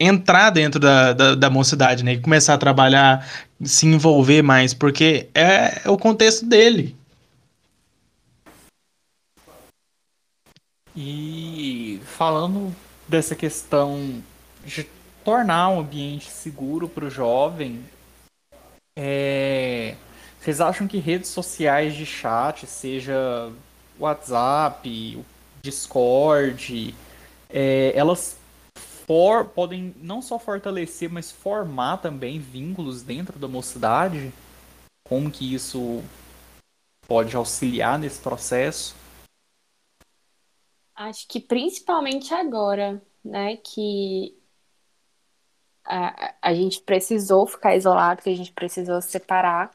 entrar 0.00 0.48
dentro 0.48 0.80
da, 0.80 1.12
da, 1.12 1.34
da 1.34 1.50
mocidade, 1.50 2.02
né? 2.02 2.14
E 2.14 2.20
começar 2.20 2.54
a 2.54 2.58
trabalhar, 2.58 3.28
se 3.62 3.86
envolver 3.86 4.40
mais, 4.40 4.72
porque 4.72 5.28
é, 5.34 5.82
é 5.84 5.90
o 5.90 5.98
contexto 5.98 6.46
dele. 6.46 6.96
E 10.96 12.00
falando 12.04 12.74
dessa 13.06 13.36
questão 13.36 14.22
de 14.64 14.86
tornar 15.22 15.68
um 15.68 15.80
ambiente 15.80 16.30
seguro 16.30 16.88
para 16.88 17.04
o 17.04 17.10
jovem, 17.10 17.84
é, 18.98 19.94
vocês 20.40 20.60
acham 20.60 20.88
que 20.88 20.98
redes 20.98 21.28
sociais 21.28 21.94
de 21.94 22.06
chat, 22.06 22.66
seja 22.66 23.50
WhatsApp, 23.98 25.22
Discord, 25.62 26.94
é, 27.50 27.92
elas 27.94 28.39
podem 29.54 29.92
não 29.98 30.22
só 30.22 30.38
fortalecer, 30.38 31.10
mas 31.10 31.32
formar 31.32 31.96
também 31.96 32.38
vínculos 32.38 33.02
dentro 33.02 33.38
da 33.38 33.48
mocidade? 33.48 34.32
Como 35.08 35.30
que 35.30 35.52
isso 35.52 36.02
pode 37.08 37.34
auxiliar 37.34 37.98
nesse 37.98 38.20
processo? 38.20 38.94
Acho 40.94 41.26
que 41.26 41.40
principalmente 41.40 42.32
agora, 42.32 43.02
né, 43.24 43.56
que 43.56 44.38
a, 45.84 46.34
a 46.40 46.54
gente 46.54 46.80
precisou 46.82 47.46
ficar 47.46 47.74
isolado, 47.74 48.22
que 48.22 48.30
a 48.30 48.36
gente 48.36 48.52
precisou 48.52 49.00
se 49.02 49.10
separar. 49.10 49.72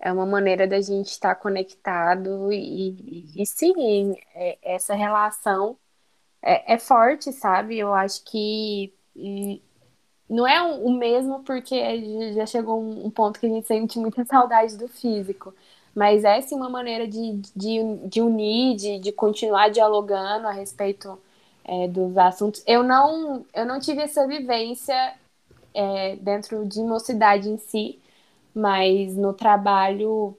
É 0.00 0.10
uma 0.10 0.24
maneira 0.24 0.66
da 0.66 0.80
gente 0.80 1.08
estar 1.08 1.34
conectado 1.34 2.50
e, 2.52 3.34
e, 3.36 3.42
e 3.42 3.46
sim, 3.46 4.14
é- 4.34 4.58
essa 4.62 4.94
relação 4.94 5.76
é, 6.42 6.74
é 6.74 6.78
forte, 6.78 7.32
sabe? 7.32 7.78
Eu 7.78 7.94
acho 7.94 8.24
que 8.24 8.92
não 10.28 10.46
é 10.46 10.62
o 10.62 10.90
mesmo 10.90 11.42
porque 11.42 12.32
já 12.34 12.46
chegou 12.46 12.80
um 12.82 13.06
um 13.06 13.10
ponto 13.10 13.40
que 13.40 13.46
a 13.46 13.48
gente 13.48 13.66
sente 13.66 13.98
muita 13.98 14.24
saudade 14.26 14.76
do 14.76 14.88
físico. 14.88 15.54
Mas 15.94 16.22
é 16.24 16.40
sim 16.40 16.54
uma 16.54 16.68
maneira 16.68 17.08
de, 17.08 17.40
de, 17.56 17.96
de 18.06 18.20
unir, 18.20 18.76
de, 18.76 18.98
de 19.00 19.10
continuar 19.12 19.68
dialogando 19.70 20.46
a 20.46 20.52
respeito 20.52 21.18
é, 21.64 21.88
dos 21.88 22.16
assuntos. 22.16 22.62
Eu 22.66 22.82
não, 22.84 23.44
eu 23.54 23.66
não 23.66 23.80
tive 23.80 24.02
essa 24.02 24.26
vivência 24.26 25.14
é, 25.74 26.16
dentro 26.16 26.66
de 26.66 26.80
mocidade 26.82 27.48
em 27.50 27.58
si, 27.58 27.98
mas 28.54 29.16
no 29.16 29.32
trabalho, 29.34 30.36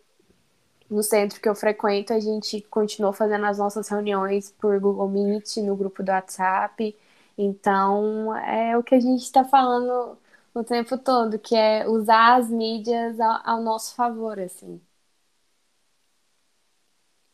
no 0.90 1.04
centro 1.04 1.40
que 1.42 1.48
eu 1.50 1.56
frequento, 1.56 2.14
a 2.14 2.20
gente 2.20 2.62
continuou 2.64 3.14
fazendo 3.14 3.46
as 3.46 3.58
nossas 3.60 3.88
reuniões 3.90 4.52
por 4.52 4.80
Google 4.80 5.10
Meet, 5.10 5.58
no 5.58 5.76
grupo 5.76 6.04
do 6.04 6.12
WhatsApp. 6.12 6.96
Então, 7.38 8.36
é 8.38 8.78
o 8.78 8.84
que 8.84 8.96
a 8.96 9.00
gente 9.00 9.24
está 9.24 9.44
falando 9.46 10.18
o 10.54 10.64
tempo 10.64 10.98
todo, 10.98 11.40
que 11.40 11.56
é 11.56 11.88
usar 11.88 12.38
as 12.38 12.50
mídias 12.50 13.20
ao, 13.20 13.42
ao 13.46 13.62
nosso 13.64 13.96
favor, 13.96 14.40
assim. 14.40 14.82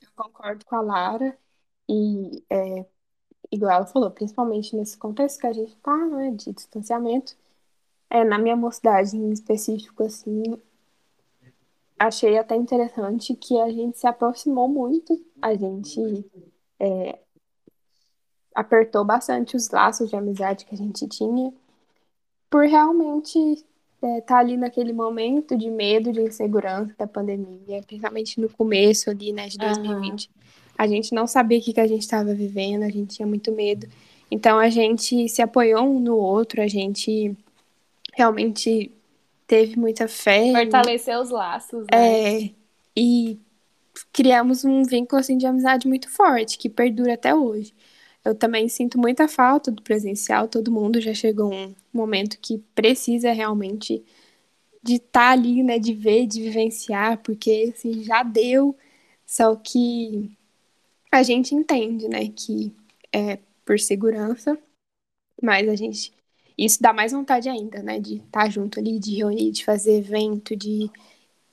Eu 0.02 0.10
concordo 0.16 0.66
com 0.66 0.76
a 0.76 0.82
Lara 0.82 1.38
e, 1.90 2.44
é, 2.50 2.86
igual 3.52 3.72
ela 3.74 3.88
falou, 3.88 4.12
principalmente 4.12 4.76
nesse 4.76 4.98
contexto 4.98 5.40
que 5.40 5.48
a 5.48 5.54
gente 5.54 5.76
tá, 5.78 5.96
né, 6.08 6.32
de 6.32 6.54
distanciamento, 6.54 7.38
é, 8.10 8.24
na 8.26 8.40
minha 8.40 8.56
mocidade 8.58 9.18
em 9.18 9.32
específico, 9.32 10.04
assim, 10.04 10.44
achei 11.98 12.38
até 12.38 12.56
interessante 12.56 13.36
que 13.36 13.60
a 13.60 13.70
gente 13.70 13.98
se 13.98 14.08
aproximou 14.08 14.68
muito, 14.68 15.20
a 15.42 15.56
gente 15.56 16.26
apertou 18.54 19.04
bastante 19.04 19.56
os 19.56 19.70
laços 19.70 20.10
de 20.10 20.16
amizade 20.16 20.66
que 20.66 20.74
a 20.74 20.78
gente 20.78 21.08
tinha, 21.08 21.54
por 22.50 22.66
realmente 22.66 23.66
estar 24.18 24.38
ali 24.38 24.56
naquele 24.56 24.94
momento 24.94 25.58
de 25.58 25.70
medo, 25.70 26.12
de 26.12 26.22
insegurança 26.22 26.94
da 26.98 27.08
pandemia, 27.08 27.82
principalmente 27.86 28.40
no 28.40 28.50
começo 28.50 29.10
ali, 29.10 29.34
né, 29.34 29.48
de 29.48 29.58
Aham. 29.60 29.74
2020. 29.74 30.30
a 30.78 30.88
gente 30.88 31.14
não 31.14 31.26
sabia 31.26 31.58
o 31.58 31.62
que, 31.62 31.74
que 31.74 31.80
a 31.80 31.88
gente 31.88 32.02
estava 32.02 32.34
vivendo, 32.34 32.84
a 32.84 32.90
gente 32.90 33.16
tinha 33.16 33.28
muito 33.28 33.52
medo. 33.52 33.88
Então 34.30 34.60
a 34.60 34.70
gente 34.70 35.28
se 35.30 35.42
apoiou 35.42 35.84
um 35.84 36.00
no 36.00 36.18
outro, 36.18 36.62
a 36.62 36.68
gente 36.68 37.36
realmente 38.14 38.92
teve 39.48 39.78
muita 39.78 40.08
fé. 40.08 40.52
Fortalecer 40.52 41.20
os 41.20 41.30
laços, 41.30 41.86
né? 41.92 42.38
É, 42.38 42.52
e 42.96 43.40
criamos 44.12 44.66
um 44.66 44.84
vínculo 44.84 45.20
assim, 45.20 45.38
de 45.38 45.46
amizade 45.46 45.88
muito 45.88 46.10
forte, 46.10 46.58
que 46.58 46.70
perdura 46.70 47.14
até 47.14 47.34
hoje. 47.34 47.74
Eu 48.24 48.34
também 48.34 48.68
sinto 48.68 48.98
muita 48.98 49.28
falta 49.28 49.72
do 49.72 49.84
presencial, 49.84 50.48
todo 50.48 50.72
mundo 50.72 51.00
já 51.00 51.14
chegou 51.14 51.54
um 51.54 51.76
momento 51.94 52.40
que 52.40 52.58
precisa 52.74 53.32
realmente 53.32 54.04
de 54.82 54.96
estar 54.96 55.20
tá 55.20 55.32
ali, 55.32 55.64
né, 55.64 55.80
de 55.80 55.94
ver, 55.94 56.26
de 56.26 56.42
vivenciar, 56.42 57.20
porque 57.20 57.72
assim, 57.76 58.04
já 58.04 58.24
deu, 58.24 58.76
só 59.26 59.56
que 59.56 60.36
a 61.12 61.24
gente 61.24 61.56
entende, 61.56 62.08
né, 62.08 62.30
que 62.30 62.74
é 63.12 63.40
por 63.64 63.80
segurança, 63.80 64.58
mas 65.42 65.68
a 65.68 65.76
gente 65.76 66.15
isso 66.58 66.82
dá 66.82 66.94
mais 66.94 67.12
vontade 67.12 67.50
ainda, 67.50 67.82
né, 67.82 68.00
de 68.00 68.16
estar 68.16 68.44
tá 68.44 68.50
junto 68.50 68.80
ali, 68.80 69.00
de 69.00 69.16
reunir, 69.16 69.52
de 69.52 69.66
fazer 69.66 69.98
evento, 69.98 70.56
de 70.56 70.90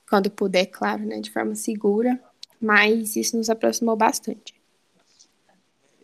quando 0.09 0.31
puder, 0.31 0.67
claro, 0.67 1.05
né, 1.05 1.21
de 1.21 1.31
forma 1.31 1.55
segura, 1.55 2.21
mas 2.61 3.17
isso 3.17 3.37
nos 3.37 3.51
aproximou 3.51 3.97
bastante. 3.97 4.55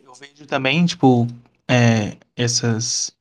Eu 0.03 0.13
vejo 0.13 0.45
também, 0.47 0.85
tipo, 0.85 1.27
é, 1.67 2.17
essas 2.35 3.11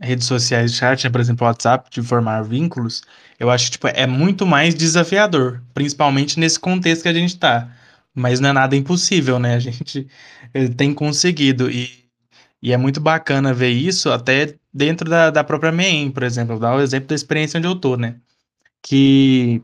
redes 0.00 0.26
sociais 0.26 0.72
de 0.72 0.78
chat, 0.78 1.04
né, 1.04 1.10
por 1.10 1.20
exemplo, 1.20 1.44
o 1.44 1.48
WhatsApp, 1.48 1.90
de 1.90 2.00
formar 2.02 2.42
vínculos, 2.42 3.02
eu 3.38 3.50
acho 3.50 3.66
que 3.66 3.72
tipo, 3.72 3.88
é 3.88 4.06
muito 4.06 4.46
mais 4.46 4.74
desafiador, 4.74 5.62
principalmente 5.74 6.38
nesse 6.38 6.58
contexto 6.58 7.02
que 7.02 7.08
a 7.08 7.12
gente 7.12 7.38
tá. 7.38 7.70
Mas 8.14 8.40
não 8.40 8.48
é 8.48 8.52
nada 8.52 8.74
impossível, 8.74 9.38
né? 9.38 9.54
A 9.54 9.58
gente 9.60 10.08
eh, 10.52 10.68
tem 10.68 10.92
conseguido. 10.92 11.70
E, 11.70 12.08
e 12.60 12.72
é 12.72 12.76
muito 12.76 13.00
bacana 13.00 13.54
ver 13.54 13.70
isso 13.70 14.10
até 14.10 14.56
dentro 14.78 15.10
da, 15.10 15.30
da 15.30 15.44
própria 15.44 15.72
MEM, 15.72 16.10
por 16.10 16.22
exemplo. 16.22 16.54
Vou 16.54 16.60
dar 16.60 16.76
o 16.76 16.80
exemplo 16.80 17.08
da 17.08 17.14
experiência 17.14 17.58
onde 17.58 17.66
eu 17.66 17.74
tô, 17.76 17.96
né? 17.96 18.16
Que 18.82 19.62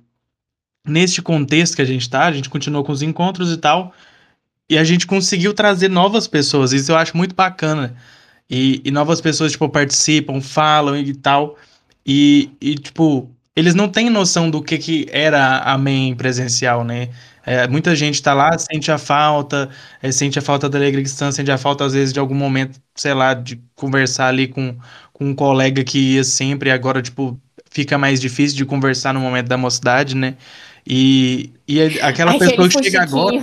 neste 0.86 1.22
contexto 1.22 1.76
que 1.76 1.82
a 1.82 1.86
gente 1.86 2.08
tá, 2.10 2.24
a 2.26 2.32
gente 2.32 2.50
continuou 2.50 2.84
com 2.84 2.92
os 2.92 3.02
encontros 3.02 3.52
e 3.52 3.56
tal, 3.56 3.94
e 4.68 4.76
a 4.76 4.84
gente 4.84 5.06
conseguiu 5.06 5.54
trazer 5.54 5.88
novas 5.88 6.26
pessoas. 6.26 6.72
Isso 6.72 6.92
eu 6.92 6.96
acho 6.96 7.16
muito 7.16 7.34
bacana. 7.34 7.96
E, 8.50 8.82
e 8.84 8.90
novas 8.90 9.20
pessoas, 9.20 9.52
tipo, 9.52 9.68
participam, 9.68 10.40
falam 10.40 10.96
e 10.96 11.14
tal. 11.14 11.56
E, 12.06 12.50
e, 12.60 12.74
tipo, 12.74 13.30
eles 13.56 13.74
não 13.74 13.88
têm 13.88 14.10
noção 14.10 14.50
do 14.50 14.62
que, 14.62 14.78
que 14.78 15.06
era 15.10 15.58
a 15.58 15.78
MEN 15.78 16.14
presencial, 16.14 16.84
né? 16.84 17.10
É, 17.46 17.68
muita 17.68 17.94
gente 17.94 18.22
tá 18.22 18.32
lá, 18.32 18.56
sente 18.58 18.90
a 18.90 18.96
falta, 18.96 19.68
é, 20.02 20.10
sente 20.10 20.38
a 20.38 20.42
falta 20.42 20.68
da 20.68 20.78
alegria 20.78 21.06
sente 21.06 21.50
a 21.50 21.58
falta, 21.58 21.84
às 21.84 21.92
vezes, 21.92 22.12
de 22.12 22.18
algum 22.18 22.34
momento, 22.34 22.80
sei 22.94 23.12
lá, 23.12 23.34
de 23.34 23.60
conversar 23.74 24.28
ali 24.28 24.48
com, 24.48 24.76
com 25.14 25.26
um 25.26 25.34
colega 25.34 25.82
que 25.82 26.16
ia 26.16 26.24
sempre 26.24 26.70
agora, 26.70 27.00
tipo, 27.00 27.40
fica 27.70 27.96
mais 27.96 28.20
difícil 28.20 28.56
de 28.56 28.66
conversar 28.66 29.14
no 29.14 29.20
momento 29.20 29.46
da 29.46 29.56
mocidade, 29.56 30.14
né? 30.14 30.34
E, 30.86 31.50
e 31.66 31.80
aquela 32.00 32.38
pessoa 32.38 32.68
que 32.68 32.82
chega 32.82 33.02
agora. 33.02 33.42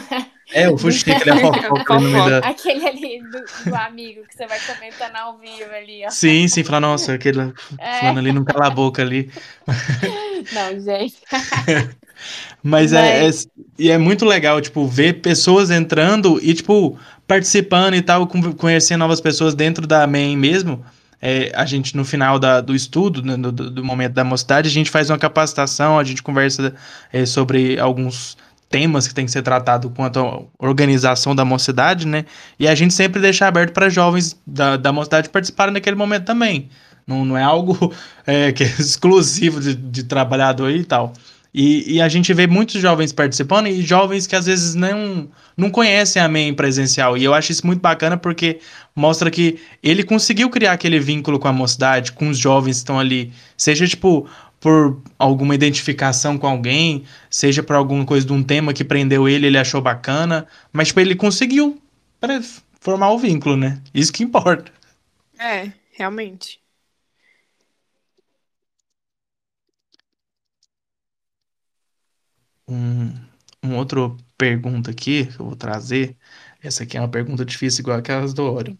É, 0.53 0.69
o 0.69 0.78
Fuxico, 0.78 1.09
ele 1.09 1.30
é 1.30 1.36
fofoca 1.39 1.99
no 1.99 2.30
da... 2.30 2.38
Aquele 2.39 2.86
ali 2.86 3.22
do, 3.22 3.69
do, 3.69 3.76
amigo 3.76 4.22
que 4.28 4.36
você 4.36 4.45
vai 4.45 4.59
comentando 4.59 5.15
ao 5.15 5.38
vivo 5.38 5.72
ali, 5.74 6.03
ó. 6.05 6.09
Sim, 6.09 6.45
sim, 6.49 6.61
falar, 6.61 6.82
nossa, 6.82 7.13
aquele 7.13 7.39
é. 7.80 7.99
falando 8.01 8.17
ali 8.17 8.34
não 8.34 8.43
cala 8.43 8.67
a 8.67 8.69
boca 8.69 9.01
ali. 9.01 9.32
Não, 10.53 10.80
gente. 10.82 11.15
Mas, 12.61 12.91
Mas... 12.91 12.93
É, 12.93 13.28
é, 13.28 13.32
e 13.78 13.91
é 13.91 13.97
muito 13.97 14.26
legal, 14.26 14.59
tipo, 14.59 14.86
ver 14.88 15.22
pessoas 15.22 15.69
entrando 15.69 16.39
e, 16.41 16.53
tipo, 16.53 16.97
participando 17.28 17.93
e 17.93 18.01
tal, 18.01 18.28
conhecendo 18.57 18.99
novas 18.99 19.22
pessoas 19.22 19.53
dentro 19.53 19.86
da 19.86 20.05
main 20.07 20.36
mesmo. 20.36 20.84
É, 21.22 21.51
a 21.53 21.65
gente, 21.65 21.95
no 21.95 22.03
final 22.03 22.39
da, 22.39 22.61
do 22.61 22.76
estudo, 22.76 23.22
né, 23.22 23.38
do, 23.38 23.51
do, 23.51 23.84
momento 23.84 24.13
da 24.13 24.24
mocidade, 24.24 24.67
a 24.67 24.72
gente 24.72 24.89
faz 24.89 25.09
uma 25.09 25.19
capacitação, 25.19 25.99
a 25.99 26.03
gente 26.03 26.24
conversa 26.24 26.74
é, 27.13 27.26
sobre 27.26 27.80
alguns 27.80 28.36
temas 28.69 29.07
que 29.07 29.13
tem 29.13 29.26
que 29.26 29.32
ser 29.32 29.41
tratado 29.43 29.89
quanto 29.89 30.19
à 30.19 30.41
organização 30.57 31.36
da 31.36 31.45
mocidade, 31.45 32.07
né? 32.07 32.26
E 32.57 32.67
a 32.67 32.74
gente 32.74 32.93
sempre 32.93 33.22
deixa 33.22 33.45
aberto 33.45 33.74
para 33.74 33.89
jovens 33.89 34.39
da, 34.47 34.78
da 34.78 34.91
mocidade 34.91 35.30
participarem 35.30 35.74
naquele 35.74 35.95
momento 35.95 36.24
também. 36.24 36.69
Não, 37.05 37.26
não 37.26 37.38
é 37.38 37.43
algo 37.43 37.93
é, 38.26 38.51
que 38.51 38.63
é 38.63 38.67
exclusivo 38.67 39.59
de, 39.59 39.76
de 39.76 40.03
trabalhador 40.03 40.72
e 40.72 40.84
tal. 40.84 41.13
E, 41.54 41.95
e, 41.95 42.02
a 42.02 42.08
gente 42.08 42.34
vê 42.34 42.47
muitos 42.47 42.80
jovens 42.80 43.12
participando 43.12 43.68
e 43.68 43.82
jovens 43.82 44.26
que 44.26 44.38
às 44.38 44.45
vezes 44.45 44.74
não, 44.74 45.30
não 45.58 45.70
conhecem 45.70 46.22
a 46.22 46.28
MEI 46.28 46.54
presencial. 46.54 47.18
E 47.18 47.26
eu 47.26 47.34
acho 47.34 47.52
isso 47.52 47.68
muito 47.68 47.82
bacana 47.82 48.16
porque 48.16 48.60
mostra 48.95 49.30
que 49.30 49.60
ele 49.84 50.04
conseguiu 50.04 50.49
criar 50.49 50.72
aquele 50.72 50.97
vínculo 50.97 51.38
com 51.38 51.49
a 51.49 51.54
mocidade, 51.54 52.14
com 52.14 52.30
os 52.30 52.38
jovens 52.38 52.78
que 52.78 52.84
estão 52.84 52.97
ali. 52.97 53.34
Seja 53.58 53.86
tipo 53.86 54.30
por 54.62 55.02
alguma 55.18 55.56
identificação 55.56 56.38
com 56.38 56.47
alguém, 56.47 57.04
seja 57.30 57.64
por 57.64 57.76
alguma 57.76 58.06
coisa 58.06 58.26
de 58.26 58.32
um 58.32 58.43
tema 58.43 58.74
que 58.74 58.84
prendeu 58.84 59.28
ele, 59.28 59.47
ele 59.47 59.58
achou 59.58 59.82
bacana, 59.82 60.47
mas 60.72 60.89
tipo, 60.89 60.99
ele 60.99 61.16
conseguiu 61.16 61.82
formar 62.80 63.10
o 63.12 63.18
vínculo, 63.18 63.58
né? 63.58 63.82
Isso 63.91 64.14
que 64.14 64.24
importa. 64.24 64.72
É, 65.39 65.72
realmente. 65.91 66.61
Um, 72.72 73.13
um 73.63 73.76
outro 73.76 74.17
pergunta 74.38 74.91
aqui 74.91 75.26
que 75.26 75.39
eu 75.39 75.45
vou 75.45 75.55
trazer 75.55 76.15
essa 76.63 76.84
aqui 76.84 76.95
é 76.95 77.01
uma 77.01 77.07
pergunta 77.07 77.43
difícil, 77.43 77.82
igual 77.82 77.97
aquelas 77.97 78.36
do 78.36 78.43
Ori. 78.43 78.76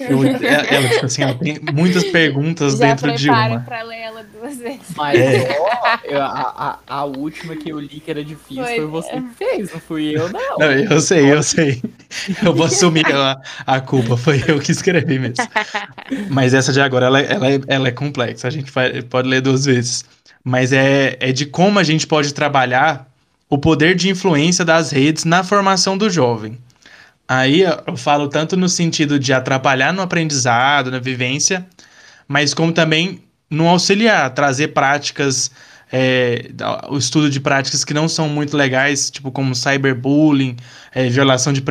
É, 0.00 0.74
ela, 0.74 0.88
tipo 0.88 1.06
assim, 1.06 1.22
ela 1.22 1.34
tem 1.34 1.60
muitas 1.72 2.04
perguntas 2.04 2.78
Já 2.78 2.88
dentro 2.88 3.14
de 3.14 3.30
uma. 3.30 3.60
para 3.60 3.82
ler 3.82 3.98
ela 3.98 4.24
duas 4.24 4.56
vezes. 4.56 4.80
Mas 4.96 5.20
é. 5.20 5.56
ó, 5.60 6.16
a, 6.16 6.78
a, 6.88 6.96
a, 6.96 7.04
última 7.04 7.54
que 7.54 7.70
eu 7.70 7.78
li 7.78 8.00
que 8.00 8.10
era 8.10 8.24
difícil 8.24 8.64
foi, 8.64 8.76
foi 8.76 8.86
você 8.86 9.10
que 9.20 9.34
fez, 9.36 9.72
não 9.72 9.78
fui 9.80 10.16
eu, 10.16 10.32
não. 10.32 10.58
não 10.58 10.66
eu 10.66 11.00
sei, 11.00 11.30
eu 11.30 11.42
sei. 11.42 11.82
Eu 12.42 12.54
vou 12.54 12.66
assumir 12.66 13.06
a, 13.06 13.40
a 13.66 13.80
culpa, 13.80 14.16
foi 14.16 14.42
eu 14.48 14.58
que 14.58 14.72
escrevi 14.72 15.18
mesmo. 15.18 15.44
Mas 16.30 16.54
essa 16.54 16.72
de 16.72 16.80
agora, 16.80 17.06
ela, 17.06 17.20
ela, 17.20 17.52
é, 17.52 17.60
ela 17.68 17.88
é 17.88 17.92
complexa, 17.92 18.48
a 18.48 18.50
gente 18.50 18.72
pode 19.08 19.28
ler 19.28 19.42
duas 19.42 19.66
vezes. 19.66 20.04
Mas 20.42 20.72
é, 20.72 21.16
é 21.20 21.30
de 21.30 21.46
como 21.46 21.78
a 21.78 21.84
gente 21.84 22.06
pode 22.06 22.32
trabalhar 22.32 23.09
o 23.50 23.58
poder 23.58 23.96
de 23.96 24.08
influência 24.08 24.64
das 24.64 24.92
redes 24.92 25.24
na 25.24 25.42
formação 25.42 25.98
do 25.98 26.08
jovem. 26.08 26.56
Aí 27.28 27.62
eu 27.62 27.96
falo 27.96 28.28
tanto 28.28 28.56
no 28.56 28.68
sentido 28.68 29.18
de 29.18 29.32
atrapalhar 29.32 29.92
no 29.92 30.02
aprendizado, 30.02 30.90
na 30.90 31.00
vivência, 31.00 31.66
mas 32.26 32.54
como 32.54 32.72
também 32.72 33.22
no 33.50 33.68
auxiliar, 33.68 34.30
trazer 34.30 34.68
práticas, 34.68 35.50
é, 35.92 36.50
o 36.88 36.96
estudo 36.96 37.28
de 37.28 37.40
práticas 37.40 37.84
que 37.84 37.92
não 37.92 38.08
são 38.08 38.28
muito 38.28 38.56
legais, 38.56 39.10
tipo 39.10 39.32
como 39.32 39.54
cyberbullying, 39.54 40.56
é, 40.92 41.08
violação 41.08 41.52
de, 41.52 41.62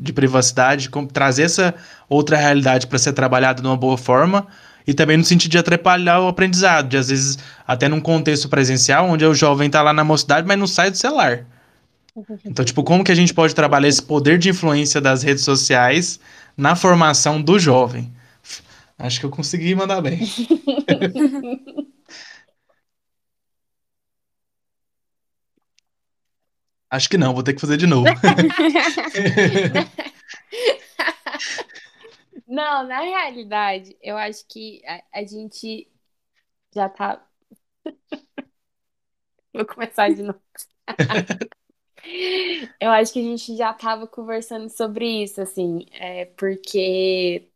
de 0.00 0.12
privacidade, 0.12 0.90
trazer 1.12 1.44
essa 1.44 1.74
outra 2.08 2.36
realidade 2.36 2.88
para 2.88 2.98
ser 2.98 3.12
trabalhada 3.12 3.62
de 3.62 3.68
uma 3.68 3.76
boa 3.76 3.96
forma, 3.96 4.46
e 4.88 4.94
também 4.94 5.18
no 5.18 5.24
sentido 5.24 5.50
de 5.50 5.58
atrapalhar 5.58 6.18
o 6.18 6.28
aprendizado, 6.28 6.88
de 6.88 6.96
às 6.96 7.10
vezes 7.10 7.38
até 7.66 7.88
num 7.88 8.00
contexto 8.00 8.48
presencial, 8.48 9.06
onde 9.06 9.22
o 9.22 9.34
jovem 9.34 9.66
está 9.66 9.82
lá 9.82 9.92
na 9.92 10.02
mocidade, 10.02 10.48
mas 10.48 10.58
não 10.58 10.66
sai 10.66 10.90
do 10.90 10.96
celular. 10.96 11.44
Então, 12.42 12.64
tipo, 12.64 12.82
como 12.82 13.04
que 13.04 13.12
a 13.12 13.14
gente 13.14 13.34
pode 13.34 13.54
trabalhar 13.54 13.86
esse 13.86 14.02
poder 14.02 14.38
de 14.38 14.48
influência 14.48 14.98
das 14.98 15.22
redes 15.22 15.44
sociais 15.44 16.18
na 16.56 16.74
formação 16.74 17.42
do 17.42 17.58
jovem? 17.58 18.10
Acho 18.98 19.20
que 19.20 19.26
eu 19.26 19.30
consegui 19.30 19.74
mandar 19.74 20.00
bem. 20.00 20.20
Acho 26.90 27.10
que 27.10 27.18
não, 27.18 27.34
vou 27.34 27.42
ter 27.42 27.52
que 27.52 27.60
fazer 27.60 27.76
de 27.76 27.86
novo. 27.86 28.06
Não, 32.48 32.82
na 32.86 33.00
realidade, 33.00 33.96
eu 34.02 34.16
acho 34.16 34.44
que 34.48 34.82
a, 34.86 35.20
a 35.20 35.24
gente 35.24 35.88
já 36.74 36.88
tá. 36.88 37.26
Vou 39.52 39.66
começar 39.66 40.08
de 40.10 40.22
novo. 40.22 40.40
Eu 42.80 42.90
acho 42.90 43.12
que 43.12 43.20
a 43.20 43.22
gente 43.22 43.56
já 43.56 43.70
estava 43.72 44.06
conversando 44.06 44.68
sobre 44.68 45.22
isso, 45.22 45.40
assim, 45.40 45.86
é, 45.92 46.24
porque 46.36 47.50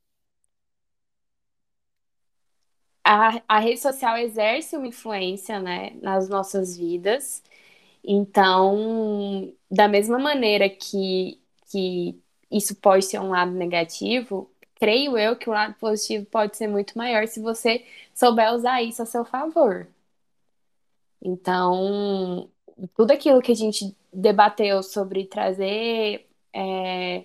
a, 3.04 3.42
a 3.48 3.58
rede 3.58 3.80
social 3.80 4.16
exerce 4.18 4.76
uma 4.76 4.86
influência, 4.86 5.60
né, 5.60 5.90
nas 6.02 6.28
nossas 6.28 6.76
vidas. 6.76 7.42
Então, 8.04 9.54
da 9.70 9.88
mesma 9.88 10.18
maneira 10.20 10.70
que, 10.70 11.42
que 11.70 12.20
isso 12.52 12.76
pode 12.76 13.06
ser 13.06 13.20
um 13.20 13.30
lado 13.30 13.52
negativo, 13.52 14.51
creio 14.82 15.16
eu 15.16 15.36
que 15.36 15.48
o 15.48 15.52
lado 15.52 15.74
positivo 15.74 16.26
pode 16.26 16.56
ser 16.56 16.66
muito 16.66 16.98
maior 16.98 17.28
se 17.28 17.40
você 17.40 17.86
souber 18.12 18.52
usar 18.52 18.82
isso 18.82 19.00
a 19.00 19.06
seu 19.06 19.24
favor. 19.24 19.86
Então, 21.20 22.50
tudo 22.96 23.12
aquilo 23.12 23.40
que 23.40 23.52
a 23.52 23.54
gente 23.54 23.96
debateu 24.12 24.82
sobre 24.82 25.24
trazer 25.26 26.26
é, 26.52 27.24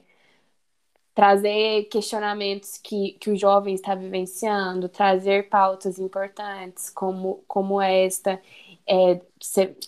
trazer 1.15 1.85
questionamentos 1.85 2.77
que, 2.77 3.13
que 3.13 3.31
o 3.31 3.35
jovem 3.35 3.73
está 3.73 3.95
vivenciando, 3.95 4.87
trazer 4.87 5.49
pautas 5.49 5.97
importantes 5.97 6.91
como, 6.91 7.43
como 7.47 7.81
esta 7.81 8.39
é, 8.87 9.19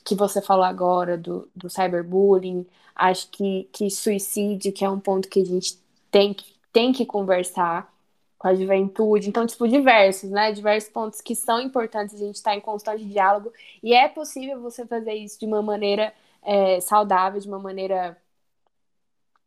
que 0.04 0.16
você 0.16 0.42
falou 0.42 0.66
agora 0.66 1.16
do, 1.18 1.48
do 1.56 1.70
cyberbullying, 1.70 2.66
acho 2.96 3.30
que, 3.30 3.70
que 3.72 3.92
suicídio, 3.92 4.74
que 4.74 4.84
é 4.84 4.90
um 4.90 5.00
ponto 5.00 5.30
que 5.30 5.42
a 5.42 5.46
gente 5.46 5.78
tem, 6.10 6.36
tem 6.72 6.92
que 6.92 7.06
conversar 7.06 7.92
com 8.38 8.48
a 8.48 8.56
juventude. 8.56 9.30
Então, 9.30 9.46
tipo, 9.46 9.68
diversos, 9.68 10.30
né? 10.32 10.52
Diversos 10.52 10.90
pontos 10.92 11.22
que 11.22 11.36
são 11.36 11.62
importantes, 11.62 12.16
a 12.16 12.18
gente 12.18 12.36
estar 12.36 12.52
tá 12.52 12.58
em 12.58 12.62
constante 12.62 13.06
diálogo. 13.06 13.52
E 13.84 13.94
é 13.94 14.08
possível 14.08 14.62
você 14.62 14.86
fazer 14.86 15.14
isso 15.14 15.40
de 15.40 15.46
uma 15.46 15.62
maneira 15.62 16.14
é, 16.44 16.80
saudável, 16.82 17.40
de 17.42 17.48
uma 17.48 17.60
maneira 17.60 18.18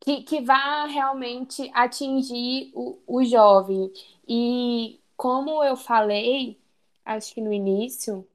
que, 0.01 0.23
que 0.23 0.41
vá 0.43 0.87
realmente 0.87 1.71
atingir 1.75 2.73
o, 2.75 2.99
o 3.07 3.25
jovem. 3.25 3.93
E 4.29 5.01
como 5.17 5.63
eu 5.65 5.77
falei, 5.77 6.61
acho 7.05 7.35
que 7.35 7.41
no 7.41 7.53
início, 7.53 8.27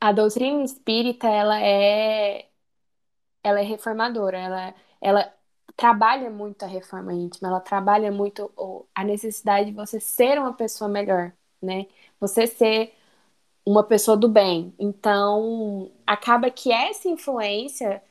a 0.00 0.12
doutrina 0.12 0.62
espírita 0.64 1.26
ela 1.28 1.60
é 1.60 2.48
ela 3.42 3.60
é 3.60 3.62
reformadora, 3.64 4.38
ela, 4.38 4.74
ela 5.00 5.34
trabalha 5.76 6.30
muito 6.30 6.64
a 6.64 6.68
reforma 6.68 7.12
íntima, 7.12 7.48
ela 7.48 7.60
trabalha 7.60 8.10
muito 8.12 8.50
a 8.94 9.04
necessidade 9.04 9.70
de 9.70 9.76
você 9.76 10.00
ser 10.00 10.38
uma 10.38 10.52
pessoa 10.54 10.88
melhor, 10.88 11.32
né? 11.62 11.86
Você 12.20 12.46
ser 12.46 12.94
uma 13.66 13.82
pessoa 13.84 14.16
do 14.16 14.28
bem. 14.28 14.74
Então, 14.78 15.90
acaba 16.06 16.50
que 16.50 16.72
essa 16.72 17.08
influência 17.08 18.02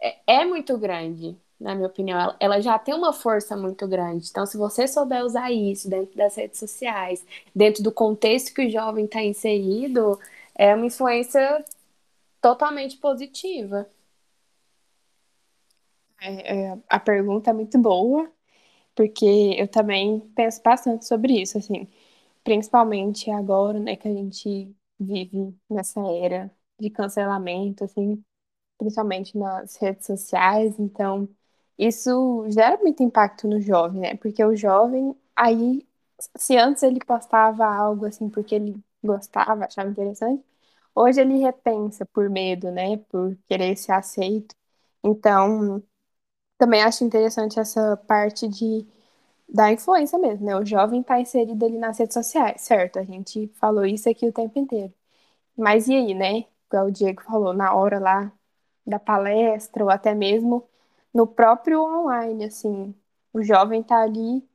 é, 0.00 0.18
é 0.26 0.44
muito 0.44 0.76
grande, 0.78 1.36
na 1.60 1.74
minha 1.74 1.86
opinião, 1.88 2.18
ela, 2.20 2.36
ela, 2.40 2.60
já 2.60 2.78
tem 2.78 2.94
uma 2.94 3.12
força 3.12 3.56
muito 3.56 3.86
grande. 3.86 4.28
Então, 4.30 4.44
se 4.46 4.56
você 4.56 4.88
souber 4.88 5.24
usar 5.24 5.52
isso 5.52 5.88
dentro 5.88 6.16
das 6.16 6.34
redes 6.36 6.58
sociais, 6.58 7.24
dentro 7.54 7.82
do 7.82 7.92
contexto 7.92 8.52
que 8.54 8.66
o 8.66 8.70
jovem 8.70 9.04
está 9.04 9.22
inserido, 9.22 10.18
é 10.54 10.74
uma 10.74 10.86
influência 10.86 11.64
totalmente 12.40 12.96
positiva. 12.98 13.88
É, 16.24 16.70
é, 16.72 16.78
a 16.88 17.00
pergunta 17.00 17.50
é 17.50 17.52
muito 17.52 17.78
boa, 17.80 18.30
porque 18.94 19.26
eu 19.58 19.68
também 19.68 20.20
penso 20.36 20.62
bastante 20.62 21.06
sobre 21.06 21.40
isso, 21.42 21.58
assim, 21.58 21.88
principalmente 22.44 23.30
agora, 23.30 23.80
né, 23.80 23.96
que 23.96 24.08
a 24.08 24.12
gente 24.14 24.74
vive 25.00 25.54
nessa 25.70 26.00
era 26.12 26.50
de 26.80 26.90
cancelamento, 26.90 27.84
assim, 27.84 28.24
principalmente 28.78 29.38
nas 29.38 29.76
redes 29.76 30.06
sociais, 30.06 30.78
então 30.80 31.28
isso 31.78 32.46
gera 32.50 32.78
muito 32.78 33.02
impacto 33.02 33.48
no 33.48 33.60
jovem, 33.60 34.00
né? 34.02 34.16
Porque 34.16 34.44
o 34.44 34.56
jovem, 34.56 35.16
aí, 35.36 35.86
se 36.36 36.56
antes 36.56 36.82
ele 36.82 37.00
postava 37.00 37.66
algo 37.66 38.06
assim 38.06 38.28
porque 38.30 38.54
ele 38.56 38.76
gostava, 39.02 39.64
achava 39.66 39.90
interessante, 39.90 40.44
hoje 40.94 41.20
ele 41.20 41.38
repensa 41.38 42.06
por 42.06 42.28
medo, 42.30 42.70
né? 42.70 42.96
Por 43.10 43.36
querer 43.48 43.76
ser 43.76 43.92
aceito. 43.92 44.54
Então, 45.04 45.82
também 46.62 46.80
acho 46.82 47.02
interessante 47.04 47.58
essa 47.58 47.96
parte 47.96 48.46
de 48.46 48.86
da 49.48 49.72
influência 49.72 50.18
mesmo, 50.18 50.46
né? 50.46 50.56
O 50.56 50.64
jovem 50.66 51.00
está 51.02 51.20
inserido 51.20 51.64
ali 51.66 51.78
nas 51.78 51.98
redes 51.98 52.14
sociais, 52.14 52.62
certo? 52.62 52.98
A 53.00 53.04
gente 53.04 53.48
falou 53.56 53.84
isso 53.86 54.08
aqui 54.08 54.26
o 54.28 54.32
tempo 54.32 54.58
inteiro. 54.58 54.94
Mas 55.56 55.88
e 55.88 55.94
aí, 55.96 56.14
né? 56.14 56.46
Igual 56.68 56.86
o 56.88 56.92
Diego 56.92 57.22
falou, 57.22 57.54
na 57.54 57.74
hora 57.74 57.98
lá 58.00 58.32
da 58.86 58.98
palestra, 59.00 59.84
ou 59.84 59.90
até 59.90 60.14
mesmo 60.14 60.68
no 61.14 61.26
próprio 61.26 61.82
online, 61.82 62.46
assim, 62.46 62.94
o 63.32 63.42
jovem 63.42 63.82
está 63.82 64.02
ali 64.02 64.46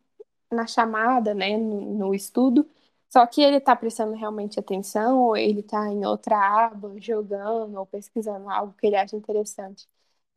na 0.52 0.68
chamada, 0.68 1.34
né, 1.34 1.58
no, 1.58 1.82
no, 1.96 2.16
estudo, 2.16 2.70
só 3.10 3.26
que 3.28 3.42
ele 3.42 3.58
está 3.58 3.76
prestando 3.76 4.14
realmente 4.16 4.60
atenção, 4.60 5.22
ou 5.24 5.38
ele 5.38 5.62
está 5.62 5.90
em 5.90 6.06
outra 6.06 6.38
aba, 6.68 6.94
jogando 7.00 7.78
ou 7.78 7.86
pesquisando 7.86 8.50
algo 8.50 8.74
que 8.76 8.88
ele 8.88 8.96
acha 8.98 9.16
interessante. 9.16 9.88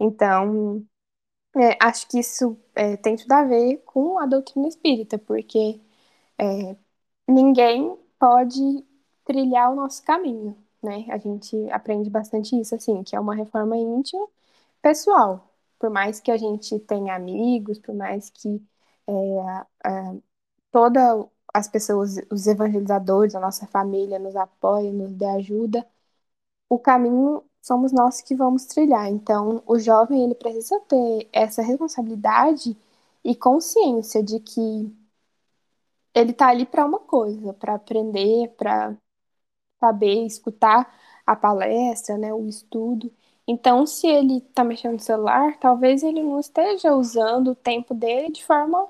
Então, 0.01 0.85
é, 1.57 1.77
acho 1.85 2.09
que 2.09 2.19
isso 2.21 2.57
é, 2.75 2.97
tem 2.97 3.17
tudo 3.17 3.33
a 3.33 3.45
ver 3.45 3.79
com 3.85 4.19
a 4.19 4.27
doutrina 4.27 4.69
espírita, 4.69 5.19
porque 5.19 5.81
é, 6.39 6.77
ninguém 7.29 7.97
pode 8.19 8.61
trilhar 9.25 9.73
o 9.73 9.77
nosso 9.77 10.03
caminho, 10.05 10.57
né? 10.83 11.07
A 11.11 11.19
gente 11.19 11.57
aprende 11.73 12.11
bastante 12.11 12.59
isso, 12.61 12.75
assim, 12.75 13.03
que 13.05 13.17
é 13.17 13.21
uma 13.21 13.35
reforma 13.35 13.77
íntima 13.77 14.27
pessoal 14.83 15.49
por 15.79 15.91
mais 15.91 16.21
que 16.21 16.31
a 16.33 16.37
gente 16.39 16.79
tenha 16.81 17.17
amigos, 17.17 17.79
por 17.81 17.95
mais 17.95 18.31
que 18.31 18.63
é, 19.09 19.13
todas 20.71 21.27
as 21.53 21.69
pessoas, 21.69 22.17
os 22.31 22.47
evangelizadores, 22.47 23.35
a 23.35 23.41
nossa 23.41 23.67
família 23.67 24.19
nos 24.19 24.37
apoiem, 24.37 24.93
nos 24.93 25.13
dê 25.15 25.25
ajuda, 25.27 25.87
o 26.69 26.79
caminho 26.79 27.45
somos 27.63 27.93
nós 27.93 28.21
que 28.21 28.35
vamos 28.35 28.67
trilhar. 28.67 29.09
Então, 29.09 29.63
o 29.67 29.79
jovem 29.79 30.25
ele 30.25 30.35
precisa 30.35 30.81
ter 30.81 31.29
essa 31.33 31.63
responsabilidade 31.63 32.77
e 33.25 33.35
consciência 33.37 34.23
de 34.23 34.41
que 34.41 34.93
ele 36.15 36.31
está 36.33 36.49
ali 36.49 36.67
para 36.67 36.85
uma 36.85 36.99
coisa, 36.99 37.53
para 37.55 37.75
aprender, 37.75 38.49
para 38.57 38.97
saber 39.81 40.27
escutar 40.27 40.95
a 41.27 41.37
palestra, 41.37 42.19
né, 42.19 42.33
o 42.35 42.47
estudo. 42.49 43.13
Então, 43.47 43.87
se 43.87 44.07
ele 44.09 44.39
está 44.39 44.65
mexendo 44.65 44.95
no 44.95 45.01
celular, 45.01 45.59
talvez 45.59 46.03
ele 46.03 46.23
não 46.23 46.41
esteja 46.41 46.95
usando 46.95 47.53
o 47.53 47.55
tempo 47.57 47.95
dele 47.95 48.31
de 48.33 48.45
forma, 48.45 48.89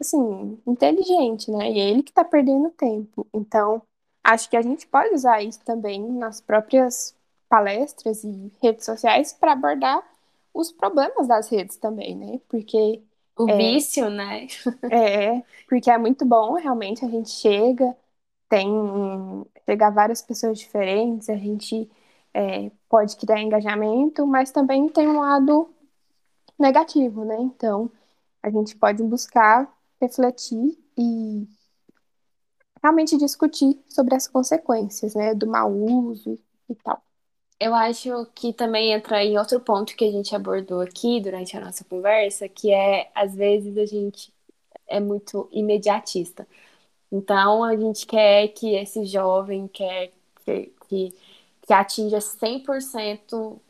assim, 0.00 0.60
inteligente, 0.66 1.50
né? 1.50 1.70
E 1.72 1.80
é 1.80 1.90
ele 1.90 2.02
que 2.02 2.10
está 2.10 2.24
perdendo 2.24 2.70
tempo. 2.70 3.26
Então, 3.34 3.82
acho 4.24 4.50
que 4.50 4.56
a 4.56 4.62
gente 4.62 4.86
pode 4.86 5.14
usar 5.14 5.42
isso 5.42 5.60
também 5.64 6.02
nas 6.12 6.40
próprias 6.40 7.16
palestras 7.50 8.22
e 8.22 8.52
redes 8.62 8.86
sociais 8.86 9.32
para 9.32 9.52
abordar 9.52 10.00
os 10.54 10.70
problemas 10.70 11.26
das 11.26 11.48
redes 11.48 11.76
também, 11.76 12.16
né? 12.16 12.40
Porque 12.48 13.02
o 13.36 13.50
é, 13.50 13.56
vício, 13.56 14.08
né? 14.08 14.46
é, 14.90 15.42
porque 15.68 15.90
é 15.90 15.98
muito 15.98 16.24
bom, 16.24 16.54
realmente 16.54 17.04
a 17.04 17.08
gente 17.08 17.28
chega, 17.28 17.94
tem 18.48 18.70
chega 19.66 19.90
várias 19.90 20.22
pessoas 20.22 20.58
diferentes, 20.58 21.28
a 21.28 21.36
gente 21.36 21.90
é, 22.32 22.70
pode 22.88 23.16
criar 23.16 23.40
engajamento, 23.40 24.26
mas 24.26 24.52
também 24.52 24.88
tem 24.88 25.08
um 25.08 25.20
lado 25.20 25.68
negativo, 26.56 27.24
né? 27.24 27.36
Então, 27.40 27.90
a 28.42 28.48
gente 28.48 28.76
pode 28.76 29.02
buscar 29.02 29.68
refletir 30.00 30.78
e 30.96 31.48
realmente 32.82 33.16
discutir 33.16 33.82
sobre 33.88 34.14
as 34.14 34.28
consequências, 34.28 35.14
né, 35.14 35.34
do 35.34 35.46
mau 35.46 35.70
uso 35.72 36.38
e 36.68 36.74
tal. 36.76 37.02
Eu 37.60 37.74
acho 37.74 38.26
que 38.34 38.52
também 38.52 38.92
entra 38.92 39.24
em 39.24 39.38
outro 39.38 39.60
ponto 39.60 39.94
que 39.96 40.04
a 40.04 40.10
gente 40.10 40.34
abordou 40.34 40.80
aqui 40.80 41.20
durante 41.20 41.56
a 41.56 41.60
nossa 41.60 41.84
conversa, 41.84 42.48
que 42.48 42.72
é, 42.72 43.10
às 43.14 43.34
vezes, 43.34 43.76
a 43.78 43.86
gente 43.86 44.32
é 44.88 45.00
muito 45.00 45.48
imediatista. 45.52 46.48
Então, 47.12 47.64
a 47.64 47.76
gente 47.76 48.06
quer 48.06 48.48
que 48.48 48.74
esse 48.76 49.04
jovem, 49.06 49.68
quer 49.68 50.12
que, 50.44 50.72
que 50.88 51.14
que 51.70 51.74
atinja 51.74 52.20
100%, 52.20 53.60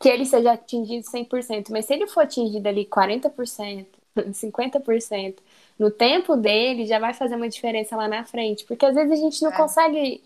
que 0.00 0.08
ele 0.08 0.26
seja 0.26 0.52
atingido 0.52 1.06
100%, 1.06 1.70
mas 1.70 1.84
se 1.84 1.94
ele 1.94 2.08
for 2.08 2.22
atingido 2.22 2.66
ali 2.68 2.84
40%, 2.84 3.86
50%, 4.32 5.36
no 5.78 5.88
tempo 5.88 6.36
dele, 6.36 6.84
já 6.84 6.98
vai 6.98 7.14
fazer 7.14 7.36
uma 7.36 7.48
diferença 7.48 7.94
lá 7.94 8.08
na 8.08 8.24
frente, 8.24 8.64
porque 8.64 8.84
às 8.84 8.94
vezes 8.96 9.12
a 9.12 9.16
gente 9.22 9.40
não 9.40 9.52
é. 9.52 9.56
consegue, 9.56 10.20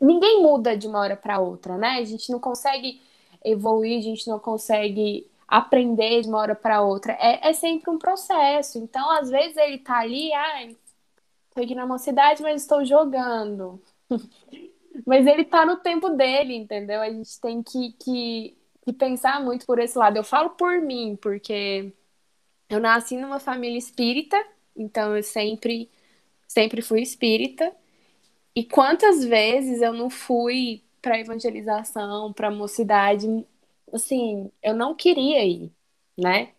ninguém 0.00 0.42
muda 0.42 0.76
de 0.76 0.86
uma 0.88 1.00
hora 1.00 1.16
para 1.16 1.40
outra, 1.40 1.76
né? 1.78 1.98
A 1.98 2.04
gente 2.04 2.30
não 2.30 2.40
consegue 2.40 3.00
evoluir, 3.44 3.98
a 3.98 4.02
gente 4.02 4.28
não 4.28 4.38
consegue 4.38 5.26
aprender 5.48 6.22
de 6.22 6.28
uma 6.28 6.38
hora 6.38 6.54
para 6.54 6.82
outra. 6.82 7.12
É, 7.14 7.48
é 7.50 7.52
sempre 7.52 7.90
um 7.90 7.98
processo. 7.98 8.78
Então, 8.78 9.10
às 9.10 9.30
vezes 9.30 9.56
ele 9.56 9.78
tá 9.78 9.98
ali, 9.98 10.32
ai, 10.32 10.76
tô 11.54 11.62
aqui 11.62 11.74
na 11.74 11.86
mocidade, 11.86 12.42
mas 12.42 12.62
estou 12.62 12.84
jogando. 12.84 13.80
Mas 15.06 15.26
ele 15.26 15.44
tá 15.44 15.64
no 15.64 15.76
tempo 15.76 16.10
dele, 16.10 16.54
entendeu? 16.54 17.00
A 17.00 17.08
gente 17.10 17.40
tem 17.40 17.62
que, 17.62 17.92
que, 17.92 18.58
que 18.84 18.92
pensar 18.92 19.40
muito 19.42 19.64
por 19.64 19.78
esse 19.78 19.96
lado. 19.96 20.16
Eu 20.16 20.24
falo 20.24 20.50
por 20.50 20.80
mim, 20.80 21.16
porque 21.20 21.92
eu 22.68 22.80
nasci 22.80 23.16
numa 23.16 23.40
família 23.40 23.78
espírita, 23.78 24.36
então 24.76 25.16
eu 25.16 25.22
sempre, 25.22 25.90
sempre 26.48 26.82
fui 26.82 27.02
espírita. 27.02 27.74
E 28.54 28.64
quantas 28.64 29.24
vezes 29.24 29.80
eu 29.82 29.92
não 29.92 30.10
fui 30.10 30.82
para 31.00 31.18
evangelização, 31.20 32.32
para 32.32 32.50
mocidade, 32.50 33.26
assim, 33.92 34.50
eu 34.62 34.74
não 34.74 34.94
queria 34.94 35.44
ir, 35.44 35.72
né? 36.18 36.52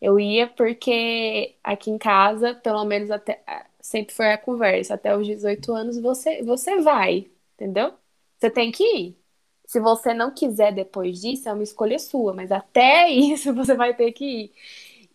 Eu 0.00 0.18
ia 0.20 0.48
porque 0.48 1.56
aqui 1.62 1.90
em 1.90 1.98
casa, 1.98 2.54
pelo 2.56 2.84
menos 2.84 3.10
até 3.10 3.42
sempre 3.80 4.14
foi 4.14 4.32
a 4.32 4.38
conversa, 4.38 4.94
até 4.94 5.16
os 5.16 5.26
18 5.26 5.72
anos 5.74 5.98
você 6.00 6.42
você 6.42 6.80
vai, 6.80 7.30
entendeu? 7.54 7.94
Você 8.38 8.50
tem 8.50 8.72
que 8.72 8.84
ir. 8.84 9.18
Se 9.66 9.80
você 9.80 10.14
não 10.14 10.32
quiser 10.34 10.72
depois 10.74 11.20
disso, 11.20 11.48
é 11.48 11.52
uma 11.52 11.62
escolha 11.62 11.98
sua, 11.98 12.34
mas 12.34 12.50
até 12.52 13.08
isso 13.10 13.54
você 13.54 13.74
vai 13.74 13.94
ter 13.94 14.12
que 14.12 14.24
ir. 14.24 14.52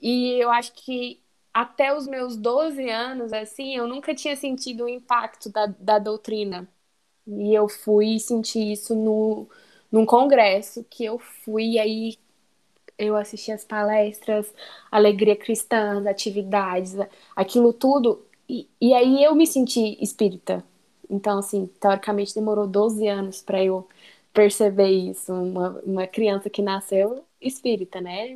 E 0.01 0.39
eu 0.43 0.49
acho 0.51 0.73
que 0.73 1.21
até 1.55 1.95
os 1.95 2.07
meus 2.07 2.37
12 2.37 2.89
anos, 2.91 3.33
assim, 3.33 3.77
eu 3.77 3.87
nunca 3.87 4.15
tinha 4.15 4.35
sentido 4.37 4.85
o 4.85 4.89
impacto 4.89 5.49
da, 5.51 5.67
da 5.67 5.99
doutrina. 5.99 6.69
E 7.27 7.53
eu 7.55 7.69
fui 7.69 8.19
sentir 8.19 8.71
isso 8.73 8.95
no, 8.95 9.49
num 9.91 10.05
congresso 10.05 10.83
que 10.85 11.05
eu 11.05 11.19
fui, 11.19 11.79
aí 11.79 12.17
eu 12.97 13.15
assisti 13.17 13.51
as 13.51 13.65
palestras, 13.65 14.53
alegria 14.91 15.35
cristã, 15.35 15.99
as 15.99 16.05
atividades, 16.05 16.95
aquilo 17.35 17.73
tudo, 17.73 18.25
e, 18.49 18.69
e 18.81 18.93
aí 18.93 19.23
eu 19.23 19.35
me 19.35 19.45
senti 19.47 19.97
espírita. 20.03 20.63
Então, 21.09 21.39
assim, 21.39 21.67
teoricamente 21.79 22.33
demorou 22.35 22.67
12 22.67 23.07
anos 23.07 23.41
para 23.41 23.63
eu 23.63 23.87
perceber 24.33 24.89
isso. 24.89 25.33
Uma, 25.33 25.71
uma 25.85 26.07
criança 26.07 26.49
que 26.49 26.61
nasceu 26.61 27.25
espírita, 27.41 28.01
né? 28.01 28.35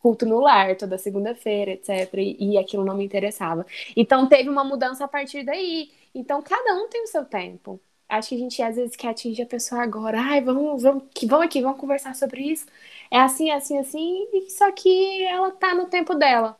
Culto 0.00 0.26
no 0.26 0.40
lar, 0.40 0.76
toda 0.76 0.98
segunda-feira, 0.98 1.72
etc. 1.72 2.12
E, 2.14 2.52
e 2.54 2.58
aquilo 2.58 2.84
não 2.84 2.96
me 2.96 3.04
interessava. 3.04 3.66
Então, 3.96 4.28
teve 4.28 4.48
uma 4.48 4.64
mudança 4.64 5.04
a 5.04 5.08
partir 5.08 5.44
daí. 5.44 5.90
Então, 6.14 6.42
cada 6.42 6.74
um 6.74 6.88
tem 6.88 7.04
o 7.04 7.06
seu 7.06 7.24
tempo. 7.24 7.80
Acho 8.08 8.30
que 8.30 8.34
a 8.34 8.38
gente 8.38 8.60
às 8.60 8.74
vezes 8.76 8.96
quer 8.96 9.08
atingir 9.08 9.42
a 9.42 9.46
pessoa 9.46 9.82
agora. 9.82 10.20
Ai, 10.20 10.40
vamos, 10.40 10.82
vamos, 10.82 11.04
vamos 11.26 11.46
aqui, 11.46 11.62
vamos 11.62 11.78
conversar 11.78 12.14
sobre 12.16 12.42
isso. 12.42 12.66
É 13.10 13.20
assim, 13.20 13.50
assim, 13.52 13.78
assim. 13.78 14.26
Só 14.48 14.72
que 14.72 15.24
ela 15.24 15.52
tá 15.52 15.74
no 15.74 15.86
tempo 15.86 16.14
dela. 16.14 16.58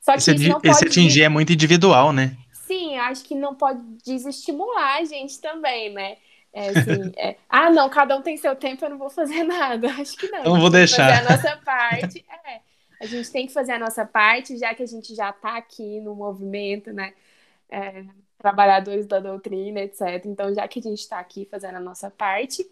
Só 0.00 0.12
que 0.12 0.18
Esse, 0.18 0.34
isso 0.34 0.48
não 0.48 0.60
esse 0.62 0.80
pode 0.80 0.86
atingir 0.86 1.22
é 1.22 1.28
muito 1.28 1.52
individual, 1.52 2.12
né? 2.12 2.36
Sim, 2.52 2.96
acho 2.98 3.24
que 3.24 3.34
não 3.34 3.54
pode 3.54 3.80
desestimular 4.04 4.98
a 4.98 5.04
gente 5.04 5.40
também, 5.40 5.92
né? 5.92 6.16
É, 6.52 6.68
assim, 6.68 7.12
é, 7.16 7.36
ah, 7.48 7.70
não, 7.70 7.88
cada 7.88 8.16
um 8.16 8.22
tem 8.22 8.36
seu 8.36 8.54
tempo, 8.54 8.84
eu 8.84 8.90
não 8.90 8.98
vou 8.98 9.10
fazer 9.10 9.42
nada. 9.44 9.88
Acho 9.92 10.16
que 10.16 10.28
não. 10.28 10.44
Não 10.44 10.56
a 10.56 10.60
vou 10.60 10.70
que 10.70 10.76
deixar. 10.76 11.08
Fazer 11.16 11.26
a 11.26 11.36
nossa 11.36 11.56
parte. 11.64 12.24
É, 12.46 12.60
a 13.02 13.06
gente 13.06 13.32
tem 13.32 13.46
que 13.48 13.52
fazer 13.52 13.72
a 13.72 13.78
nossa 13.80 14.06
parte, 14.06 14.56
já 14.56 14.72
que 14.74 14.82
a 14.82 14.86
gente 14.86 15.12
já 15.12 15.30
está 15.30 15.56
aqui 15.56 16.00
no 16.00 16.14
movimento, 16.14 16.92
né? 16.92 17.12
É, 17.68 18.04
trabalhadores 18.38 19.06
da 19.06 19.18
doutrina, 19.18 19.80
etc. 19.80 20.24
Então, 20.24 20.54
já 20.54 20.68
que 20.68 20.78
a 20.78 20.82
gente 20.82 21.00
está 21.00 21.18
aqui 21.18 21.44
fazendo 21.50 21.76
a 21.76 21.80
nossa 21.80 22.10
parte, 22.10 22.64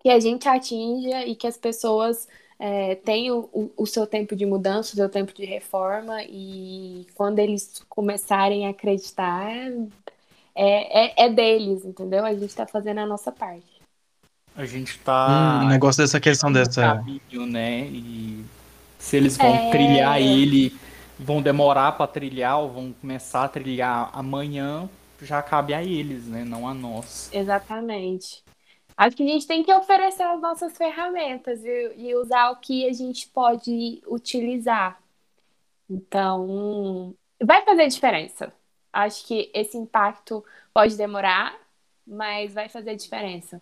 que 0.00 0.08
a 0.08 0.20
gente 0.20 0.48
atinja 0.48 1.26
e 1.26 1.34
que 1.34 1.46
as 1.48 1.56
pessoas 1.56 2.28
é, 2.56 2.94
tenham 2.94 3.48
o, 3.52 3.72
o 3.76 3.84
seu 3.84 4.06
tempo 4.06 4.36
de 4.36 4.46
mudança, 4.46 4.92
o 4.92 4.96
seu 4.96 5.08
tempo 5.08 5.32
de 5.32 5.44
reforma, 5.44 6.22
e 6.22 7.04
quando 7.14 7.40
eles 7.40 7.84
começarem 7.88 8.66
a 8.66 8.70
acreditar, 8.70 9.50
é, 10.54 11.24
é, 11.24 11.24
é 11.24 11.28
deles, 11.28 11.84
entendeu? 11.84 12.24
A 12.24 12.32
gente 12.32 12.46
está 12.46 12.64
fazendo 12.64 12.98
a 12.98 13.06
nossa 13.06 13.32
parte. 13.32 13.82
A 14.54 14.64
gente 14.64 15.00
tá. 15.00 15.62
Hum, 15.62 15.66
o 15.66 15.68
negócio 15.68 16.00
dessa 16.00 16.20
questão 16.20 16.52
dessa. 16.52 16.82
caminho, 16.82 17.46
né? 17.46 17.86
E 17.86 18.44
se 19.02 19.16
eles 19.16 19.36
vão 19.36 19.54
É. 19.54 19.70
trilhar 19.70 20.20
ele, 20.20 20.74
vão 21.18 21.42
demorar 21.42 21.92
pra 21.92 22.06
trilhar 22.06 22.58
ou 22.60 22.70
vão 22.70 22.92
começar 22.92 23.44
a 23.44 23.48
trilhar 23.48 24.10
amanhã, 24.12 24.88
já 25.20 25.42
cabe 25.42 25.74
a 25.74 25.82
eles, 25.82 26.26
né? 26.26 26.44
Não 26.44 26.66
a 26.68 26.74
nós. 26.74 27.28
Exatamente. 27.32 28.42
Acho 28.96 29.16
que 29.16 29.22
a 29.22 29.26
gente 29.26 29.46
tem 29.46 29.62
que 29.64 29.72
oferecer 29.72 30.22
as 30.22 30.40
nossas 30.40 30.76
ferramentas 30.76 31.64
e, 31.64 31.94
e 31.96 32.14
usar 32.16 32.50
o 32.50 32.56
que 32.56 32.86
a 32.88 32.92
gente 32.92 33.28
pode 33.28 34.02
utilizar. 34.06 35.00
Então, 35.88 37.14
vai 37.42 37.64
fazer 37.64 37.88
diferença. 37.88 38.52
Acho 38.92 39.26
que 39.26 39.50
esse 39.54 39.76
impacto 39.76 40.44
pode 40.72 40.96
demorar, 40.96 41.56
mas 42.06 42.52
vai 42.54 42.68
fazer 42.68 42.96
diferença. 42.96 43.60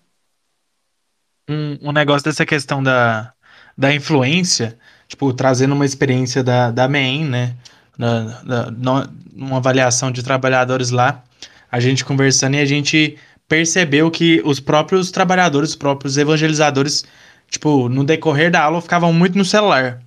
Um, 1.48 1.88
um 1.88 1.92
negócio 1.92 2.24
dessa 2.24 2.46
questão 2.46 2.82
da, 2.82 3.34
da 3.80 3.94
influência, 3.94 4.76
tipo, 5.08 5.32
trazendo 5.32 5.74
uma 5.74 5.86
experiência 5.86 6.44
da, 6.44 6.70
da 6.70 6.86
MEN, 6.86 7.24
né? 7.24 7.54
Da, 7.98 8.20
da, 8.42 8.70
no- 8.70 9.08
uma 9.34 9.56
avaliação 9.56 10.10
de 10.12 10.22
trabalhadores 10.22 10.90
lá, 10.90 11.24
a 11.72 11.80
gente 11.80 12.04
conversando 12.04 12.56
e 12.56 12.60
a 12.60 12.66
gente 12.66 13.16
percebeu 13.48 14.10
que 14.10 14.42
os 14.44 14.60
próprios 14.60 15.10
trabalhadores, 15.10 15.70
os 15.70 15.76
próprios 15.76 16.18
evangelizadores, 16.18 17.04
tipo, 17.50 17.88
no 17.88 18.04
decorrer 18.04 18.50
da 18.50 18.62
aula 18.62 18.82
ficavam 18.82 19.12
muito 19.14 19.38
no 19.38 19.44
celular. 19.44 20.02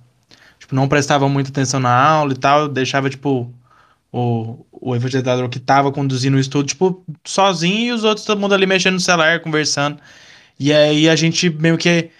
Tipo, 0.58 0.74
não 0.76 0.88
prestavam 0.88 1.28
muita 1.28 1.50
atenção 1.50 1.80
na 1.80 1.92
aula 1.92 2.32
e 2.32 2.36
tal, 2.36 2.68
deixava, 2.68 3.10
tipo, 3.10 3.52
o, 4.12 4.64
o 4.70 4.94
evangelizador 4.94 5.48
que 5.48 5.58
tava 5.58 5.90
conduzindo 5.90 6.36
o 6.36 6.40
estudo, 6.40 6.68
tipo, 6.68 7.04
sozinho 7.24 7.88
e 7.88 7.92
os 7.92 8.04
outros, 8.04 8.24
todo 8.24 8.40
mundo 8.40 8.54
ali 8.54 8.66
mexendo 8.66 8.94
no 8.94 9.00
celular, 9.00 9.40
conversando. 9.40 9.98
E 10.58 10.72
aí 10.72 11.08
a 11.08 11.16
gente 11.16 11.50
meio 11.50 11.76
que 11.76 12.10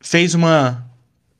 fez 0.00 0.34
uma, 0.34 0.84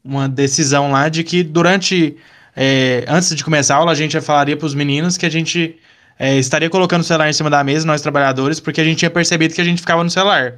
uma 0.04 0.28
decisão 0.28 0.90
lá 0.90 1.08
de 1.08 1.24
que 1.24 1.42
durante. 1.42 2.16
é, 2.56 3.04
antes 3.08 3.34
de 3.34 3.44
começar 3.44 3.74
a 3.74 3.78
aula, 3.78 3.92
a 3.92 3.94
gente 3.94 4.20
falaria 4.20 4.56
para 4.56 4.66
os 4.66 4.74
meninos 4.74 5.16
que 5.16 5.26
a 5.26 5.30
gente 5.30 5.76
é, 6.18 6.36
estaria 6.38 6.68
colocando 6.68 7.00
o 7.00 7.04
celular 7.04 7.30
em 7.30 7.32
cima 7.32 7.48
da 7.48 7.64
mesa, 7.64 7.86
nós 7.86 8.02
trabalhadores, 8.02 8.60
porque 8.60 8.80
a 8.80 8.84
gente 8.84 8.98
tinha 8.98 9.10
percebido 9.10 9.54
que 9.54 9.60
a 9.60 9.64
gente 9.64 9.80
ficava 9.80 10.04
no 10.04 10.10
celular. 10.10 10.54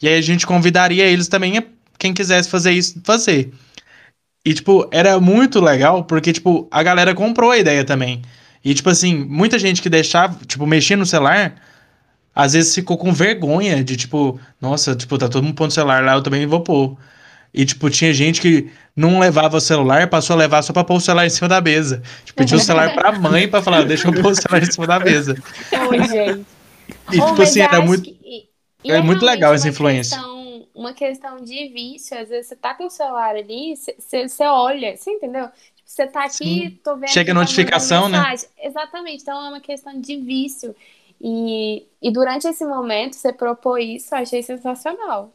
E 0.00 0.08
aí 0.08 0.18
a 0.18 0.22
gente 0.22 0.46
convidaria 0.46 1.04
eles 1.04 1.28
também, 1.28 1.62
quem 1.98 2.14
quisesse 2.14 2.48
fazer 2.48 2.72
isso, 2.72 3.00
fazer. 3.04 3.52
E, 4.44 4.54
tipo, 4.54 4.88
era 4.90 5.20
muito 5.20 5.60
legal, 5.60 6.04
porque, 6.04 6.32
tipo, 6.32 6.66
a 6.70 6.82
galera 6.82 7.14
comprou 7.14 7.50
a 7.50 7.58
ideia 7.58 7.84
também. 7.84 8.22
E, 8.64 8.74
tipo 8.74 8.88
assim, 8.90 9.14
muita 9.14 9.58
gente 9.58 9.82
que 9.82 9.88
deixava, 9.88 10.36
tipo, 10.46 10.66
mexia 10.66 10.96
no 10.96 11.06
celular, 11.06 11.54
às 12.34 12.54
vezes 12.54 12.74
ficou 12.74 12.96
com 12.96 13.12
vergonha 13.12 13.84
de, 13.84 13.96
tipo, 13.96 14.40
nossa, 14.60 14.96
tipo, 14.96 15.18
tá 15.18 15.28
todo 15.28 15.44
mundo 15.44 15.54
pondo 15.54 15.72
celular 15.72 16.02
lá, 16.02 16.14
eu 16.14 16.22
também 16.22 16.46
vou 16.46 16.60
pôr. 16.60 16.96
E, 17.54 17.64
tipo, 17.66 17.90
tinha 17.90 18.12
gente 18.14 18.40
que 18.40 18.70
não 18.96 19.18
levava 19.18 19.58
o 19.58 19.60
celular, 19.60 20.08
passou 20.08 20.34
a 20.34 20.38
levar 20.38 20.62
só 20.62 20.72
pra 20.72 20.84
pôr 20.84 20.96
o 20.96 21.00
celular 21.00 21.26
em 21.26 21.30
cima 21.30 21.48
da 21.48 21.60
mesa. 21.60 22.02
Tipo, 22.24 22.38
pediu 22.38 22.56
o 22.56 22.60
celular 22.60 22.94
pra 22.94 23.12
mãe 23.12 23.46
pra 23.48 23.60
falar, 23.62 23.84
deixa 23.84 24.08
eu 24.08 24.12
pôr 24.14 24.32
o 24.32 24.34
celular 24.34 24.62
em 24.62 24.70
cima 24.70 24.86
da 24.86 24.98
mesa. 24.98 25.36
Oi, 25.88 25.98
gente. 26.04 26.46
E, 27.12 27.20
Oh, 27.20 27.26
tipo 27.26 27.42
assim, 27.42 27.60
era 27.60 27.80
muito. 27.80 28.02
que- 28.04 28.48
e 28.84 28.90
é 28.90 29.00
muito 29.00 29.24
legal 29.24 29.54
essa 29.54 29.68
influência. 29.68 30.16
Questão, 30.16 30.66
uma 30.74 30.92
questão 30.92 31.36
de 31.36 31.68
vício. 31.68 32.18
Às 32.18 32.28
vezes 32.30 32.48
você 32.48 32.56
tá 32.56 32.74
com 32.74 32.86
o 32.86 32.90
celular 32.90 33.36
ali, 33.36 33.74
você- 33.76 34.44
olha, 34.44 34.96
você 34.96 35.10
entendeu? 35.10 35.44
Tipo, 35.46 35.82
você 35.84 36.06
tá 36.06 36.24
aqui, 36.24 36.34
Sim. 36.38 36.78
tô 36.82 36.96
vendo 36.96 37.08
Chega 37.10 37.26
que 37.26 37.34
tá 37.34 37.40
notificação, 37.40 38.08
né? 38.08 38.34
Exatamente. 38.62 39.22
Então 39.22 39.44
é 39.46 39.48
uma 39.50 39.60
questão 39.60 40.00
de 40.00 40.16
vício. 40.16 40.74
E, 41.20 41.86
e 42.00 42.10
durante 42.10 42.48
esse 42.48 42.64
momento, 42.64 43.14
você 43.14 43.32
propôs 43.32 44.02
isso, 44.02 44.14
eu 44.14 44.18
achei 44.18 44.42
sensacional. 44.42 45.32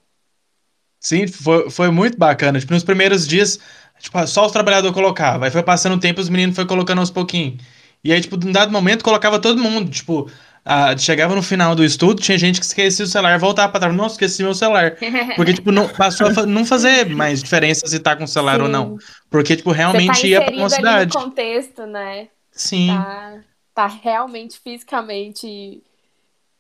Sim, 1.07 1.25
foi, 1.25 1.69
foi 1.69 1.89
muito 1.89 2.17
bacana. 2.17 2.59
Tipo, 2.59 2.73
nos 2.73 2.83
primeiros 2.83 3.25
dias, 3.25 3.57
tipo, 3.97 4.27
só 4.27 4.45
os 4.45 4.51
trabalhadores 4.51 4.93
colocavam. 4.93 5.45
Aí 5.45 5.49
foi 5.49 5.63
passando 5.63 5.95
o 5.95 5.99
tempo, 5.99 6.19
os 6.19 6.27
meninos 6.27 6.53
foi 6.53 6.65
colocando 6.65 6.99
aos 6.99 7.09
pouquinhos. 7.09 7.63
E 8.03 8.11
aí, 8.11 8.19
tipo, 8.19 8.35
num 8.35 8.51
dado 8.51 8.73
momento, 8.73 9.05
colocava 9.05 9.39
todo 9.39 9.57
mundo. 9.57 9.89
Tipo, 9.89 10.29
ah, 10.65 10.97
chegava 10.97 11.33
no 11.33 11.41
final 11.41 11.73
do 11.75 11.85
estudo, 11.85 12.21
tinha 12.21 12.37
gente 12.37 12.59
que 12.59 12.65
esquecia 12.65 13.05
o 13.05 13.07
celular, 13.07 13.39
voltava 13.39 13.71
pra 13.71 13.79
trás. 13.79 13.95
Nossa, 13.95 14.15
esqueci 14.15 14.43
meu 14.43 14.53
celular. 14.53 14.97
Porque, 15.37 15.53
tipo, 15.53 15.71
não, 15.71 15.87
passou 15.87 16.27
a 16.27 16.45
não 16.45 16.65
fazer 16.65 17.05
mais 17.05 17.41
diferença 17.41 17.87
se 17.87 17.99
tá 18.01 18.13
com 18.13 18.25
o 18.25 18.27
celular 18.27 18.59
ou 18.61 18.67
não. 18.67 18.97
Porque, 19.29 19.55
tipo, 19.55 19.69
tá 19.69 19.77
realmente 19.77 20.27
ia 20.27 20.41
pra 20.41 20.51
inserido 20.51 20.51
ali 20.51 20.59
mocidade. 20.59 21.15
no 21.15 21.21
contexto, 21.21 21.85
né? 21.85 22.27
Sim. 22.51 22.87
Tá, 22.87 23.39
tá 23.73 23.87
realmente 23.87 24.59
fisicamente 24.59 25.81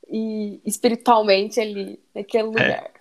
e 0.09 0.61
espiritualmente 0.65 1.59
ali 1.59 1.99
naquele 2.15 2.43
lugar. 2.43 2.69
É 2.69 2.96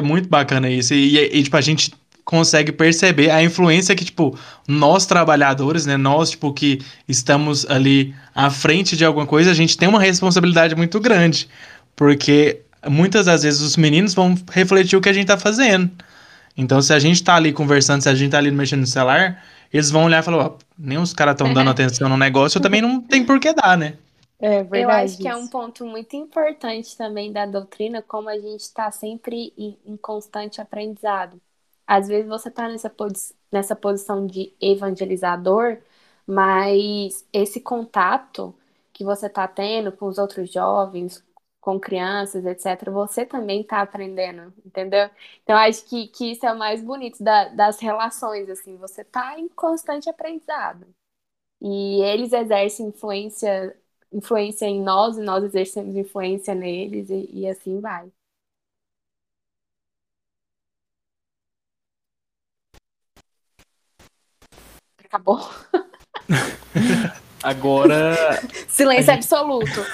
muito 0.00 0.28
bacana 0.28 0.70
isso. 0.70 0.94
E, 0.94 1.18
e, 1.18 1.42
tipo, 1.42 1.56
a 1.56 1.60
gente 1.60 1.92
consegue 2.24 2.70
perceber 2.70 3.30
a 3.30 3.42
influência 3.42 3.94
que, 3.94 4.04
tipo, 4.04 4.38
nós 4.66 5.06
trabalhadores, 5.06 5.86
né? 5.86 5.96
Nós, 5.96 6.30
tipo, 6.30 6.52
que 6.52 6.80
estamos 7.08 7.68
ali 7.68 8.14
à 8.34 8.48
frente 8.50 8.96
de 8.96 9.04
alguma 9.04 9.26
coisa, 9.26 9.50
a 9.50 9.54
gente 9.54 9.76
tem 9.76 9.88
uma 9.88 10.00
responsabilidade 10.00 10.74
muito 10.74 11.00
grande. 11.00 11.48
Porque 11.96 12.60
muitas 12.88 13.26
das 13.26 13.42
vezes 13.42 13.60
os 13.60 13.76
meninos 13.76 14.14
vão 14.14 14.36
refletir 14.50 14.96
o 14.96 15.00
que 15.00 15.08
a 15.08 15.12
gente 15.12 15.26
tá 15.26 15.38
fazendo. 15.38 15.90
Então, 16.56 16.80
se 16.80 16.92
a 16.92 16.98
gente 16.98 17.22
tá 17.22 17.34
ali 17.34 17.52
conversando, 17.52 18.02
se 18.02 18.08
a 18.08 18.14
gente 18.14 18.30
tá 18.30 18.38
ali 18.38 18.50
mexendo 18.50 18.80
no 18.80 18.86
celular, 18.86 19.42
eles 19.72 19.90
vão 19.90 20.04
olhar 20.04 20.20
e 20.20 20.22
falar, 20.22 20.46
ó, 20.46 20.56
nem 20.78 20.98
os 20.98 21.12
caras 21.12 21.32
estão 21.32 21.52
dando 21.52 21.70
atenção 21.70 22.08
no 22.08 22.16
negócio, 22.16 22.58
eu 22.58 22.62
também 22.62 22.82
não 22.82 23.00
tem 23.00 23.24
por 23.24 23.40
que 23.40 23.52
dar, 23.54 23.76
né? 23.76 23.94
É 24.42 24.62
verdade. 24.62 24.72
Eu 24.72 24.90
acho 24.90 25.18
que 25.18 25.28
é 25.28 25.36
um 25.36 25.46
ponto 25.48 25.84
muito 25.86 26.16
importante 26.16 26.96
também 26.96 27.32
da 27.32 27.44
doutrina, 27.46 28.02
como 28.02 28.28
a 28.28 28.38
gente 28.38 28.60
está 28.60 28.90
sempre 28.90 29.52
em, 29.56 29.78
em 29.84 29.96
constante 29.98 30.60
aprendizado. 30.60 31.40
Às 31.86 32.08
vezes 32.08 32.28
você 32.28 32.48
está 32.48 32.68
nessa, 32.68 32.88
posi- 32.88 33.34
nessa 33.52 33.76
posição 33.76 34.26
de 34.26 34.54
evangelizador, 34.60 35.78
mas 36.26 37.26
esse 37.32 37.60
contato 37.60 38.54
que 38.94 39.04
você 39.04 39.26
está 39.26 39.46
tendo 39.48 39.92
com 39.92 40.06
os 40.06 40.16
outros 40.18 40.50
jovens, 40.50 41.22
com 41.60 41.78
crianças, 41.78 42.44
etc., 42.46 42.90
você 42.90 43.26
também 43.26 43.60
está 43.62 43.82
aprendendo, 43.82 44.52
entendeu? 44.64 45.10
Então, 45.42 45.56
acho 45.56 45.84
que, 45.86 46.08
que 46.08 46.32
isso 46.32 46.46
é 46.46 46.52
o 46.52 46.58
mais 46.58 46.82
bonito 46.82 47.22
da- 47.22 47.48
das 47.50 47.78
relações, 47.80 48.48
assim, 48.48 48.76
você 48.78 49.02
está 49.02 49.38
em 49.38 49.48
constante 49.48 50.08
aprendizado. 50.10 50.86
E 51.60 52.02
eles 52.02 52.32
exercem 52.32 52.88
influência 52.88 53.76
influência 54.12 54.66
em 54.66 54.82
nós 54.82 55.16
e 55.16 55.22
nós 55.22 55.44
exercemos 55.44 55.96
influência 55.96 56.54
neles 56.54 57.08
e, 57.10 57.28
e 57.32 57.48
assim 57.48 57.80
vai. 57.80 58.10
Acabou. 65.04 65.40
Agora. 67.42 68.40
Silêncio 68.68 69.06
gente... 69.06 69.16
absoluto. 69.16 69.84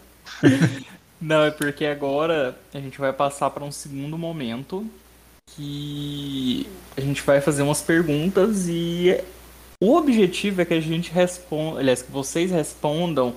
Não, 1.20 1.42
é 1.42 1.50
porque 1.50 1.86
agora 1.86 2.58
a 2.74 2.78
gente 2.78 2.98
vai 2.98 3.10
passar 3.12 3.48
para 3.50 3.64
um 3.64 3.72
segundo 3.72 4.18
momento 4.18 4.86
que 5.46 6.68
a 6.96 7.00
gente 7.00 7.22
vai 7.22 7.40
fazer 7.40 7.62
umas 7.62 7.80
perguntas 7.80 8.68
e 8.68 9.18
o 9.84 9.96
objetivo 9.96 10.62
é 10.62 10.64
que 10.64 10.74
a 10.74 10.80
gente 10.80 11.12
responda, 11.12 11.80
aliás, 11.80 12.00
que 12.00 12.10
vocês 12.10 12.50
respondam 12.50 13.34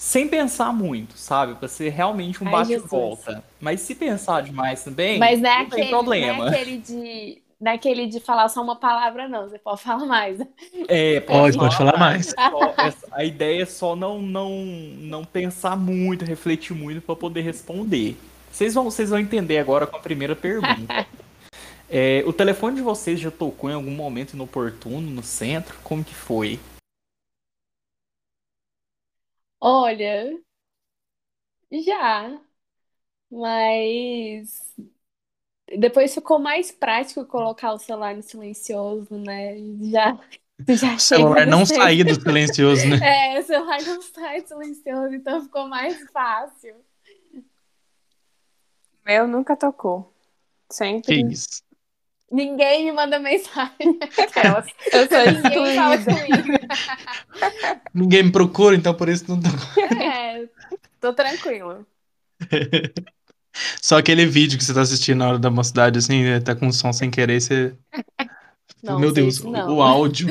sem 0.00 0.28
pensar 0.28 0.72
muito, 0.72 1.16
sabe? 1.16 1.54
Pra 1.54 1.68
ser 1.68 1.90
realmente 1.90 2.42
um 2.42 2.50
bate-volta. 2.50 3.42
Mas 3.60 3.80
se 3.80 3.94
pensar 3.94 4.42
demais 4.42 4.82
também, 4.84 5.18
Mas 5.18 5.40
não, 5.40 5.50
é 5.50 5.56
não 5.56 5.62
aquele, 5.66 5.82
tem 5.82 5.90
problema. 5.90 6.38
Não 6.38 6.46
é 6.46 6.48
aquele 6.50 6.78
de 6.78 7.42
naquele 7.60 8.06
de 8.06 8.20
falar 8.20 8.48
só 8.48 8.62
uma 8.62 8.76
palavra, 8.76 9.28
não. 9.28 9.48
Você 9.48 9.58
pode 9.58 9.82
falar 9.82 10.06
mais. 10.06 10.38
É, 10.88 11.20
pode, 11.20 11.58
pode 11.58 11.76
falar, 11.76 11.98
mais. 11.98 12.26
Só, 12.28 12.74
a 13.12 13.24
ideia 13.24 13.62
é 13.62 13.66
só 13.66 13.94
não, 13.94 14.20
não, 14.20 14.50
não 14.98 15.24
pensar 15.24 15.76
muito, 15.76 16.24
refletir 16.24 16.74
muito 16.74 17.02
para 17.02 17.14
poder 17.14 17.42
responder. 17.42 18.16
Vocês 18.50 18.74
vão, 18.74 18.84
vocês 18.84 19.10
vão 19.10 19.18
entender 19.18 19.58
agora 19.58 19.86
com 19.86 19.96
a 19.96 20.00
primeira 20.00 20.34
pergunta. 20.34 21.06
é, 21.90 22.22
o 22.24 22.32
telefone 22.32 22.76
de 22.76 22.82
vocês 22.82 23.18
já 23.18 23.30
tocou 23.30 23.68
em 23.68 23.74
algum 23.74 23.90
momento 23.90 24.34
inoportuno 24.34 25.10
no 25.10 25.22
centro? 25.22 25.78
Como 25.82 26.04
que 26.04 26.14
foi? 26.14 26.58
Olha, 29.60 30.40
já, 31.70 32.40
mas 33.30 34.74
depois 35.78 36.14
ficou 36.14 36.38
mais 36.38 36.72
prático 36.72 37.24
colocar 37.26 37.72
o 37.72 37.78
celular 37.78 38.14
no 38.14 38.22
silencioso, 38.22 39.14
né? 39.16 39.56
Já, 39.90 40.18
já 40.68 40.94
o 40.94 40.98
celular 41.00 41.46
não 41.46 41.66
sair 41.66 42.04
do 42.04 42.14
silencioso, 42.14 42.88
né? 42.88 42.98
É, 43.36 43.40
o 43.40 43.42
celular 43.42 43.82
não 43.82 44.02
sai 44.02 44.42
do 44.42 44.48
silencioso, 44.48 45.14
então 45.14 45.42
ficou 45.42 45.68
mais 45.68 46.10
fácil. 46.10 46.74
Meu 49.04 49.26
nunca 49.26 49.56
tocou. 49.56 50.12
Sempre. 50.70 51.22
Que 51.22 51.32
isso? 51.32 51.69
Ninguém 52.30 52.84
me 52.84 52.92
manda 52.92 53.18
mensagem. 53.18 53.72
Eu 54.92 55.08
sou 55.08 55.42
Ninguém 55.50 55.74
fala 55.74 55.98
comigo. 55.98 56.58
Ninguém 57.92 58.22
me 58.22 58.30
procura, 58.32 58.76
então 58.76 58.94
por 58.94 59.08
isso 59.08 59.24
não 59.28 59.40
tocou. 59.40 59.58
É, 60.00 60.46
tô 61.00 61.12
tranquila. 61.12 61.84
Só 63.82 63.98
aquele 63.98 64.26
vídeo 64.26 64.56
que 64.56 64.64
você 64.64 64.72
tá 64.72 64.80
assistindo 64.80 65.18
na 65.18 65.28
hora 65.28 65.38
da 65.38 65.50
mocidade, 65.50 65.98
assim, 65.98 66.22
né, 66.22 66.40
tá 66.40 66.54
com 66.54 66.70
som 66.70 66.92
sem 66.92 67.10
querer, 67.10 67.40
você. 67.40 67.74
Não, 68.82 68.98
Meu 68.98 69.12
Deus, 69.12 69.42
não. 69.42 69.76
o 69.76 69.82
áudio. 69.82 70.28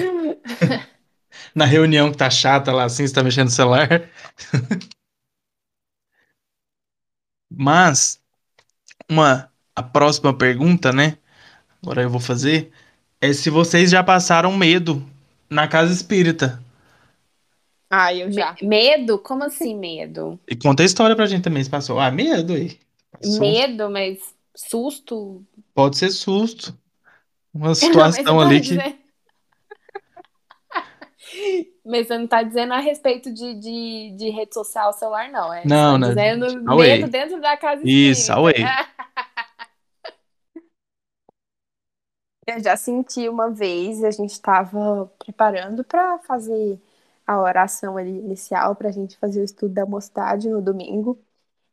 na 1.53 1.65
reunião 1.65 2.11
que 2.11 2.17
tá 2.17 2.29
chata 2.29 2.71
lá, 2.71 2.85
assim, 2.85 3.05
você 3.05 3.13
tá 3.13 3.21
mexendo 3.21 3.45
no 3.45 3.51
celular. 3.51 4.09
Mas, 7.51 8.21
uma, 9.09 9.51
a 9.75 9.83
próxima 9.83 10.35
pergunta, 10.35 10.93
né? 10.93 11.17
Agora 11.82 12.01
eu 12.01 12.09
vou 12.09 12.19
fazer. 12.19 12.71
É 13.21 13.32
se 13.34 13.49
vocês 13.49 13.89
já 13.91 14.03
passaram 14.03 14.55
medo 14.55 15.05
na 15.49 15.67
casa 15.67 15.93
espírita. 15.93 16.61
Ah, 17.89 18.13
eu 18.13 18.32
já. 18.32 18.55
medo? 18.61 19.17
Como 19.17 19.43
assim 19.43 19.75
medo? 19.75 20.39
E 20.47 20.55
conta 20.55 20.84
a 20.84 20.86
história 20.86 21.15
pra 21.15 21.25
gente 21.25 21.43
também, 21.43 21.63
se 21.63 21.69
passou. 21.69 21.99
Ah, 21.99 22.11
medo 22.11 22.53
aí. 22.53 22.77
Medo, 23.39 23.89
mas 23.89 24.19
susto? 24.55 25.43
Pode 25.73 25.97
ser 25.97 26.11
susto. 26.11 26.77
Uma 27.53 27.73
situação 27.75 28.23
tá 28.23 28.45
ali 28.45 28.61
que. 28.61 28.77
Mas 31.86 32.07
você 32.07 32.17
não 32.17 32.27
tá 32.27 32.43
dizendo 32.43 32.73
a 32.73 32.80
respeito 32.80 33.32
de, 33.34 33.53
de, 33.55 34.15
de 34.15 34.30
rede 34.30 34.53
social, 34.53 34.93
celular, 34.93 35.30
não. 35.30 35.53
É 35.53 35.65
não, 35.65 35.97
não. 35.97 36.09
Tá 36.09 36.13
dizendo 36.13 36.69
away. 36.69 36.99
medo 36.99 37.11
dentro 37.11 37.41
da 37.41 37.55
casa 37.57 37.82
Isso, 37.84 38.32
away. 38.32 38.55
Eu 42.49 42.63
já 42.63 42.75
senti 42.75 43.29
uma 43.29 43.51
vez, 43.51 44.03
a 44.03 44.09
gente 44.11 44.31
estava 44.31 45.05
preparando 45.19 45.83
para 45.83 46.17
fazer 46.19 46.79
a 47.25 47.39
oração 47.39 47.95
ali 47.95 48.09
inicial, 48.09 48.75
para 48.75 48.89
a 48.89 48.91
gente 48.91 49.17
fazer 49.17 49.41
o 49.41 49.43
estudo 49.43 49.73
da 49.73 49.85
mocidade 49.85 50.49
no 50.49 50.61
domingo. 50.61 51.19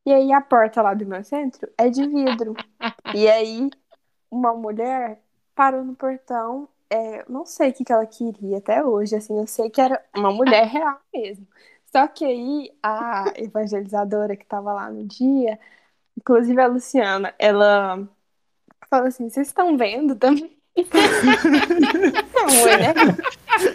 E 0.07 0.13
aí 0.13 0.33
a 0.33 0.41
porta 0.41 0.83
lá 0.83 0.95
do 0.95 1.07
meu 1.07 1.25
centro 1.25 1.71
é 1.79 1.89
de 1.91 2.07
vidro. 2.07 2.55
e 3.15 3.29
aí 3.29 3.71
uma 4.31 4.55
mulher 4.55 5.21
parou 5.55 5.85
no 5.85 5.95
portão. 5.97 6.69
É, 6.91 7.25
não 7.29 7.47
sei 7.47 7.71
o 7.71 7.75
que, 7.75 7.85
que 7.85 7.93
ela 7.93 8.07
queria 8.07 8.59
até 8.59 8.85
hoje, 8.85 9.17
assim, 9.17 9.39
eu 9.39 9.47
sei 9.47 9.71
que 9.71 9.81
era 9.81 10.05
uma 10.15 10.31
mulher 10.33 10.67
real 10.67 11.01
mesmo. 11.13 11.47
Só 11.87 12.07
que 12.09 12.25
aí 12.25 12.73
a 12.83 13.33
evangelizadora 13.37 14.37
que 14.37 14.45
estava 14.45 14.73
lá 14.75 14.91
no 14.91 15.05
dia, 15.07 15.59
inclusive 16.17 16.61
a 16.61 16.67
Luciana, 16.69 17.35
ela 17.39 18.09
falou 18.91 19.09
assim: 19.09 19.29
vocês 19.31 19.49
estão 19.49 19.77
vendo 19.77 20.17
também? 20.17 20.56
Mulher. 22.61 22.95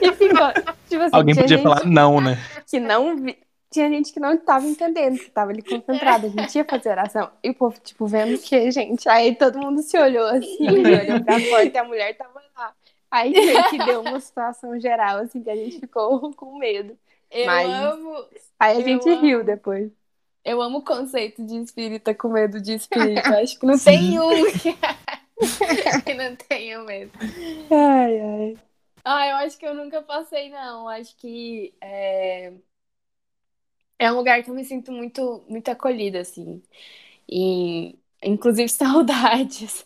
E 0.02 0.12
ficou, 0.14 0.76
tipo 0.90 1.04
assim, 1.04 1.16
Alguém 1.16 1.36
podia 1.36 1.60
falar 1.60 1.86
não, 1.86 2.22
né? 2.22 2.38
Que 2.70 2.80
não 2.80 3.18
vi, 3.18 3.38
tinha 3.72 3.90
gente 3.90 4.12
que 4.12 4.20
não 4.20 4.34
estava 4.34 4.66
entendendo, 4.68 5.18
que 5.18 5.28
estava 5.28 5.52
ali 5.52 5.62
concentrada, 5.62 6.28
a 6.28 6.30
gente 6.30 6.56
ia 6.56 6.66
fazer 6.66 6.90
oração. 6.90 7.30
E 7.42 7.50
o 7.50 7.56
povo, 7.56 7.80
tipo, 7.82 8.06
vendo 8.06 8.36
o 8.36 8.40
que, 8.40 8.70
gente? 8.70 9.08
Aí 9.08 9.34
todo 9.34 9.58
mundo 9.58 9.82
se 9.82 9.98
olhou 9.98 10.28
assim, 10.28 10.68
olhou 10.70 11.24
pra 11.24 11.40
porta 11.40 11.72
e 11.74 11.78
a 11.78 11.84
mulher 11.84 12.18
tava 12.18 12.42
lá. 12.58 12.74
Aí 13.10 13.34
que 13.70 13.78
deu 13.78 14.02
uma 14.02 14.20
situação 14.20 14.78
geral, 14.80 15.20
assim, 15.20 15.42
que 15.42 15.50
a 15.50 15.56
gente 15.56 15.80
ficou 15.80 16.32
com 16.36 16.58
medo. 16.58 16.98
Eu 17.32 17.46
Mas... 17.46 17.70
amo. 17.70 18.26
Aí 18.60 18.78
a 18.78 18.82
gente 18.82 19.10
amo. 19.10 19.22
riu 19.22 19.44
depois. 19.44 19.90
Eu 20.44 20.62
amo 20.62 20.80
o 20.80 20.84
conceito 20.84 21.46
de 21.46 21.58
espírita 21.58 22.14
com 22.14 22.28
medo 22.30 22.60
de 22.60 22.74
espírito. 22.74 23.28
Acho 23.36 23.58
que 23.58 23.66
não 23.66 23.78
Sim. 23.78 23.86
tem 23.86 24.20
um 24.20 24.34
que 26.06 26.14
não 26.14 26.36
tenha 26.36 26.80
medo. 26.84 27.12
Ai, 27.72 28.20
ai. 28.20 28.58
Ah, 29.04 29.28
eu 29.28 29.36
acho 29.38 29.58
que 29.58 29.66
eu 29.66 29.74
nunca 29.74 30.02
passei, 30.02 30.50
não. 30.50 30.88
Acho 30.88 31.16
que 31.18 31.74
é 31.82 32.54
é 34.00 34.12
um 34.12 34.16
lugar 34.18 34.44
que 34.44 34.50
eu 34.50 34.56
me 34.56 34.66
sinto 34.66 34.92
muito, 34.92 35.44
muito 35.48 35.70
acolhida, 35.70 36.20
assim. 36.22 36.62
E, 37.30 37.98
inclusive, 38.24 38.70
saudades 38.70 39.86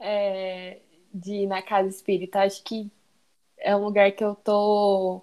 é, 0.00 0.80
de 1.12 1.34
ir 1.44 1.46
na 1.46 1.62
casa 1.62 1.88
espírita. 1.88 2.40
Acho 2.42 2.62
que 2.64 2.90
é 3.58 3.76
um 3.76 3.84
lugar 3.84 4.12
que 4.12 4.24
eu 4.24 4.34
tô 4.36 5.22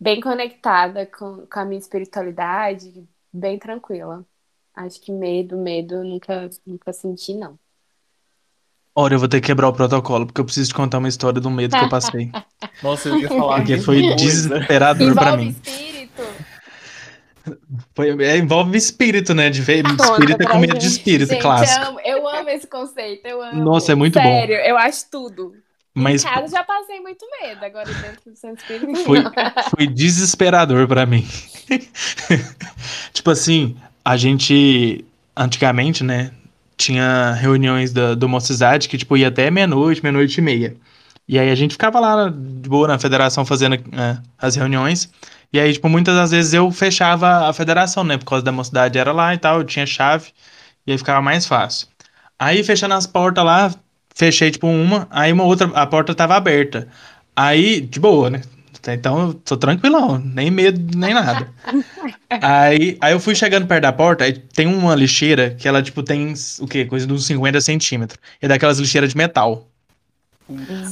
bem 0.00 0.20
conectada 0.20 1.06
com, 1.06 1.46
com 1.46 1.60
a 1.60 1.64
minha 1.64 1.80
espiritualidade, 1.80 3.08
bem 3.32 3.58
tranquila. 3.58 4.26
Acho 4.74 5.00
que 5.00 5.12
medo, 5.12 5.56
medo, 5.58 6.04
nunca, 6.04 6.50
nunca 6.66 6.92
senti, 6.92 7.34
não. 7.34 7.58
Ora, 8.94 9.14
eu 9.14 9.18
vou 9.18 9.28
ter 9.28 9.40
que 9.40 9.46
quebrar 9.46 9.68
o 9.68 9.72
protocolo, 9.72 10.26
porque 10.26 10.40
eu 10.40 10.44
preciso 10.44 10.70
te 10.70 10.74
contar 10.74 10.98
uma 10.98 11.08
história 11.08 11.40
do 11.40 11.50
medo 11.50 11.76
que 11.76 11.84
eu 11.84 11.88
passei. 11.88 12.30
Nossa, 12.82 13.08
eu 13.08 13.18
ia 13.18 13.28
falar. 13.28 13.56
Porque 13.56 13.78
foi 13.78 14.14
desesperador 14.16 15.14
para 15.14 15.36
mim. 15.36 15.50
espírito? 15.50 16.22
Foi, 17.94 18.24
é, 18.24 18.36
envolve 18.36 18.76
espírito, 18.76 19.32
né? 19.32 19.48
De 19.48 19.62
ver, 19.62 19.84
espírito 19.86 20.42
é 20.42 20.46
com 20.46 20.58
medo 20.58 20.78
de 20.78 20.86
espírito, 20.86 21.30
Gente, 21.30 21.40
clássico. 21.40 21.80
Eu 21.80 21.88
amo, 21.88 22.00
eu 22.04 22.28
amo 22.28 22.48
esse 22.48 22.66
conceito, 22.66 23.26
eu 23.26 23.42
amo. 23.42 23.64
Nossa, 23.64 23.92
é 23.92 23.94
muito 23.94 24.14
Sério, 24.14 24.30
bom. 24.30 24.40
Sério, 24.40 24.56
eu 24.56 24.76
acho 24.76 25.06
tudo. 25.10 25.54
Mas, 25.94 26.24
em 26.24 26.28
casa 26.28 26.56
já 26.56 26.62
passei 26.62 27.00
muito 27.00 27.26
medo, 27.42 27.64
agora 27.64 27.92
dentro 27.92 28.30
do 28.30 28.36
centro 28.36 28.62
espírita 28.62 29.04
foi, 29.04 29.18
foi 29.70 29.86
desesperador 29.88 30.86
para 30.86 31.04
mim. 31.04 31.26
tipo 33.12 33.30
assim, 33.30 33.76
a 34.04 34.16
gente 34.16 35.04
antigamente, 35.36 36.04
né, 36.04 36.30
tinha 36.80 37.32
reuniões 37.34 37.92
da, 37.92 38.14
do 38.14 38.28
Mocidade 38.28 38.88
que 38.88 38.96
tipo 38.98 39.16
ia 39.16 39.28
até 39.28 39.50
meia-noite, 39.50 40.02
meia-noite 40.02 40.38
e 40.38 40.42
meia. 40.42 40.76
E 41.28 41.38
aí 41.38 41.50
a 41.50 41.54
gente 41.54 41.72
ficava 41.72 42.00
lá 42.00 42.28
de 42.28 42.68
boa 42.68 42.88
na 42.88 42.98
federação 42.98 43.44
fazendo 43.44 43.74
uh, 43.74 44.20
as 44.38 44.56
reuniões. 44.56 45.08
E 45.52 45.60
aí, 45.60 45.72
tipo, 45.72 45.88
muitas 45.88 46.14
das 46.14 46.30
vezes 46.30 46.54
eu 46.54 46.70
fechava 46.70 47.48
a 47.48 47.52
federação, 47.52 48.04
né? 48.04 48.16
Por 48.18 48.24
causa 48.24 48.44
da 48.44 48.52
mocidade 48.52 48.98
era 48.98 49.12
lá 49.12 49.34
e 49.34 49.38
tal, 49.38 49.58
eu 49.58 49.64
tinha 49.64 49.86
chave, 49.86 50.30
e 50.86 50.92
aí 50.92 50.98
ficava 50.98 51.20
mais 51.20 51.46
fácil. 51.46 51.88
Aí, 52.38 52.62
fechando 52.64 52.94
as 52.94 53.06
portas 53.06 53.44
lá, 53.44 53.72
fechei, 54.14 54.50
tipo, 54.50 54.66
uma, 54.66 55.06
aí 55.10 55.32
uma 55.32 55.44
outra, 55.44 55.68
a 55.74 55.86
porta 55.86 56.14
tava 56.14 56.36
aberta. 56.36 56.88
Aí, 57.36 57.80
de 57.80 58.00
boa, 58.00 58.30
né? 58.30 58.42
Então, 58.88 59.28
eu 59.28 59.34
tô 59.34 59.56
tranquilão, 59.56 60.18
nem 60.18 60.50
medo, 60.50 60.96
nem 60.96 61.12
nada. 61.12 61.48
aí, 62.30 62.96
aí 63.00 63.12
eu 63.12 63.20
fui 63.20 63.34
chegando 63.34 63.66
perto 63.66 63.82
da 63.82 63.92
porta, 63.92 64.24
aí 64.24 64.32
tem 64.32 64.66
uma 64.66 64.94
lixeira 64.94 65.50
que 65.50 65.68
ela, 65.68 65.82
tipo, 65.82 66.02
tem, 66.02 66.32
o 66.60 66.66
quê? 66.66 66.84
Coisa 66.84 67.06
de 67.06 67.12
uns 67.12 67.26
50 67.26 67.60
centímetros. 67.60 68.18
É 68.40 68.48
daquelas 68.48 68.78
lixeiras 68.78 69.10
de 69.10 69.16
metal. 69.16 69.68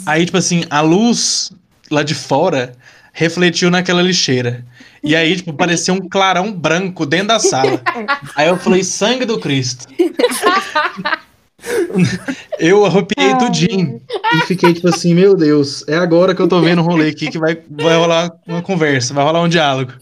Aí, 0.06 0.24
tipo 0.24 0.36
assim, 0.38 0.64
a 0.70 0.80
luz 0.80 1.50
lá 1.90 2.02
de 2.02 2.14
fora 2.14 2.74
refletiu 3.12 3.70
naquela 3.70 4.02
lixeira. 4.02 4.64
E 5.02 5.14
aí, 5.16 5.36
tipo, 5.36 5.52
parecia 5.52 5.92
um 5.94 6.08
clarão 6.08 6.52
branco 6.52 7.06
dentro 7.06 7.28
da 7.28 7.38
sala. 7.38 7.80
Aí 8.34 8.48
eu 8.48 8.56
falei, 8.56 8.82
sangue 8.82 9.24
do 9.24 9.38
Cristo. 9.38 9.86
Eu 12.58 12.84
arropiei 12.84 13.32
Ai. 13.32 13.38
tudinho. 13.38 14.00
E 14.34 14.46
fiquei 14.46 14.72
tipo 14.72 14.88
assim, 14.88 15.14
meu 15.14 15.36
Deus, 15.36 15.84
é 15.88 15.96
agora 15.96 16.34
que 16.34 16.40
eu 16.42 16.48
tô 16.48 16.60
vendo 16.60 16.80
um 16.80 16.84
rolê 16.84 17.08
aqui 17.08 17.30
que 17.30 17.38
vai, 17.38 17.58
vai 17.70 17.96
rolar 17.96 18.30
uma 18.46 18.62
conversa, 18.62 19.12
vai 19.14 19.24
rolar 19.24 19.42
um 19.42 19.48
diálogo. 19.48 19.92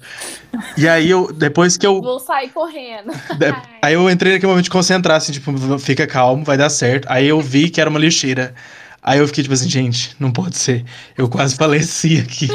E 0.76 0.88
aí 0.88 1.10
eu, 1.10 1.32
depois 1.32 1.76
que 1.76 1.86
eu. 1.86 2.00
Vou 2.00 2.18
sair 2.18 2.48
correndo. 2.50 3.12
de- 3.12 3.54
aí 3.82 3.94
eu 3.94 4.10
entrei 4.10 4.32
naquele 4.34 4.48
momento 4.50 4.64
de 4.64 4.70
concentrar, 4.70 5.16
assim, 5.18 5.32
tipo, 5.32 5.78
fica 5.78 6.06
calmo, 6.06 6.44
vai 6.44 6.56
dar 6.56 6.70
certo. 6.70 7.06
Aí 7.10 7.26
eu 7.28 7.40
vi 7.40 7.68
que 7.70 7.80
era 7.80 7.88
uma 7.90 7.98
lixeira. 7.98 8.54
Aí 9.02 9.18
eu 9.18 9.26
fiquei 9.26 9.42
tipo 9.44 9.54
assim, 9.54 9.68
gente, 9.68 10.16
não 10.18 10.32
pode 10.32 10.56
ser. 10.58 10.84
Eu 11.16 11.28
quase 11.28 11.54
faleci 11.56 12.18
aqui. 12.18 12.48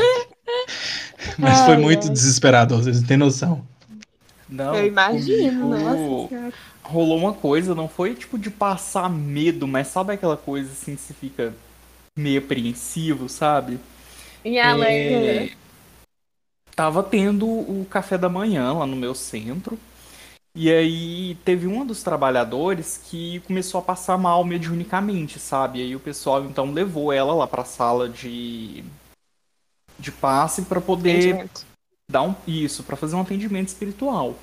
Mas 1.38 1.61
foi 1.61 1.76
Ai, 1.76 1.82
muito 1.82 2.07
ai. 2.07 2.14
desesperador, 2.14 2.82
vocês 2.84 2.99
não 3.02 3.07
têm 3.07 3.18
noção. 3.18 3.64
Não, 4.49 4.76
Eu 4.76 4.88
imagino, 4.88 5.61
comigo 5.61 5.86
nossa 5.86 6.28
senhora. 6.28 6.53
Rolou 6.91 7.18
uma 7.18 7.34
coisa, 7.34 7.73
não 7.73 7.88
foi 7.88 8.13
tipo 8.13 8.38
de 8.38 8.51
passar 8.51 9.09
medo, 9.09 9.65
mas 9.65 9.88
sabe 9.88 10.11
aquela 10.13 10.35
coisa 10.35 10.72
assim 10.72 10.95
que 10.95 11.01
você 11.01 11.13
fica 11.13 11.53
meio 12.18 12.39
apreensivo, 12.39 13.30
sabe? 13.30 13.80
Em 14.43 14.59
alerta. 14.59 15.53
É, 15.53 15.55
Tava 16.76 17.01
tendo 17.01 17.47
o 17.47 17.85
café 17.89 18.18
da 18.18 18.27
manhã 18.27 18.73
lá 18.73 18.85
no 18.85 18.95
meu 18.95 19.15
centro. 19.15 19.80
E 20.53 20.69
aí 20.69 21.35
teve 21.45 21.65
um 21.65 21.85
dos 21.85 22.03
trabalhadores 22.03 22.97
que 22.97 23.39
começou 23.41 23.80
a 23.80 23.84
passar 23.84 24.18
mal 24.18 24.43
mediunicamente, 24.43 25.39
sabe? 25.39 25.80
E 25.80 25.84
aí 25.84 25.95
o 25.95 25.99
pessoal 25.99 26.43
então 26.43 26.72
levou 26.73 27.13
ela 27.13 27.34
lá 27.34 27.47
pra 27.47 27.63
sala 27.63 28.09
de 28.09 28.84
de 29.97 30.11
passe 30.11 30.63
pra 30.63 30.81
poder 30.81 31.47
dar 32.11 32.23
um 32.23 32.35
isso, 32.47 32.84
pra 32.84 32.97
fazer 32.97 33.15
um 33.15 33.22
atendimento 33.22 33.69
espiritual. 33.69 34.35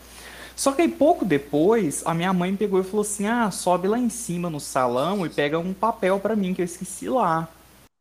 Só 0.59 0.73
que 0.73 0.83
aí 0.83 0.89
pouco 0.89 1.25
depois, 1.25 2.03
a 2.05 2.13
minha 2.13 2.33
mãe 2.33 2.57
pegou 2.57 2.81
e 2.81 2.83
falou 2.83 3.03
assim: 3.03 3.29
"Ah, 3.29 3.49
sobe 3.49 3.87
lá 3.87 3.97
em 3.97 4.09
cima 4.09 4.51
no 4.51 4.59
salão 4.59 5.25
e 5.25 5.29
pega 5.29 5.57
um 5.57 5.73
papel 5.73 6.19
pra 6.19 6.35
mim 6.35 6.53
que 6.53 6.61
eu 6.61 6.65
esqueci 6.65 7.09
lá". 7.09 7.49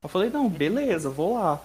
Eu 0.02 0.10
falei: 0.10 0.32
"Não, 0.32 0.50
beleza, 0.50 1.08
vou 1.08 1.36
lá". 1.36 1.62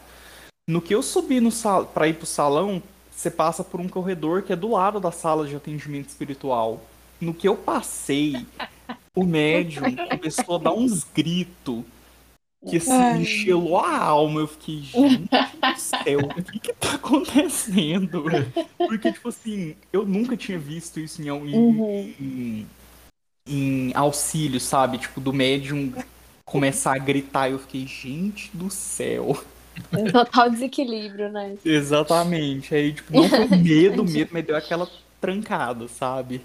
No 0.69 0.83
que 0.83 0.95
eu 0.95 1.03
subi 1.03 1.41
no 1.41 1.51
sal... 1.51 1.87
para 1.87 2.09
ir 2.09 2.17
pro 2.17 2.27
salão, 2.27 2.83
você 3.11 3.31
passa 3.31 3.65
por 3.65 3.81
um 3.81 3.89
corredor 3.89 4.43
que 4.43 4.53
é 4.53 4.57
do 4.57 4.71
lado 4.71 5.01
da 5.01 5.11
sala 5.11 5.47
de 5.47 5.57
atendimento 5.57 6.11
espiritual. 6.11 6.83
No 7.19 7.33
que 7.33 7.49
eu 7.49 7.57
passei, 7.57 8.47
o 9.17 9.25
médium 9.25 9.97
começou 10.11 10.57
a 10.57 10.59
dar 10.59 10.75
uns 10.75 11.05
gritos 11.05 11.85
que 12.67 12.77
assim, 12.77 13.11
me 13.11 13.25
gelou 13.25 13.79
a 13.79 13.99
alma. 13.99 14.41
Eu 14.41 14.49
fiquei, 14.49 14.81
gente 14.83 15.29
do 15.29 15.77
céu, 15.77 16.33
o 16.37 16.43
que 16.43 16.61
que 16.61 16.73
tá 16.75 16.95
acontecendo? 16.95 18.25
Porque, 18.87 19.13
tipo 19.13 19.29
assim, 19.29 19.77
eu 19.93 20.05
nunca 20.07 20.37
tinha 20.37 20.59
visto 20.59 21.01
isso 21.01 21.23
em, 21.23 21.29
em, 21.29 21.55
Uhum. 21.55 22.15
em, 22.21 22.67
em 23.47 23.93
auxílio, 23.95 24.61
sabe? 24.61 24.99
Tipo, 24.99 25.21
do 25.21 25.33
médium 25.33 25.93
começar 26.45 26.95
a 26.95 26.99
gritar. 26.99 27.51
Eu 27.51 27.59
fiquei, 27.59 27.87
gente 27.87 28.51
do 28.55 28.71
céu. 28.71 29.43
Total 30.13 30.51
desequilíbrio, 30.51 31.31
né? 31.31 31.57
Exatamente. 31.65 32.75
Aí, 32.75 32.93
tipo, 32.93 33.13
não 33.13 33.29
foi 33.29 33.47
medo, 33.57 34.05
medo, 34.05 34.31
mas 34.33 34.45
deu 34.45 34.57
aquela 34.57 34.89
trancada, 35.21 35.89
sabe? 35.89 36.43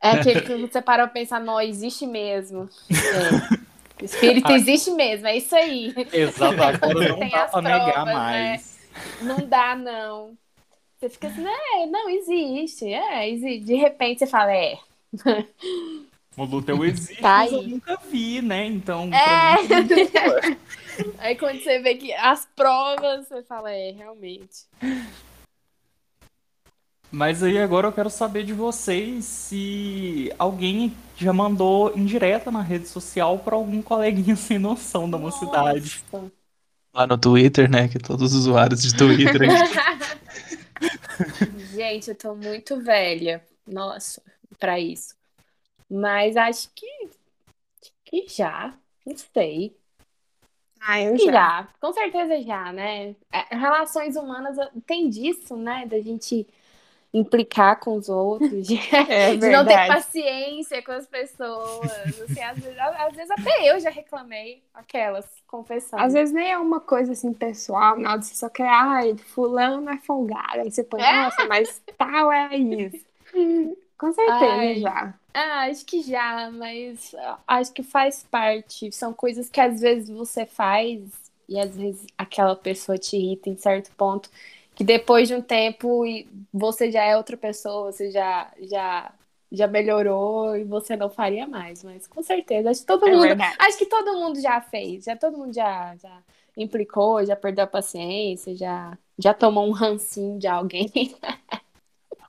É 0.00 0.10
aquele 0.12 0.40
que 0.42 0.56
você 0.56 0.80
para 0.80 1.04
pra 1.06 1.12
pensar, 1.12 1.40
não, 1.40 1.60
existe 1.60 2.06
mesmo. 2.06 2.68
É. 2.90 3.67
O 4.00 4.04
espírito 4.04 4.50
existe 4.52 4.90
mesmo, 4.92 5.26
é 5.26 5.36
isso 5.36 5.54
aí. 5.54 5.94
Exato, 6.12 6.62
agora 6.62 7.08
não 7.08 7.28
dá 7.28 7.44
pra 7.46 7.62
negar 7.62 8.04
provas, 8.04 8.14
mais. 8.14 8.78
Não 9.22 9.46
dá, 9.46 9.74
não. 9.76 10.36
Você 10.98 11.08
fica 11.08 11.28
assim, 11.28 11.46
é, 11.46 11.86
não, 11.86 12.08
existe, 12.10 12.92
é, 12.92 13.30
existe. 13.30 13.64
De 13.64 13.74
repente 13.74 14.18
você 14.20 14.26
fala, 14.26 14.52
é. 14.52 14.78
O 16.36 16.44
Lutel 16.44 16.84
existe, 16.84 17.20
Tá 17.20 17.38
mas 17.38 17.52
eu 17.52 17.62
nunca 17.62 17.96
vi, 18.10 18.42
né? 18.42 18.66
Então, 18.66 19.08
É. 19.12 19.62
mim, 19.62 20.02
é. 20.02 20.56
Aí 21.18 21.36
quando 21.36 21.60
você 21.62 21.78
vê 21.78 21.94
que 21.94 22.12
as 22.12 22.48
provas, 22.56 23.28
você 23.28 23.42
fala, 23.44 23.70
é, 23.70 23.92
realmente. 23.92 24.66
Mas 27.10 27.42
aí 27.42 27.56
agora 27.58 27.86
eu 27.88 27.92
quero 27.92 28.10
saber 28.10 28.44
de 28.44 28.52
vocês 28.52 29.24
se 29.24 30.32
alguém 30.38 30.94
já 31.18 31.32
mandou 31.32 31.96
indireta 31.96 32.50
na 32.50 32.62
rede 32.62 32.86
social 32.86 33.38
pra 33.38 33.56
algum 33.56 33.82
coleguinha 33.82 34.34
sem 34.36 34.58
noção 34.58 35.10
da 35.10 35.18
mocidade. 35.18 36.02
Nossa. 36.12 36.32
Lá 36.94 37.06
no 37.06 37.18
Twitter, 37.18 37.70
né? 37.70 37.88
Que 37.88 37.98
todos 37.98 38.32
os 38.32 38.40
usuários 38.40 38.82
de 38.82 38.96
Twitter 38.96 39.38
Gente, 41.74 42.10
eu 42.10 42.14
tô 42.14 42.34
muito 42.34 42.80
velha, 42.80 43.44
nossa, 43.66 44.22
pra 44.58 44.78
isso. 44.78 45.14
Mas 45.90 46.36
acho 46.36 46.68
que, 46.74 46.86
acho 47.06 47.92
que 48.04 48.26
já, 48.28 48.74
não 49.04 49.16
sei. 49.16 49.76
Ah, 50.80 51.00
eu 51.00 51.18
já. 51.18 51.32
já, 51.32 51.68
com 51.80 51.92
certeza 51.92 52.40
já, 52.42 52.72
né? 52.72 53.16
É, 53.32 53.56
Relações 53.56 54.16
humanas 54.16 54.56
tem 54.86 55.10
disso, 55.10 55.56
né? 55.56 55.84
Da 55.86 56.00
gente 56.00 56.46
implicar 57.12 57.80
com 57.80 57.96
os 57.96 58.08
outros, 58.08 58.66
de, 58.66 58.78
É 59.08 59.36
de 59.36 59.48
não 59.48 59.64
ter 59.64 59.86
paciência 59.86 60.82
com 60.82 60.92
as 60.92 61.06
pessoas. 61.06 61.90
Assim, 62.20 62.42
às, 62.42 62.58
vezes, 62.58 62.78
às 62.78 63.14
vezes 63.14 63.30
até 63.30 63.70
eu 63.70 63.80
já 63.80 63.90
reclamei, 63.90 64.62
aquelas, 64.74 65.26
confessando. 65.46 66.02
Às 66.02 66.12
vezes 66.12 66.34
nem 66.34 66.50
é 66.50 66.58
uma 66.58 66.80
coisa 66.80 67.12
assim 67.12 67.32
pessoal, 67.32 67.98
não, 67.98 68.20
você 68.20 68.34
só 68.34 68.48
quer, 68.48 68.68
ai, 68.68 69.16
fulano 69.16 69.88
é 69.90 69.96
folgado. 69.98 70.60
Aí 70.60 70.70
você 70.70 70.84
põe, 70.84 71.00
É. 71.00 71.24
nossa, 71.24 71.46
mas 71.46 71.82
tal 71.96 72.30
é 72.30 72.56
isso. 72.56 73.04
Com 73.98 74.12
certeza 74.12 74.44
Ai. 74.44 74.76
já. 74.78 75.14
Ah, 75.34 75.60
acho 75.68 75.84
que 75.84 76.02
já, 76.02 76.50
mas 76.52 77.14
ah, 77.18 77.38
acho 77.48 77.72
que 77.72 77.82
faz 77.82 78.24
parte. 78.30 78.92
São 78.92 79.12
coisas 79.12 79.50
que 79.50 79.60
às 79.60 79.80
vezes 79.80 80.08
você 80.08 80.46
faz 80.46 81.00
e 81.48 81.58
às 81.58 81.76
vezes 81.76 82.06
aquela 82.16 82.54
pessoa 82.54 82.96
te 82.96 83.16
irrita 83.16 83.48
em 83.50 83.56
certo 83.56 83.90
ponto, 83.96 84.30
que 84.78 84.84
depois 84.84 85.28
de 85.28 85.34
um 85.36 85.42
tempo 85.42 86.06
e 86.06 86.28
você 86.54 86.90
já 86.92 87.04
é 87.04 87.18
outra 87.18 87.36
pessoa, 87.38 87.92
você 87.92 88.10
já 88.12 88.52
já 88.62 89.14
já 89.52 89.68
melhorou 89.68 90.56
e 90.56 90.64
você 90.64 90.96
não 90.96 91.10
faria 91.10 91.46
mais, 91.48 91.84
mas 91.84 92.06
com 92.08 92.22
certeza, 92.22 92.70
acho 92.70 92.82
que 92.82 92.86
todo 92.88 93.10
É 93.10 93.12
mundo, 93.12 93.26
verdade. 93.26 93.58
acho 93.60 93.78
que 93.78 93.86
todo 93.86 94.14
mundo 94.18 94.40
já 94.40 94.60
fez, 94.62 95.04
já 95.06 95.16
todo 95.16 95.38
mundo 95.38 95.54
já 95.54 95.96
já 95.98 96.22
implicou, 96.56 97.24
já 97.26 97.36
perdeu 97.36 97.64
a 97.64 97.68
paciência, 97.68 98.56
já 98.56 98.98
já 99.18 99.34
tomou 99.34 99.68
um 99.68 99.72
rancinho 99.72 100.38
de 100.38 100.48
alguém. 100.48 100.90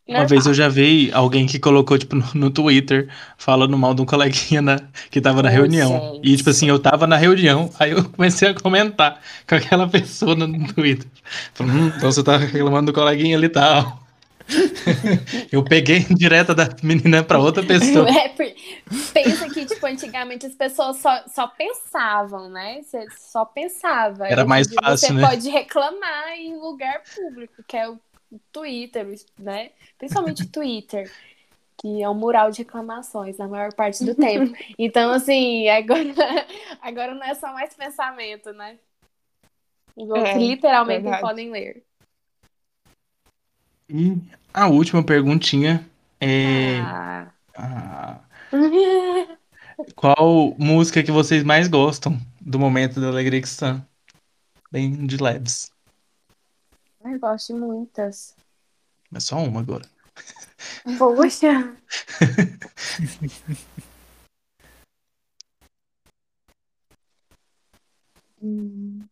Uma 0.10 0.26
vez 0.26 0.46
eu 0.48 0.54
já 0.54 0.68
vi 0.68 1.12
alguém 1.14 1.46
que 1.46 1.60
colocou, 1.60 1.98
tipo, 1.98 2.16
no, 2.16 2.26
no 2.34 2.50
Twitter, 2.50 3.08
falando 3.38 3.78
mal 3.78 3.94
de 3.94 4.02
um 4.02 4.06
coleguinha 4.06 4.62
na- 4.62 4.80
que 5.12 5.22
tava 5.22 5.44
na 5.44 5.50
Ô, 5.50 5.52
reunião. 5.52 6.14
gente. 6.16 6.30
E, 6.34 6.38
tipo 6.38 6.50
assim, 6.50 6.68
eu 6.68 6.80
tava 6.80 7.06
na 7.06 7.16
reunião, 7.16 7.70
aí 7.80 7.92
eu 7.92 8.04
comecei 8.10 8.50
a 8.50 8.54
comentar 8.54 9.22
com 9.48 9.56
aquela 9.56 9.88
pessoa 9.88 10.36
no, 10.36 10.68
Twitter. 10.74 11.08
Falei, 11.54 11.74
hum, 11.74 11.92
então 11.96 12.12
você 12.12 12.24
tá 12.24 12.38
reclamando 12.38 12.92
do 12.92 12.96
coleguinha 12.96 13.38
ali 13.38 13.46
e 13.46 13.50
tal. 13.50 14.00
eu 15.52 15.64
peguei 15.64 16.00
direta 16.10 16.56
da 16.56 16.68
menina 16.82 17.24
pra 17.24 17.38
outra 17.40 17.64
pessoa. 17.64 18.08
É, 18.20 18.30
pensa 19.14 19.48
que, 19.50 19.66
tipo, 19.66 19.86
antigamente 19.86 20.46
as 20.46 20.56
pessoas 20.56 20.98
só, 20.98 21.24
só 21.28 21.48
pensavam, 21.48 22.50
né? 22.50 22.82
Você 22.82 23.06
só 23.18 23.46
pensava. 23.46 24.28
Era 24.28 24.46
mais 24.46 24.68
fácil, 24.74 25.08
Você 25.10 25.14
né? 25.14 25.28
pode 25.28 25.50
reclamar 25.50 26.30
em 26.36 26.58
lugar 26.58 27.02
público, 27.16 27.64
que 27.68 27.78
é 27.78 27.88
o 27.88 28.00
Twitter, 28.52 29.08
né? 29.38 29.72
Principalmente 29.98 30.48
Twitter, 30.50 31.12
que 31.78 32.04
é 32.04 32.10
um 32.10 32.14
mural 32.14 32.52
de 32.52 32.60
reclamações 32.60 33.38
na 33.38 33.48
maior 33.48 33.74
parte 33.74 34.04
do 34.04 34.16
tempo. 34.16 34.56
Então, 34.78 35.12
assim, 35.12 35.68
agora, 35.70 36.04
agora 36.82 37.16
não 37.16 37.24
é 37.24 37.34
só 37.36 37.52
mais 37.54 37.74
pensamento, 37.74 38.52
né? 38.54 38.78
É, 39.98 40.38
literalmente 40.38 41.02
verdade. 41.02 41.22
podem 41.22 41.52
ler. 41.52 41.84
E 43.90 44.16
a 44.54 44.68
última 44.68 45.04
perguntinha 45.04 45.86
é. 46.22 46.80
Ah. 46.80 47.32
ah, 47.58 48.22
qual 49.96 50.56
música 50.58 51.04
que 51.04 51.12
vocês 51.12 51.44
mais 51.44 51.68
gostam 51.68 52.18
do 52.40 52.60
momento 52.60 53.02
da 53.02 53.08
Alegria 53.08 53.42
que 53.42 53.48
está? 53.48 53.86
Bem 54.72 55.06
de 55.06 55.18
leves. 55.18 55.72
Eu 57.04 57.20
gosto 57.20 57.54
de 57.54 57.60
muitas. 57.60 58.36
Mas 59.10 59.24
só 59.24 59.38
uma 59.38 59.62
agora. 59.62 59.86
Poxa. 60.98 61.76
Hum. 68.42 69.06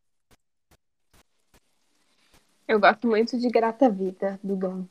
Eu 2.68 2.80
gosto 2.80 3.08
muito 3.08 3.40
de 3.40 3.50
Grata 3.50 3.90
Vida, 3.90 4.40
do 4.44 4.56
Gun. 4.56 4.86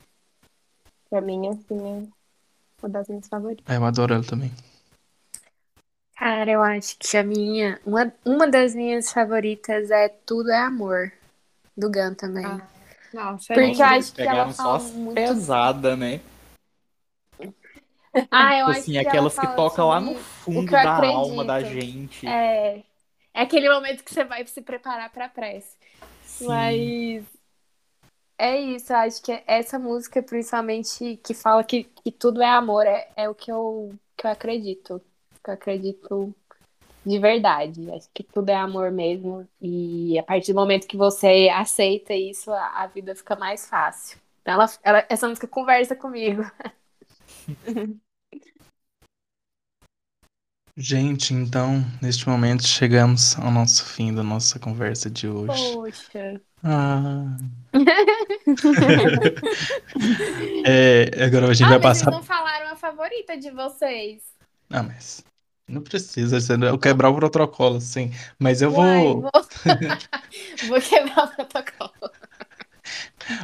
Pra 1.10 1.20
mim, 1.20 1.48
assim, 1.48 1.78
é 1.78 2.08
uma 2.82 2.88
das 2.88 3.08
minhas 3.08 3.28
favoritas. 3.28 3.64
Ah, 3.68 3.74
eu 3.74 3.84
adoro 3.84 4.14
ela 4.14 4.24
também. 4.24 4.50
Cara, 6.16 6.50
eu 6.50 6.62
acho 6.62 6.96
que 6.98 7.16
a 7.16 7.22
minha. 7.22 7.78
Uma, 7.84 8.12
uma 8.24 8.48
das 8.48 8.74
minhas 8.74 9.12
favoritas 9.12 9.90
é 9.90 10.08
Tudo 10.08 10.50
é 10.50 10.58
Amor, 10.58 11.12
do 11.76 11.90
Gun 11.90 12.14
também. 12.14 12.46
Ah, 12.46 12.66
Nossa, 13.12 13.54
é 13.54 13.56
Porque 13.56 13.82
eu 13.82 13.86
acho 13.86 14.12
que 14.12 14.22
ela 14.22 14.28
Pegaram 14.28 14.52
só 14.52 14.62
fala 14.62 14.76
as 14.76 14.90
muito. 14.92 15.14
pesada, 15.14 15.96
né? 15.96 16.20
Ah, 18.30 18.58
eu 18.58 18.66
Tipo 18.66 18.70
acho 18.70 18.80
assim, 18.80 18.92
que 18.92 18.98
ela 18.98 19.08
aquelas 19.08 19.38
que 19.38 19.46
tocam 19.56 19.88
lá 19.88 20.00
no 20.00 20.14
fundo 20.14 20.68
que 20.68 20.74
da 20.74 20.94
alma 20.96 21.44
da 21.44 21.62
acredito. 21.62 21.80
gente. 21.80 22.26
É, 22.26 22.78
é 23.34 23.40
aquele 23.40 23.68
momento 23.68 24.02
que 24.02 24.12
você 24.12 24.24
vai 24.24 24.46
se 24.46 24.62
preparar 24.62 25.10
pra 25.10 25.28
prece. 25.28 25.76
Sim. 26.24 26.46
Mas 26.46 27.24
é 28.38 28.58
isso, 28.60 28.92
eu 28.92 28.96
acho 28.96 29.22
que 29.22 29.42
essa 29.46 29.78
música, 29.78 30.22
principalmente, 30.22 31.16
que 31.24 31.32
fala 31.34 31.64
que, 31.64 31.84
que 31.84 32.12
tudo 32.12 32.42
é 32.42 32.48
amor, 32.48 32.86
é, 32.86 33.08
é 33.16 33.28
o 33.28 33.34
que 33.34 33.50
eu, 33.50 33.94
que 34.16 34.26
eu 34.26 34.30
acredito. 34.30 35.00
Que 35.42 35.50
eu 35.50 35.54
acredito 35.54 36.34
de 37.06 37.18
verdade. 37.18 37.90
Acho 37.92 38.08
que 38.12 38.22
tudo 38.24 38.50
é 38.50 38.56
amor 38.56 38.90
mesmo. 38.90 39.48
E 39.60 40.18
a 40.18 40.22
partir 40.22 40.52
do 40.52 40.56
momento 40.60 40.86
que 40.86 40.96
você 40.96 41.48
aceita 41.52 42.14
isso, 42.14 42.50
a, 42.52 42.82
a 42.82 42.86
vida 42.88 43.14
fica 43.14 43.36
mais 43.36 43.68
fácil. 43.68 44.18
Então 44.42 44.54
ela, 44.54 44.66
ela- 44.82 45.06
essa 45.08 45.28
música 45.28 45.46
conversa 45.48 45.94
comigo. 45.96 46.42
Gente, 50.78 51.32
então, 51.32 51.82
neste 52.02 52.28
momento 52.28 52.66
chegamos 52.66 53.38
ao 53.38 53.50
nosso 53.50 53.84
fim 53.86 54.14
da 54.14 54.22
nossa 54.22 54.58
conversa 54.58 55.08
de 55.10 55.26
hoje. 55.26 55.72
Poxa. 55.74 56.40
Ah. 56.62 57.36
É, 60.66 61.24
agora 61.24 61.48
a 61.48 61.54
gente 61.54 61.66
Ah, 61.66 61.70
vai 61.70 61.78
mas 61.78 61.98
passar. 61.98 62.04
vocês 62.04 62.16
não 62.16 62.22
falaram 62.22 62.68
a 62.72 62.76
favorita 62.76 63.36
de 63.38 63.50
vocês. 63.50 64.22
Ah, 64.70 64.82
mas 64.82 65.24
não 65.68 65.80
precisa, 65.82 66.40
você 66.40 66.56
não- 66.56 66.68
eu 66.68 66.78
quebrar 66.78 67.10
o 67.10 67.14
protocolo, 67.16 67.80
sim. 67.80 68.12
Mas 68.38 68.62
eu 68.62 68.72
Uai, 68.72 69.02
vou. 69.02 69.20
vou... 69.22 69.30
vou 70.68 70.80
quebrar 70.80 71.24
o 71.24 71.28
protocolo. 71.28 71.92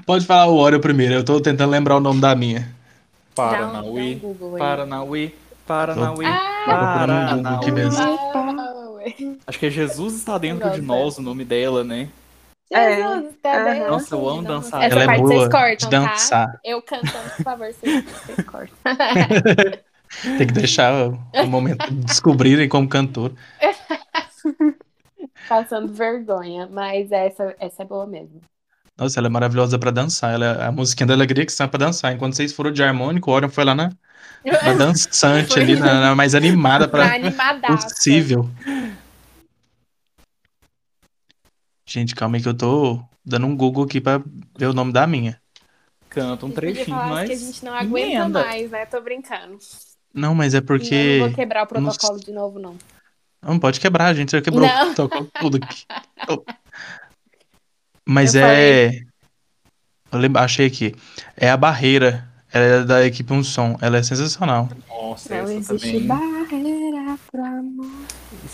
Pode 0.06 0.24
falar 0.24 0.46
o 0.46 0.56
Oreo 0.56 0.80
primeiro, 0.80 1.14
eu 1.14 1.24
tô 1.24 1.40
tentando 1.40 1.70
lembrar 1.70 1.96
o 1.96 2.00
nome 2.00 2.20
da 2.20 2.34
minha. 2.36 2.60
Dá 2.60 2.66
um, 2.66 2.68
dá 3.34 3.34
Paranauê, 3.34 4.14
um 4.14 4.18
Google 4.18 4.54
aí. 4.54 4.58
Paranauê, 4.60 5.32
Paranauê, 5.66 6.26
Ah, 6.26 6.62
Tô 6.64 6.70
procurando 6.76 7.30
no 7.30 7.42
Google 7.42 7.58
aqui 7.58 7.72
Paranauê. 7.72 9.14
mesmo. 9.18 9.38
Acho 9.46 9.58
que 9.58 9.66
é 9.66 9.70
Jesus 9.70 10.14
está 10.14 10.38
dentro 10.38 10.70
de 10.70 10.80
Nossa. 10.80 11.02
nós, 11.04 11.18
o 11.18 11.22
nome 11.22 11.44
dela, 11.44 11.82
né? 11.82 12.08
Jesus, 12.70 13.34
tá 13.42 13.56
Aham. 13.56 13.64
vendo? 13.64 13.86
Nossa, 13.90 14.14
eu 14.14 14.28
amo 14.28 14.42
dançar. 14.42 14.82
Essa 14.84 14.94
Ela 14.94 15.02
é 15.02 15.06
parte 15.06 15.20
boa 15.20 15.28
vocês 15.28 15.42
de 15.42 15.50
cortam, 15.50 15.90
tá? 15.90 16.12
dançar. 16.12 16.60
Eu 16.64 16.80
cantando, 16.82 17.30
por 17.36 17.42
favor, 17.42 17.66
vocês, 17.72 18.04
vocês 18.04 18.38
cortam. 18.46 18.76
Tem 20.20 20.46
que 20.46 20.52
deixar 20.52 20.92
o, 20.92 21.46
momento 21.46 21.90
de 21.90 22.04
descobrirem 22.04 22.68
como 22.68 22.88
cantor. 22.88 23.32
Passando 25.48 25.92
vergonha, 25.92 26.68
mas 26.70 27.10
essa, 27.10 27.54
essa 27.58 27.82
é 27.82 27.86
boa 27.86 28.06
mesmo. 28.06 28.40
Nossa, 28.96 29.18
ela 29.18 29.26
é 29.26 29.30
maravilhosa 29.30 29.78
pra 29.78 29.90
dançar. 29.90 30.34
Ela, 30.34 30.66
a 30.66 30.72
musiquinha 30.72 31.06
da 31.06 31.14
Alegria 31.14 31.46
que 31.46 31.52
são 31.52 31.66
pra 31.66 31.78
dançar. 31.78 32.12
Enquanto 32.12 32.36
vocês 32.36 32.52
foram 32.52 32.70
de 32.70 32.82
harmônico, 32.82 33.30
o 33.30 33.34
Orion 33.34 33.48
foi 33.48 33.64
lá 33.64 33.74
na, 33.74 33.90
na 34.44 34.74
dançante 34.76 35.54
Foi. 35.54 35.62
ali, 35.62 35.76
na, 35.76 36.00
na 36.00 36.14
mais 36.14 36.34
animada 36.34 36.84
animadaça. 37.02 37.88
possível. 37.88 38.48
Gente, 41.86 42.14
calma 42.14 42.36
aí 42.36 42.42
que 42.42 42.48
eu 42.48 42.56
tô 42.56 43.02
dando 43.24 43.46
um 43.46 43.56
Google 43.56 43.84
aqui 43.84 44.00
pra 44.00 44.22
ver 44.56 44.66
o 44.66 44.72
nome 44.72 44.92
da 44.92 45.06
minha. 45.06 45.40
Canta 46.08 46.44
um 46.44 46.50
trechinho, 46.50 46.96
mas 46.96 47.28
que 47.28 47.34
a 47.34 47.38
gente 47.38 47.64
não 47.64 47.74
aguenta 47.74 48.16
emenda. 48.16 48.44
mais, 48.44 48.70
né? 48.70 48.86
Tô 48.86 49.00
brincando. 49.00 49.58
Não, 50.14 50.34
mas 50.34 50.54
é 50.54 50.60
Não, 50.60 50.66
porque. 50.66 51.18
não 51.18 51.26
vou 51.26 51.34
quebrar 51.36 51.62
o 51.62 51.74
eu 51.74 51.80
não- 51.80 51.90
protocolo 51.90 52.20
de 52.20 52.32
novo, 52.32 52.58
não. 52.58 52.76
Não 53.44 53.58
pode 53.58 53.80
quebrar, 53.80 54.06
a 54.06 54.14
gente 54.14 54.32
já 54.32 54.40
quebrou 54.42 54.66
Não. 54.66 54.82
o 54.90 54.94
protocolo 54.94 55.28
tudo 55.40 55.56
aqui. 55.56 55.84
Oh. 56.28 56.42
Mas 58.06 58.34
Eu 58.34 58.44
é. 58.46 59.00
Eu 60.12 60.18
lembro, 60.18 60.40
achei 60.42 60.66
aqui. 60.66 60.94
É 61.36 61.50
a 61.50 61.56
barreira. 61.56 62.28
Ela 62.52 62.64
é 62.64 62.84
da 62.84 63.06
equipe 63.06 63.32
Um 63.32 63.42
Som. 63.42 63.78
Ela 63.80 63.96
é 63.96 64.02
sensacional. 64.02 64.68
Nossa, 64.88 65.34
Não 65.34 65.42
essa 65.44 65.52
existe 65.74 65.92
também. 65.92 66.06
barreira 66.06 67.18
pro 67.30 67.44
amor. 67.44 67.90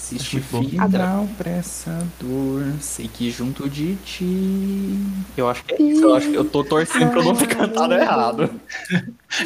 Existe 0.00 0.40
final 0.40 1.28
pra 1.36 1.50
essa 1.50 2.06
dor, 2.20 2.64
sei 2.80 3.08
que 3.08 3.30
junto 3.30 3.68
de 3.68 3.96
ti. 3.96 4.96
Eu 5.36 5.50
acho 5.50 5.64
que 5.64 5.74
é 5.74 5.82
isso, 5.82 6.02
eu 6.02 6.14
acho 6.14 6.30
que 6.30 6.36
eu 6.36 6.44
tô 6.44 6.64
torcendo 6.64 7.10
pra 7.10 7.20
eu 7.20 7.24
não 7.24 7.34
ter 7.34 7.48
cantado 7.48 7.92
errado. 7.92 8.60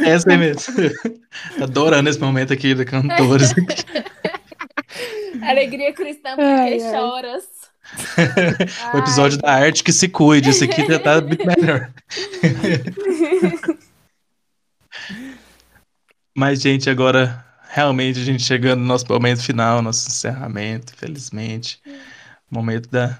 Essa 0.05 0.31
aí 0.31 0.37
mesmo. 0.39 0.75
Adorando 1.61 2.09
esse 2.09 2.21
momento 2.21 2.53
aqui 2.53 2.75
de 2.75 2.85
cantores. 2.85 3.53
Alegria 5.43 5.93
cristã 5.93 6.37
porque 6.37 6.43
Ai, 6.43 6.81
ai. 6.81 6.93
choras. 6.93 7.45
o 8.95 8.99
episódio 8.99 9.39
da 9.39 9.53
arte 9.53 9.83
que 9.83 9.93
se 9.93 10.09
cuide. 10.09 10.51
Esse 10.51 10.65
aqui 10.65 10.87
já 10.87 10.99
tá 10.99 11.21
muito 11.21 11.45
melhor. 11.45 11.91
Mas, 16.37 16.61
gente, 16.61 16.89
agora 16.89 17.45
realmente 17.73 18.21
a 18.21 18.23
gente 18.25 18.43
chegando 18.43 18.81
no 18.81 18.87
nosso 18.87 19.07
momento 19.09 19.43
final, 19.43 19.81
nosso 19.81 20.07
encerramento, 20.07 20.95
felizmente. 20.95 21.81
Momento 22.51 22.91
da, 22.91 23.19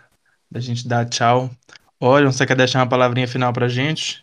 da 0.51 0.61
gente 0.61 0.87
dar 0.87 1.09
tchau. 1.09 1.51
Olha, 1.99 2.31
você 2.31 2.45
quer 2.45 2.55
deixar 2.55 2.81
uma 2.81 2.89
palavrinha 2.89 3.27
final 3.27 3.51
pra 3.51 3.67
gente? 3.67 4.23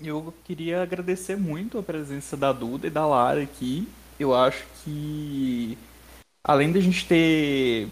Eu 0.00 0.32
queria 0.44 0.80
agradecer 0.80 1.36
muito 1.36 1.76
a 1.76 1.82
presença 1.82 2.36
da 2.36 2.52
Duda 2.52 2.86
e 2.86 2.90
da 2.90 3.04
Lara 3.04 3.42
aqui. 3.42 3.88
Eu 4.18 4.32
acho 4.32 4.64
que, 4.84 5.76
além 6.44 6.70
da 6.70 6.78
gente 6.78 7.04
ter 7.04 7.88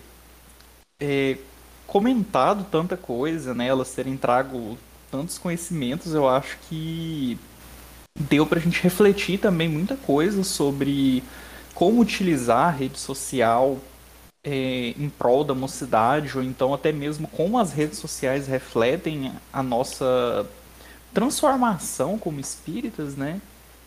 é, 1.00 1.36
comentado 1.84 2.64
tanta 2.70 2.96
coisa, 2.96 3.54
né, 3.54 3.66
elas 3.66 3.92
terem 3.92 4.16
trago 4.16 4.78
tantos 5.10 5.36
conhecimentos, 5.36 6.14
eu 6.14 6.28
acho 6.28 6.56
que 6.68 7.36
deu 8.18 8.46
pra 8.46 8.60
gente 8.60 8.82
refletir 8.82 9.38
também 9.38 9.68
muita 9.68 9.96
coisa 9.96 10.42
sobre 10.44 11.22
como 11.74 12.00
utilizar 12.00 12.68
a 12.68 12.70
rede 12.70 12.98
social 12.98 13.78
é, 14.44 14.94
em 14.98 15.08
prol 15.10 15.44
da 15.44 15.54
mocidade, 15.54 16.36
ou 16.36 16.42
então 16.42 16.72
até 16.74 16.92
mesmo 16.92 17.28
como 17.28 17.58
as 17.58 17.72
redes 17.72 17.98
sociais 17.98 18.46
refletem 18.46 19.32
a 19.52 19.62
nossa 19.62 20.46
transformação 21.12 22.18
como 22.18 22.40
espíritas, 22.40 23.16
né? 23.16 23.40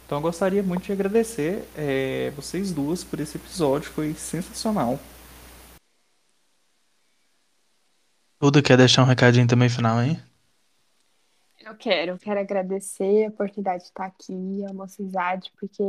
Então 0.06 0.18
eu 0.18 0.22
gostaria 0.22 0.62
muito 0.62 0.86
de 0.86 0.92
agradecer 0.92 1.68
é, 1.76 2.32
vocês 2.36 2.72
duas 2.72 3.04
por 3.04 3.20
esse 3.20 3.38
episódio, 3.38 3.90
foi 3.90 4.14
sensacional. 4.14 5.00
Tudo 8.40 8.62
quer 8.62 8.78
deixar 8.78 9.04
um 9.04 9.08
recadinho 9.08 9.48
também 9.48 9.70
final, 9.70 10.02
hein? 10.04 10.22
Eu 11.74 11.78
quero, 11.78 12.20
quero 12.20 12.40
agradecer 12.40 13.26
a 13.26 13.30
oportunidade 13.30 13.80
de 13.80 13.90
estar 13.90 14.06
aqui, 14.06 14.64
a 14.70 14.74
mocidade, 14.74 15.52
porque 15.60 15.84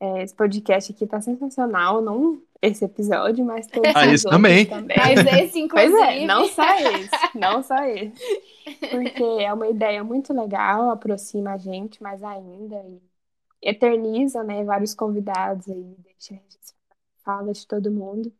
é, 0.00 0.22
esse 0.24 0.34
podcast 0.34 0.92
aqui 0.92 1.06
tá 1.06 1.20
sensacional, 1.20 2.02
não 2.02 2.42
esse 2.60 2.84
episódio, 2.84 3.44
mas 3.44 3.66
todos 3.68 3.94
Ah, 3.94 4.06
esse 4.06 4.26
outros 4.26 4.32
também. 4.32 4.96
Mas 4.96 5.26
esse, 5.40 5.60
inclusive. 5.60 5.92
Pois 5.94 6.08
é, 6.08 6.26
não 6.26 6.48
só 6.48 6.78
esse, 6.78 7.38
não 7.38 7.62
só 7.62 7.76
esse. 7.84 8.12
Porque 8.90 9.22
é 9.22 9.52
uma 9.52 9.68
ideia 9.68 10.02
muito 10.02 10.32
legal, 10.32 10.90
aproxima 10.90 11.52
a 11.52 11.58
gente 11.58 12.02
mais 12.02 12.22
ainda 12.24 12.76
e 12.88 13.00
eterniza, 13.62 14.42
né, 14.42 14.64
vários 14.64 14.94
convidados 14.94 15.68
aí, 15.68 15.96
deixa 16.02 16.34
a 16.34 16.36
gente 16.36 16.58
fala 17.24 17.52
de 17.52 17.66
todo 17.66 17.90
mundo. 17.90 18.32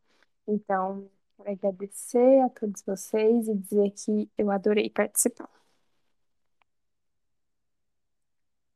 Então, 0.47 1.09
quero 1.37 1.51
agradecer 1.53 2.41
a 2.41 2.49
todos 2.49 2.83
vocês 2.83 3.47
e 3.47 3.55
dizer 3.55 3.91
que 3.93 4.29
eu 4.37 4.51
adorei 4.51 4.91
participar. 4.91 5.49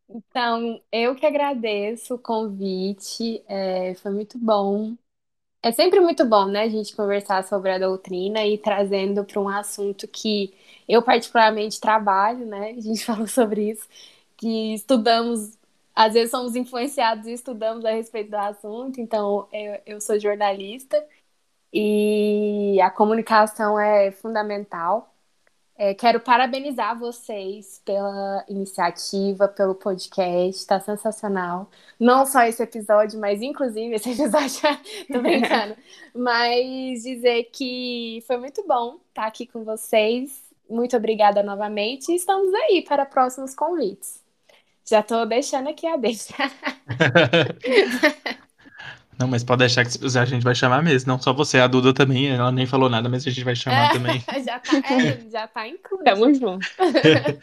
Então, 0.09 0.81
eu 0.91 1.15
que 1.15 1.27
agradeço 1.27 2.15
o 2.15 2.19
convite, 2.19 3.43
é, 3.47 3.95
foi 3.97 4.11
muito 4.11 4.39
bom. 4.39 4.97
É 5.63 5.73
sempre 5.73 6.01
muito 6.01 6.25
bom, 6.27 6.47
né, 6.47 6.63
a 6.65 6.69
gente 6.71 6.97
conversar 6.97 7.45
sobre 7.45 7.71
a 7.73 7.79
doutrina 7.79 8.47
e 8.47 8.59
trazendo 8.59 9.25
para 9.25 9.41
um 9.41 9.49
assunto 9.49 10.09
que 10.09 10.55
eu 10.89 11.03
particularmente 11.03 11.81
trabalho, 11.81 12.47
né? 12.47 12.73
A 12.73 12.81
gente 12.81 13.05
falou 13.07 13.27
sobre 13.29 13.71
isso, 13.73 13.89
que 14.37 14.75
estudamos, 14.75 15.59
às 15.95 16.15
vezes 16.15 16.31
somos 16.33 16.57
influenciados 16.57 17.27
e 17.27 17.33
estudamos 17.33 17.85
a 17.85 17.93
respeito 17.93 18.31
do 18.31 18.37
assunto. 18.39 19.01
Então, 19.01 19.49
eu, 19.53 19.83
eu 19.87 20.01
sou 20.01 20.19
jornalista 20.21 21.05
e 21.73 22.81
a 22.83 22.91
comunicação 22.91 23.79
é 23.81 24.11
fundamental. 24.13 25.15
É, 25.81 25.95
quero 25.95 26.19
parabenizar 26.19 26.99
vocês 26.99 27.81
pela 27.85 28.45
iniciativa, 28.49 29.47
pelo 29.47 29.77
podcast, 29.77 30.67
tá 30.67 30.81
sensacional. 30.81 31.71
Não 32.01 32.27
só 32.27 32.43
esse 32.43 32.61
episódio, 32.61 33.21
mas 33.21 33.41
inclusive 33.41 33.95
esse 33.95 34.11
episódio, 34.21 34.61
tô 35.07 35.21
brincando. 35.21 35.77
Mas 36.13 37.05
dizer 37.05 37.45
que 37.53 38.25
foi 38.27 38.39
muito 38.39 38.67
bom 38.67 38.99
estar 39.09 39.27
aqui 39.27 39.47
com 39.47 39.63
vocês. 39.63 40.43
Muito 40.69 40.97
obrigada 40.97 41.45
novamente 41.45 42.11
e 42.11 42.17
estamos 42.17 42.53
aí 42.53 42.83
para 42.83 43.07
próximos 43.07 43.55
convites. 43.55 44.21
Já 44.85 45.01
tô 45.01 45.25
deixando 45.27 45.69
aqui 45.69 45.87
a 45.87 45.97
deixa. 45.97 46.35
Não, 49.19 49.27
mas 49.27 49.43
pode 49.43 49.59
deixar 49.61 49.85
que 49.85 49.91
se 49.91 49.99
precisar 49.99 50.23
a 50.23 50.27
gente 50.27 50.45
vai 50.45 50.55
chamar 50.55 50.83
mesmo. 50.83 51.11
Não 51.11 51.21
só 51.21 51.33
você, 51.33 51.59
a 51.59 51.67
Duda 51.67 51.93
também. 51.93 52.29
Ela 52.29 52.53
nem 52.53 52.67
falou 52.67 52.89
nada, 52.89 53.09
mas 53.09 53.27
a 53.27 53.31
gente 53.31 53.45
vai 53.45 53.57
chamar 53.57 53.91
também. 53.93 54.23
já 54.45 54.59
tá, 54.61 54.95
é, 54.95 55.31
já 55.31 55.49
tá 55.49 55.67
incluso. 55.67 56.05
Tamo 56.05 56.33
junto. 56.35 56.67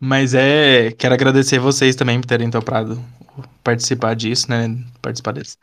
Mas 0.00 0.34
é, 0.34 0.90
quero 0.92 1.14
agradecer 1.14 1.58
vocês 1.58 1.96
também 1.96 2.20
por 2.20 2.26
terem 2.26 2.50
topado 2.50 3.02
participar 3.62 4.14
disso, 4.14 4.50
né? 4.50 4.76
Participar 5.00 5.32
desse, 5.32 5.56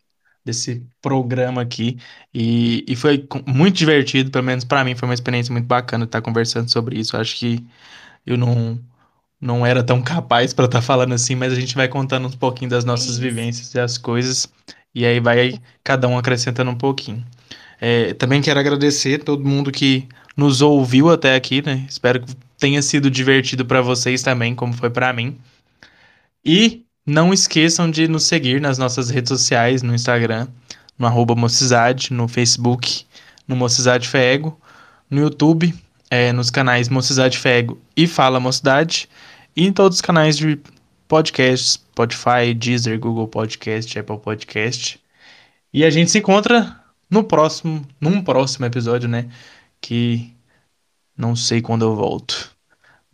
desse 0.43 0.83
programa 1.01 1.61
aqui. 1.61 1.99
E, 2.33 2.83
e 2.87 2.95
foi 2.95 3.27
muito 3.45 3.75
divertido, 3.75 4.31
pelo 4.31 4.43
menos 4.43 4.63
pra 4.63 4.83
mim, 4.83 4.95
foi 4.95 5.07
uma 5.07 5.13
experiência 5.13 5.51
muito 5.51 5.67
bacana 5.67 6.05
estar 6.05 6.21
conversando 6.21 6.71
sobre 6.71 6.99
isso. 6.99 7.15
Acho 7.15 7.37
que 7.37 7.63
eu 8.25 8.37
não, 8.37 8.79
não 9.39 9.65
era 9.65 9.83
tão 9.83 10.01
capaz 10.01 10.53
pra 10.53 10.65
estar 10.65 10.81
falando 10.81 11.13
assim, 11.13 11.35
mas 11.35 11.53
a 11.53 11.55
gente 11.55 11.75
vai 11.75 11.87
contando 11.87 12.27
um 12.27 12.31
pouquinho 12.31 12.69
das 12.69 12.83
nossas 12.83 13.11
isso. 13.11 13.21
vivências 13.21 13.73
e 13.73 13.79
as 13.79 13.97
coisas. 13.97 14.51
E 14.93 15.05
aí 15.05 15.19
vai 15.19 15.59
cada 15.83 16.07
um 16.07 16.17
acrescentando 16.17 16.71
um 16.71 16.75
pouquinho. 16.75 17.25
É, 17.79 18.13
também 18.13 18.41
quero 18.41 18.59
agradecer 18.59 19.23
todo 19.23 19.43
mundo 19.43 19.71
que 19.71 20.07
nos 20.35 20.61
ouviu 20.61 21.09
até 21.09 21.35
aqui, 21.35 21.61
né? 21.61 21.85
Espero 21.89 22.21
que 22.21 22.35
tenha 22.57 22.81
sido 22.81 23.09
divertido 23.09 23.65
pra 23.65 23.81
vocês 23.81 24.21
também, 24.21 24.53
como 24.53 24.73
foi 24.73 24.89
pra 24.89 25.11
mim. 25.11 25.37
E 26.45 26.85
não 27.05 27.33
esqueçam 27.33 27.89
de 27.89 28.07
nos 28.07 28.23
seguir 28.23 28.61
nas 28.61 28.77
nossas 28.77 29.09
redes 29.09 29.29
sociais, 29.29 29.81
no 29.81 29.95
Instagram, 29.95 30.47
no 30.97 31.07
arroba 31.07 31.35
Mocizade, 31.35 32.13
no 32.13 32.27
Facebook, 32.27 33.05
no 33.47 33.55
Mocizade 33.55 34.07
Fego, 34.07 34.59
no 35.09 35.19
YouTube, 35.19 35.73
é, 36.09 36.31
nos 36.31 36.51
canais 36.51 36.87
Mocizade 36.87 37.37
Fego 37.37 37.81
e 37.97 38.05
Fala 38.05 38.39
Mocidade, 38.39 39.09
e 39.55 39.65
em 39.65 39.73
todos 39.73 39.97
os 39.97 40.01
canais 40.01 40.37
de 40.37 40.59
podcasts, 41.11 41.73
Spotify, 41.73 42.53
Deezer, 42.57 42.97
Google 42.97 43.27
Podcast, 43.27 43.99
Apple 43.99 44.17
Podcast. 44.17 44.97
E 45.73 45.83
a 45.83 45.89
gente 45.89 46.09
se 46.09 46.19
encontra 46.19 46.79
no 47.09 47.21
próximo, 47.21 47.85
num 47.99 48.23
próximo 48.23 48.65
episódio, 48.65 49.09
né? 49.09 49.29
Que 49.81 50.33
não 51.17 51.35
sei 51.35 51.61
quando 51.61 51.83
eu 51.83 51.93
volto. 51.97 52.55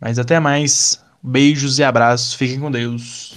Mas 0.00 0.16
até 0.16 0.38
mais. 0.38 1.04
Beijos 1.20 1.80
e 1.80 1.82
abraços. 1.82 2.34
Fiquem 2.34 2.60
com 2.60 2.70
Deus. 2.70 3.36